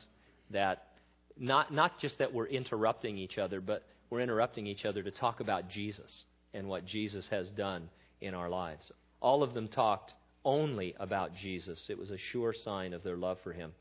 that 0.51 0.94
not, 1.37 1.73
not 1.73 1.99
just 1.99 2.17
that 2.19 2.33
we're 2.33 2.47
interrupting 2.47 3.17
each 3.17 3.37
other, 3.37 3.61
but 3.61 3.83
we're 4.09 4.21
interrupting 4.21 4.67
each 4.67 4.85
other 4.85 5.03
to 5.03 5.11
talk 5.11 5.39
about 5.39 5.69
Jesus 5.69 6.25
and 6.53 6.67
what 6.67 6.85
Jesus 6.85 7.27
has 7.29 7.49
done 7.49 7.89
in 8.21 8.33
our 8.33 8.49
lives. 8.49 8.91
All 9.21 9.43
of 9.43 9.53
them 9.53 9.67
talked 9.67 10.13
only 10.43 10.95
about 10.99 11.35
Jesus. 11.35 11.87
It 11.89 11.97
was 11.97 12.11
a 12.11 12.17
sure 12.17 12.53
sign 12.53 12.93
of 12.93 13.03
their 13.03 13.17
love 13.17 13.39
for 13.43 13.51
him. 13.51 13.73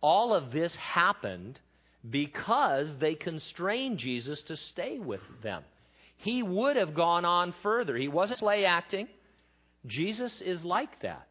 All 0.00 0.32
of 0.32 0.52
this 0.52 0.74
happened 0.76 1.60
because 2.08 2.96
they 2.98 3.14
constrained 3.14 3.98
Jesus 3.98 4.42
to 4.42 4.56
stay 4.56 4.98
with 4.98 5.20
them. 5.42 5.62
He 6.18 6.42
would 6.42 6.76
have 6.76 6.94
gone 6.94 7.24
on 7.24 7.52
further. 7.62 7.96
He 7.96 8.08
wasn't 8.08 8.38
play 8.38 8.64
acting. 8.64 9.08
Jesus 9.84 10.40
is 10.40 10.64
like 10.64 11.02
that. 11.02 11.26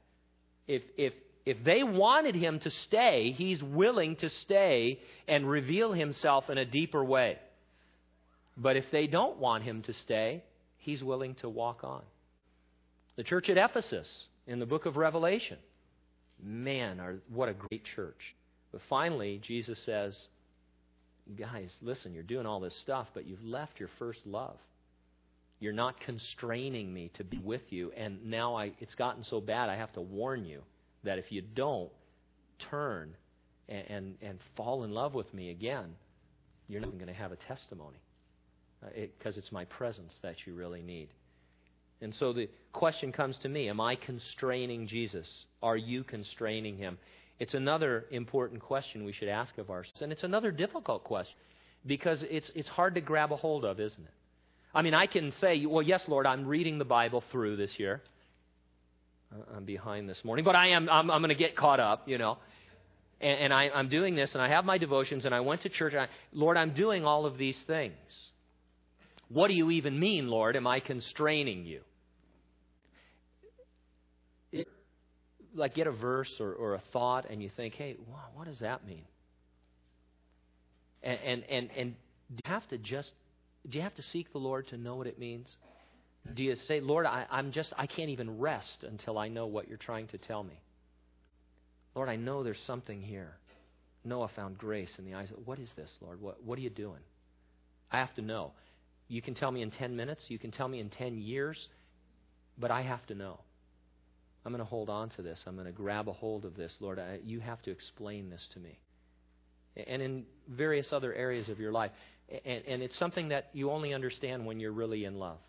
If, 0.68 0.84
if 0.97 1.13
if 1.46 1.64
they 1.64 1.84
wanted 1.84 2.36
him 2.36 2.60
to 2.62 2.72
stay, 2.72 3.32
he's 3.32 3.62
willing 3.62 4.16
to 4.18 4.30
stay 4.30 5.00
and 5.28 5.48
reveal 5.48 5.93
himself 5.93 6.50
in 6.50 6.58
a 6.58 6.66
deeper 6.66 7.04
way. 7.04 7.38
But 8.58 8.78
if 8.78 8.89
they 8.89 9.06
don't 9.06 9.38
want 9.38 9.64
him 9.64 9.84
to 9.84 9.93
stay, 9.93 10.43
he's 10.78 11.04
willing 11.04 11.36
to 11.36 11.50
walk 11.50 11.84
on. 11.84 12.02
The 13.16 13.24
church 13.24 13.50
at 13.50 13.58
Ephesus 13.58 14.28
in 14.48 14.60
the 14.60 14.66
book 14.66 14.88
of 14.88 14.98
Revelation, 14.98 15.58
man, 16.41 17.00
are, 17.00 17.18
what 17.30 17.50
a 17.50 17.54
great 17.54 17.84
church. 17.84 18.36
But 18.72 18.82
finally, 18.89 19.39
Jesus 19.43 19.80
says, 19.80 20.28
Guys, 21.38 21.76
listen, 21.82 22.14
you're 22.14 22.24
doing 22.24 22.46
all 22.46 22.60
this 22.60 22.76
stuff, 22.76 23.08
but 23.14 23.26
you've 23.26 23.43
left 23.43 23.80
your 23.80 23.89
first 23.98 24.28
love. 24.28 24.58
You're 25.60 25.74
not 25.74 26.00
constraining 26.00 26.93
me 26.93 27.10
to 27.16 27.24
be 27.24 27.39
with 27.39 27.72
you, 27.72 27.91
and 27.96 28.26
now 28.26 28.56
I, 28.56 28.74
it's 28.80 28.93
gotten 28.93 29.24
so 29.24 29.41
bad 29.41 29.70
I 29.70 29.76
have 29.76 29.93
to 29.93 30.02
warn 30.02 30.46
you 30.46 30.62
that 31.06 31.20
if 31.20 31.32
you 31.32 31.41
don't 31.41 31.91
turn 32.60 33.16
and, 33.68 33.86
and, 33.89 34.16
and 34.22 34.39
fall 34.56 34.84
in 34.84 34.91
love 34.91 35.14
with 35.14 35.34
me 35.34 35.49
again, 35.49 35.95
you're 36.68 36.82
not 36.82 36.93
going 36.93 37.08
to 37.08 37.14
have 37.14 37.32
a 37.32 37.38
testimony 37.38 37.97
because 38.82 39.36
uh, 39.36 39.39
it, 39.39 39.43
it's 39.43 39.51
my 39.51 39.66
presence 39.66 40.16
that 40.22 40.45
you 40.45 40.53
really 40.53 40.82
need. 40.82 41.10
And 42.01 42.14
so 42.14 42.34
the 42.34 42.49
question 42.74 43.12
comes 43.12 43.38
to 43.39 43.49
me 43.49 43.70
Am 43.70 43.80
I 43.80 43.95
constraining 43.95 44.88
Jesus? 44.88 45.45
Are 45.64 45.78
you 45.78 46.03
constraining 46.03 46.78
him? 46.78 46.97
It's 47.39 47.53
another 47.53 48.06
important 48.12 48.62
question 48.62 49.03
we 49.03 49.12
should 49.12 49.28
ask 49.28 49.58
of 49.58 49.70
ourselves. 49.70 50.01
And 50.01 50.12
it's 50.12 50.24
another 50.24 50.51
difficult 50.51 51.03
question 51.03 51.36
because 51.86 52.24
it's, 52.30 52.49
it's 52.56 52.70
hard 52.70 52.95
to 52.95 53.01
grab 53.01 53.32
a 53.32 53.36
hold 53.36 53.66
of, 53.66 53.80
isn't 53.80 54.03
it? 54.03 54.14
I 54.74 54.82
mean, 54.82 54.93
I 54.93 55.08
can 55.08 55.32
say, 55.39 55.66
well, 55.66 55.82
yes, 55.82 56.03
Lord, 56.08 56.26
I'm 56.26 56.45
reading 56.45 56.78
the 56.78 56.86
Bible 56.86 57.24
through 57.32 57.56
this 57.58 57.80
year. 57.80 58.01
I'm 59.56 59.66
behind 59.66 60.10
this 60.10 60.24
morning, 60.24 60.46
but 60.46 60.56
I 60.56 60.70
am. 60.70 60.90
I'm, 60.90 61.10
I'm 61.12 61.22
going 61.22 61.30
to 61.30 61.36
get 61.36 61.56
caught 61.56 61.80
up, 61.80 62.08
you 62.08 62.18
know. 62.18 62.38
And, 63.20 63.40
and 63.40 63.54
I, 63.54 63.70
am 63.74 63.90
doing 63.90 64.16
this, 64.16 64.34
and 64.34 64.42
I 64.42 64.50
have 64.50 64.66
my 64.66 64.78
devotions, 64.78 65.26
and 65.26 65.34
I 65.34 65.40
went 65.40 65.62
to 65.62 65.70
church. 65.70 65.94
I, 65.94 66.08
Lord, 66.34 66.58
I'm 66.58 66.74
doing 66.74 67.06
all 67.06 67.26
of 67.26 67.38
these 67.38 67.62
things. 67.66 67.96
What 69.30 69.48
do 69.48 69.54
you 69.54 69.72
even 69.72 70.00
mean, 70.00 70.28
Lord? 70.28 70.56
Am 70.56 70.68
I 70.68 70.80
constraining 70.80 71.66
you? 71.66 71.82
It, 74.52 74.68
like 75.54 75.76
get 75.76 75.88
a 75.88 75.92
verse 75.92 76.38
or, 76.40 76.54
or 76.54 76.76
a 76.76 76.82
thought, 76.94 77.30
and 77.30 77.42
you 77.42 77.50
think, 77.56 77.76
hey, 77.76 77.98
wow, 78.08 78.26
what 78.36 78.46
does 78.46 78.60
that 78.60 78.86
mean? 78.86 79.06
And 81.02 81.20
and 81.24 81.44
and, 81.50 81.70
and 81.76 81.96
do 82.30 82.42
you 82.46 82.52
have 82.52 82.68
to 82.70 82.78
just 82.78 83.12
do 83.68 83.78
you 83.78 83.84
have 83.84 83.96
to 83.96 84.04
seek 84.04 84.32
the 84.32 84.40
Lord 84.40 84.68
to 84.70 84.78
know 84.78 84.96
what 84.96 85.08
it 85.08 85.18
means? 85.18 85.56
Do 86.34 86.44
you 86.44 86.56
say, 86.56 86.80
Lord, 86.80 87.06
I, 87.06 87.26
I'm 87.30 87.52
just, 87.52 87.72
I 87.78 87.86
can't 87.86 88.10
even 88.10 88.40
rest 88.40 88.84
until 88.84 89.18
I 89.18 89.28
know 89.28 89.46
what 89.46 89.68
you're 89.68 89.78
trying 89.78 90.08
to 90.08 90.18
tell 90.18 90.44
me? 90.44 90.60
Lord, 91.94 92.10
I 92.10 92.16
know 92.16 92.44
there's 92.44 92.62
something 92.66 93.02
here. 93.02 93.34
Noah 94.04 94.30
found 94.36 94.58
grace 94.58 94.94
in 94.98 95.06
the 95.06 95.14
eyes. 95.14 95.32
Of, 95.32 95.46
what 95.46 95.60
is 95.60 95.72
this, 95.76 95.92
Lord? 96.02 96.22
What, 96.22 96.44
what 96.44 96.58
are 96.58 96.62
you 96.62 96.70
doing? 96.70 97.02
I 97.92 98.00
have 98.00 98.14
to 98.16 98.22
know. 98.22 98.52
You 99.08 99.22
can 99.22 99.36
tell 99.36 99.52
me 99.52 99.62
in 99.62 99.72
10 99.72 99.96
minutes, 99.96 100.26
you 100.30 100.40
can 100.40 100.52
tell 100.52 100.68
me 100.68 100.80
in 100.80 100.90
10 100.90 101.20
years, 101.20 101.70
but 102.58 102.72
I 102.72 102.82
have 102.82 103.06
to 103.08 103.16
know. 103.16 103.40
I'm 104.46 104.52
going 104.52 104.64
to 104.64 104.70
hold 104.70 104.90
on 104.90 105.10
to 105.12 105.22
this. 105.22 105.44
I'm 105.48 105.56
going 105.56 105.66
to 105.66 105.72
grab 105.72 106.08
a 106.08 106.14
hold 106.14 106.46
of 106.46 106.56
this. 106.56 106.76
Lord, 106.80 107.00
I, 107.00 107.20
you 107.24 107.40
have 107.40 107.62
to 107.64 107.72
explain 107.72 108.30
this 108.30 108.48
to 108.54 108.60
me. 108.60 108.80
And 109.76 110.02
in 110.02 110.26
various 110.48 110.94
other 110.94 111.14
areas 111.14 111.50
of 111.50 111.60
your 111.60 111.72
life. 111.72 111.92
And, 112.46 112.64
and 112.66 112.84
it's 112.84 112.98
something 112.98 113.30
that 113.30 113.50
you 113.54 113.72
only 113.72 113.94
understand 113.94 114.46
when 114.46 114.60
you're 114.60 114.72
really 114.72 115.06
in 115.06 115.16
love. 115.16 115.40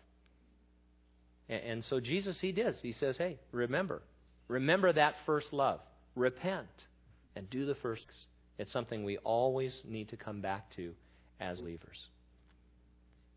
And 1.49 1.83
so 1.83 1.99
Jesus, 1.99 2.39
he 2.41 2.51
does. 2.51 2.79
He 2.81 2.91
says, 2.91 3.17
hey, 3.17 3.39
remember. 3.51 4.01
Remember 4.47 4.91
that 4.91 5.15
first 5.25 5.53
love. 5.53 5.79
Repent 6.15 6.67
and 7.35 7.49
do 7.49 7.65
the 7.65 7.75
first. 7.75 8.05
It's 8.57 8.71
something 8.71 9.03
we 9.03 9.17
always 9.19 9.83
need 9.87 10.09
to 10.09 10.17
come 10.17 10.41
back 10.41 10.69
to 10.75 10.93
as 11.39 11.59
believers. 11.59 12.07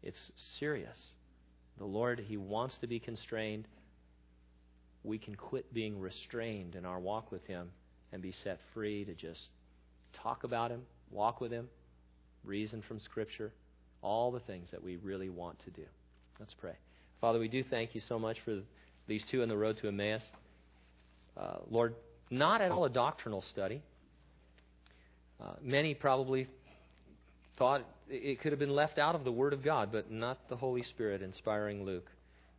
It's 0.02 0.32
serious. 0.58 1.12
The 1.78 1.84
Lord, 1.84 2.20
He 2.20 2.36
wants 2.36 2.78
to 2.78 2.86
be 2.86 2.98
constrained. 2.98 3.68
We 5.04 5.18
can 5.18 5.34
quit 5.34 5.72
being 5.72 6.00
restrained 6.00 6.74
in 6.74 6.84
our 6.84 6.98
walk 6.98 7.30
with 7.30 7.46
Him 7.46 7.70
and 8.12 8.22
be 8.22 8.32
set 8.32 8.58
free 8.74 9.04
to 9.04 9.14
just 9.14 9.50
talk 10.12 10.44
about 10.44 10.70
Him, 10.70 10.82
walk 11.11 11.40
with 11.40 11.52
Him, 11.52 11.68
reason 12.44 12.82
from 12.82 12.98
Scripture, 12.98 13.52
all 14.02 14.32
the 14.32 14.40
things 14.40 14.70
that 14.70 14.82
we 14.82 14.96
really 14.96 15.28
want 15.28 15.58
to 15.61 15.70
do. 15.70 15.84
Let's 16.38 16.54
pray. 16.54 16.76
Father, 17.20 17.38
we 17.38 17.48
do 17.48 17.62
thank 17.62 17.94
you 17.94 18.00
so 18.00 18.18
much 18.18 18.40
for 18.46 18.60
these 19.06 19.22
two 19.30 19.42
on 19.42 19.48
the 19.48 19.56
road 19.56 19.76
to 19.78 19.88
Emmaus. 19.88 20.24
Uh, 21.36 21.58
Lord, 21.70 21.94
not 22.30 22.62
at 22.62 22.70
all 22.70 22.86
a 22.86 22.90
doctrinal 22.90 23.42
study. 23.42 23.82
Uh, 25.38 25.52
many 25.62 25.94
probably 25.94 26.48
thought 27.58 27.82
it 28.08 28.40
could 28.40 28.52
have 28.52 28.58
been 28.58 28.74
left 28.74 28.98
out 28.98 29.14
of 29.14 29.24
the 29.24 29.32
Word 29.32 29.52
of 29.52 29.62
God, 29.62 29.90
but 29.92 30.10
not 30.10 30.48
the 30.48 30.56
Holy 30.56 30.82
Spirit 30.82 31.20
inspiring 31.20 31.84
Luke. 31.84 32.10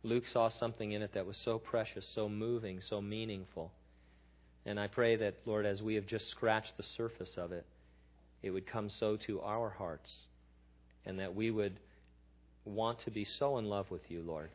Luke 0.04 0.26
saw 0.26 0.48
something 0.48 0.92
in 0.92 1.02
it 1.02 1.12
that 1.14 1.26
was 1.26 1.36
so 1.44 1.58
precious, 1.58 2.08
so 2.14 2.28
moving, 2.28 2.80
so 2.80 3.00
meaningful. 3.00 3.72
And 4.64 4.78
I 4.78 4.86
pray 4.86 5.16
that, 5.16 5.34
Lord, 5.44 5.66
as 5.66 5.82
we 5.82 5.96
have 5.96 6.06
just 6.06 6.30
scratched 6.30 6.76
the 6.76 6.84
surface 6.84 7.34
of 7.36 7.50
it, 7.50 7.66
it 8.42 8.50
would 8.50 8.66
come 8.66 8.88
so 8.90 9.16
to 9.26 9.40
our 9.40 9.70
hearts, 9.70 10.12
and 11.04 11.18
that 11.18 11.34
we 11.34 11.50
would 11.50 11.80
want 12.64 13.00
to 13.00 13.10
be 13.10 13.24
so 13.24 13.58
in 13.58 13.66
love 13.66 13.90
with 13.90 14.10
you, 14.10 14.22
Lord. 14.22 14.50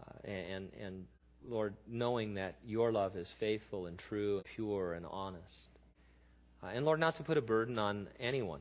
Uh, 0.00 0.28
and, 0.28 0.68
and, 0.80 1.06
Lord, 1.48 1.74
knowing 1.88 2.34
that 2.34 2.56
your 2.66 2.92
love 2.92 3.16
is 3.16 3.26
faithful 3.40 3.86
and 3.86 3.98
true, 3.98 4.42
pure 4.54 4.92
and 4.92 5.06
honest. 5.06 5.42
Uh, 6.62 6.66
and 6.66 6.84
Lord, 6.84 7.00
not 7.00 7.16
to 7.16 7.22
put 7.22 7.38
a 7.38 7.42
burden 7.42 7.78
on 7.78 8.08
anyone, 8.20 8.60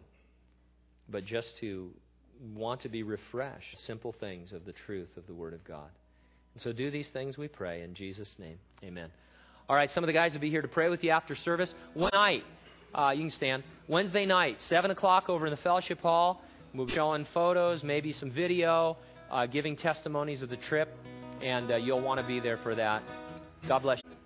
but 1.10 1.26
just 1.26 1.58
to 1.58 1.91
want 2.56 2.82
to 2.82 2.89
be 2.89 3.04
refreshed. 3.04 3.78
Simple 3.86 4.14
things 4.14 4.54
of 4.54 4.66
the 4.66 4.72
truth 4.72 5.10
of 5.18 5.28
the 5.28 5.34
Word 5.34 5.54
of 5.54 5.64
God. 5.66 5.89
And 6.54 6.64
so 6.64 6.72
do 6.72 6.89
these 6.89 7.10
things, 7.10 7.38
we 7.38 7.47
pray, 7.47 7.84
in 7.84 7.93
Jesus' 7.93 8.34
name. 8.39 8.58
Amen. 8.84 9.10
All 9.68 9.76
right, 9.76 9.89
some 9.91 10.04
of 10.04 10.08
the 10.08 10.14
guys 10.14 10.34
will 10.34 10.39
be 10.39 10.50
here 10.50 10.62
to 10.62 10.68
pray 10.68 10.89
with 10.89 11.04
you 11.04 11.12
after 11.12 11.36
service. 11.36 11.74
One 11.93 12.12
night, 12.14 12.43
uh, 12.93 13.12
you 13.14 13.22
can 13.22 13.32
stand. 13.32 13.64
Wednesday 13.88 14.26
night, 14.26 14.58
7 14.62 14.89
o'clock 14.89 15.30
over 15.30 15.45
in 15.45 15.52
the 15.52 15.58
fellowship 15.58 16.00
hall. 16.00 16.41
We'll 16.74 16.86
be 16.86 16.94
showing 16.94 17.26
photos, 17.26 17.84
maybe 17.84 18.14
some 18.14 18.30
video, 18.30 18.98
uh, 19.32 19.48
giving 19.48 19.76
testimonies 19.76 20.42
of 20.42 20.50
the 20.50 20.58
trip, 20.58 20.96
and 21.42 21.72
uh, 21.72 21.76
you'll 21.78 22.02
want 22.02 22.20
to 22.20 22.28
be 22.28 22.40
there 22.40 22.58
for 22.58 22.76
that. 22.76 23.02
God 23.68 23.80
bless 23.80 24.02
you. 24.04 24.19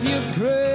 I 0.00 0.04
love 0.04 0.67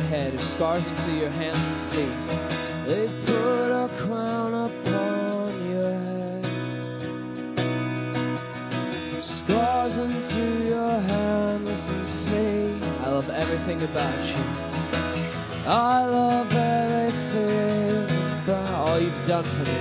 your 0.00 0.08
head, 0.08 0.32
scars 0.52 0.86
into 0.86 1.12
your 1.12 1.30
hands 1.30 1.58
and 1.58 1.80
feet. 1.92 2.26
They 2.88 3.06
put 3.26 3.70
a 3.70 3.88
crown 4.06 4.54
upon 4.54 5.70
your 5.70 5.92
head, 9.12 9.22
scars 9.22 9.98
into 9.98 10.64
your 10.66 11.00
hands 11.00 11.88
and 11.88 12.08
feet. 12.24 12.82
I 13.04 13.10
love 13.10 13.28
everything 13.28 13.82
about 13.82 14.24
you. 14.24 14.44
I 15.68 16.06
love 16.06 16.50
everything 16.50 18.04
about 18.44 18.88
all 18.88 18.98
you've 18.98 19.26
done 19.26 19.44
for 19.50 19.64
me, 19.64 19.80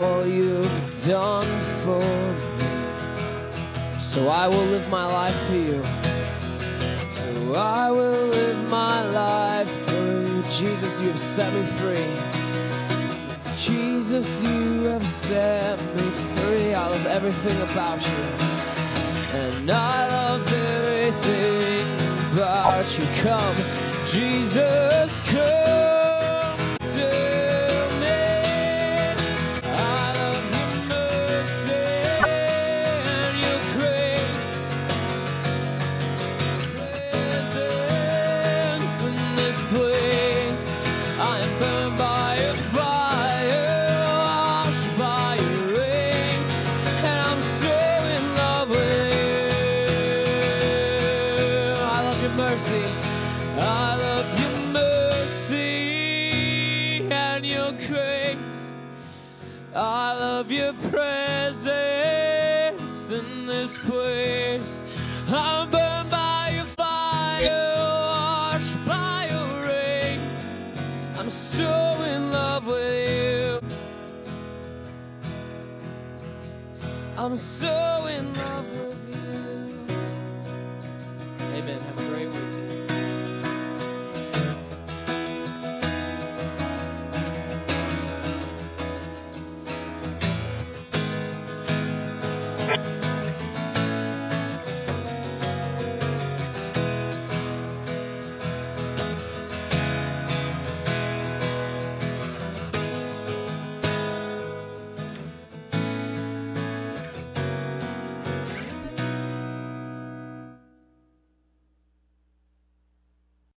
all 0.00 0.26
you've 0.26 1.04
done 1.06 1.84
for 1.84 2.34
me. 2.58 4.02
So 4.12 4.28
I 4.28 4.46
will 4.46 4.66
live 4.66 4.88
my 4.90 5.06
life 5.06 5.48
for 5.48 5.54
you. 5.54 5.82
So 7.14 7.54
I 7.54 7.90
will 7.90 8.26
live 8.26 8.58
my 8.68 9.02
life. 9.02 9.07
Jesus, 10.58 11.00
you 11.00 11.10
have 11.10 11.20
set 11.36 11.54
me 11.54 11.64
free. 11.78 12.10
Jesus, 13.64 14.26
you 14.42 14.82
have 14.90 15.06
set 15.06 15.78
me 15.94 16.10
free. 16.34 16.74
I 16.74 16.88
love 16.88 17.06
everything 17.06 17.60
about 17.60 18.02
you. 18.02 18.24
And 19.38 19.70
I 19.70 20.08
love 20.08 20.48
everything 20.48 21.86
about 22.32 22.90
you. 22.98 23.06
Come, 23.22 23.56
Jesus, 24.10 25.17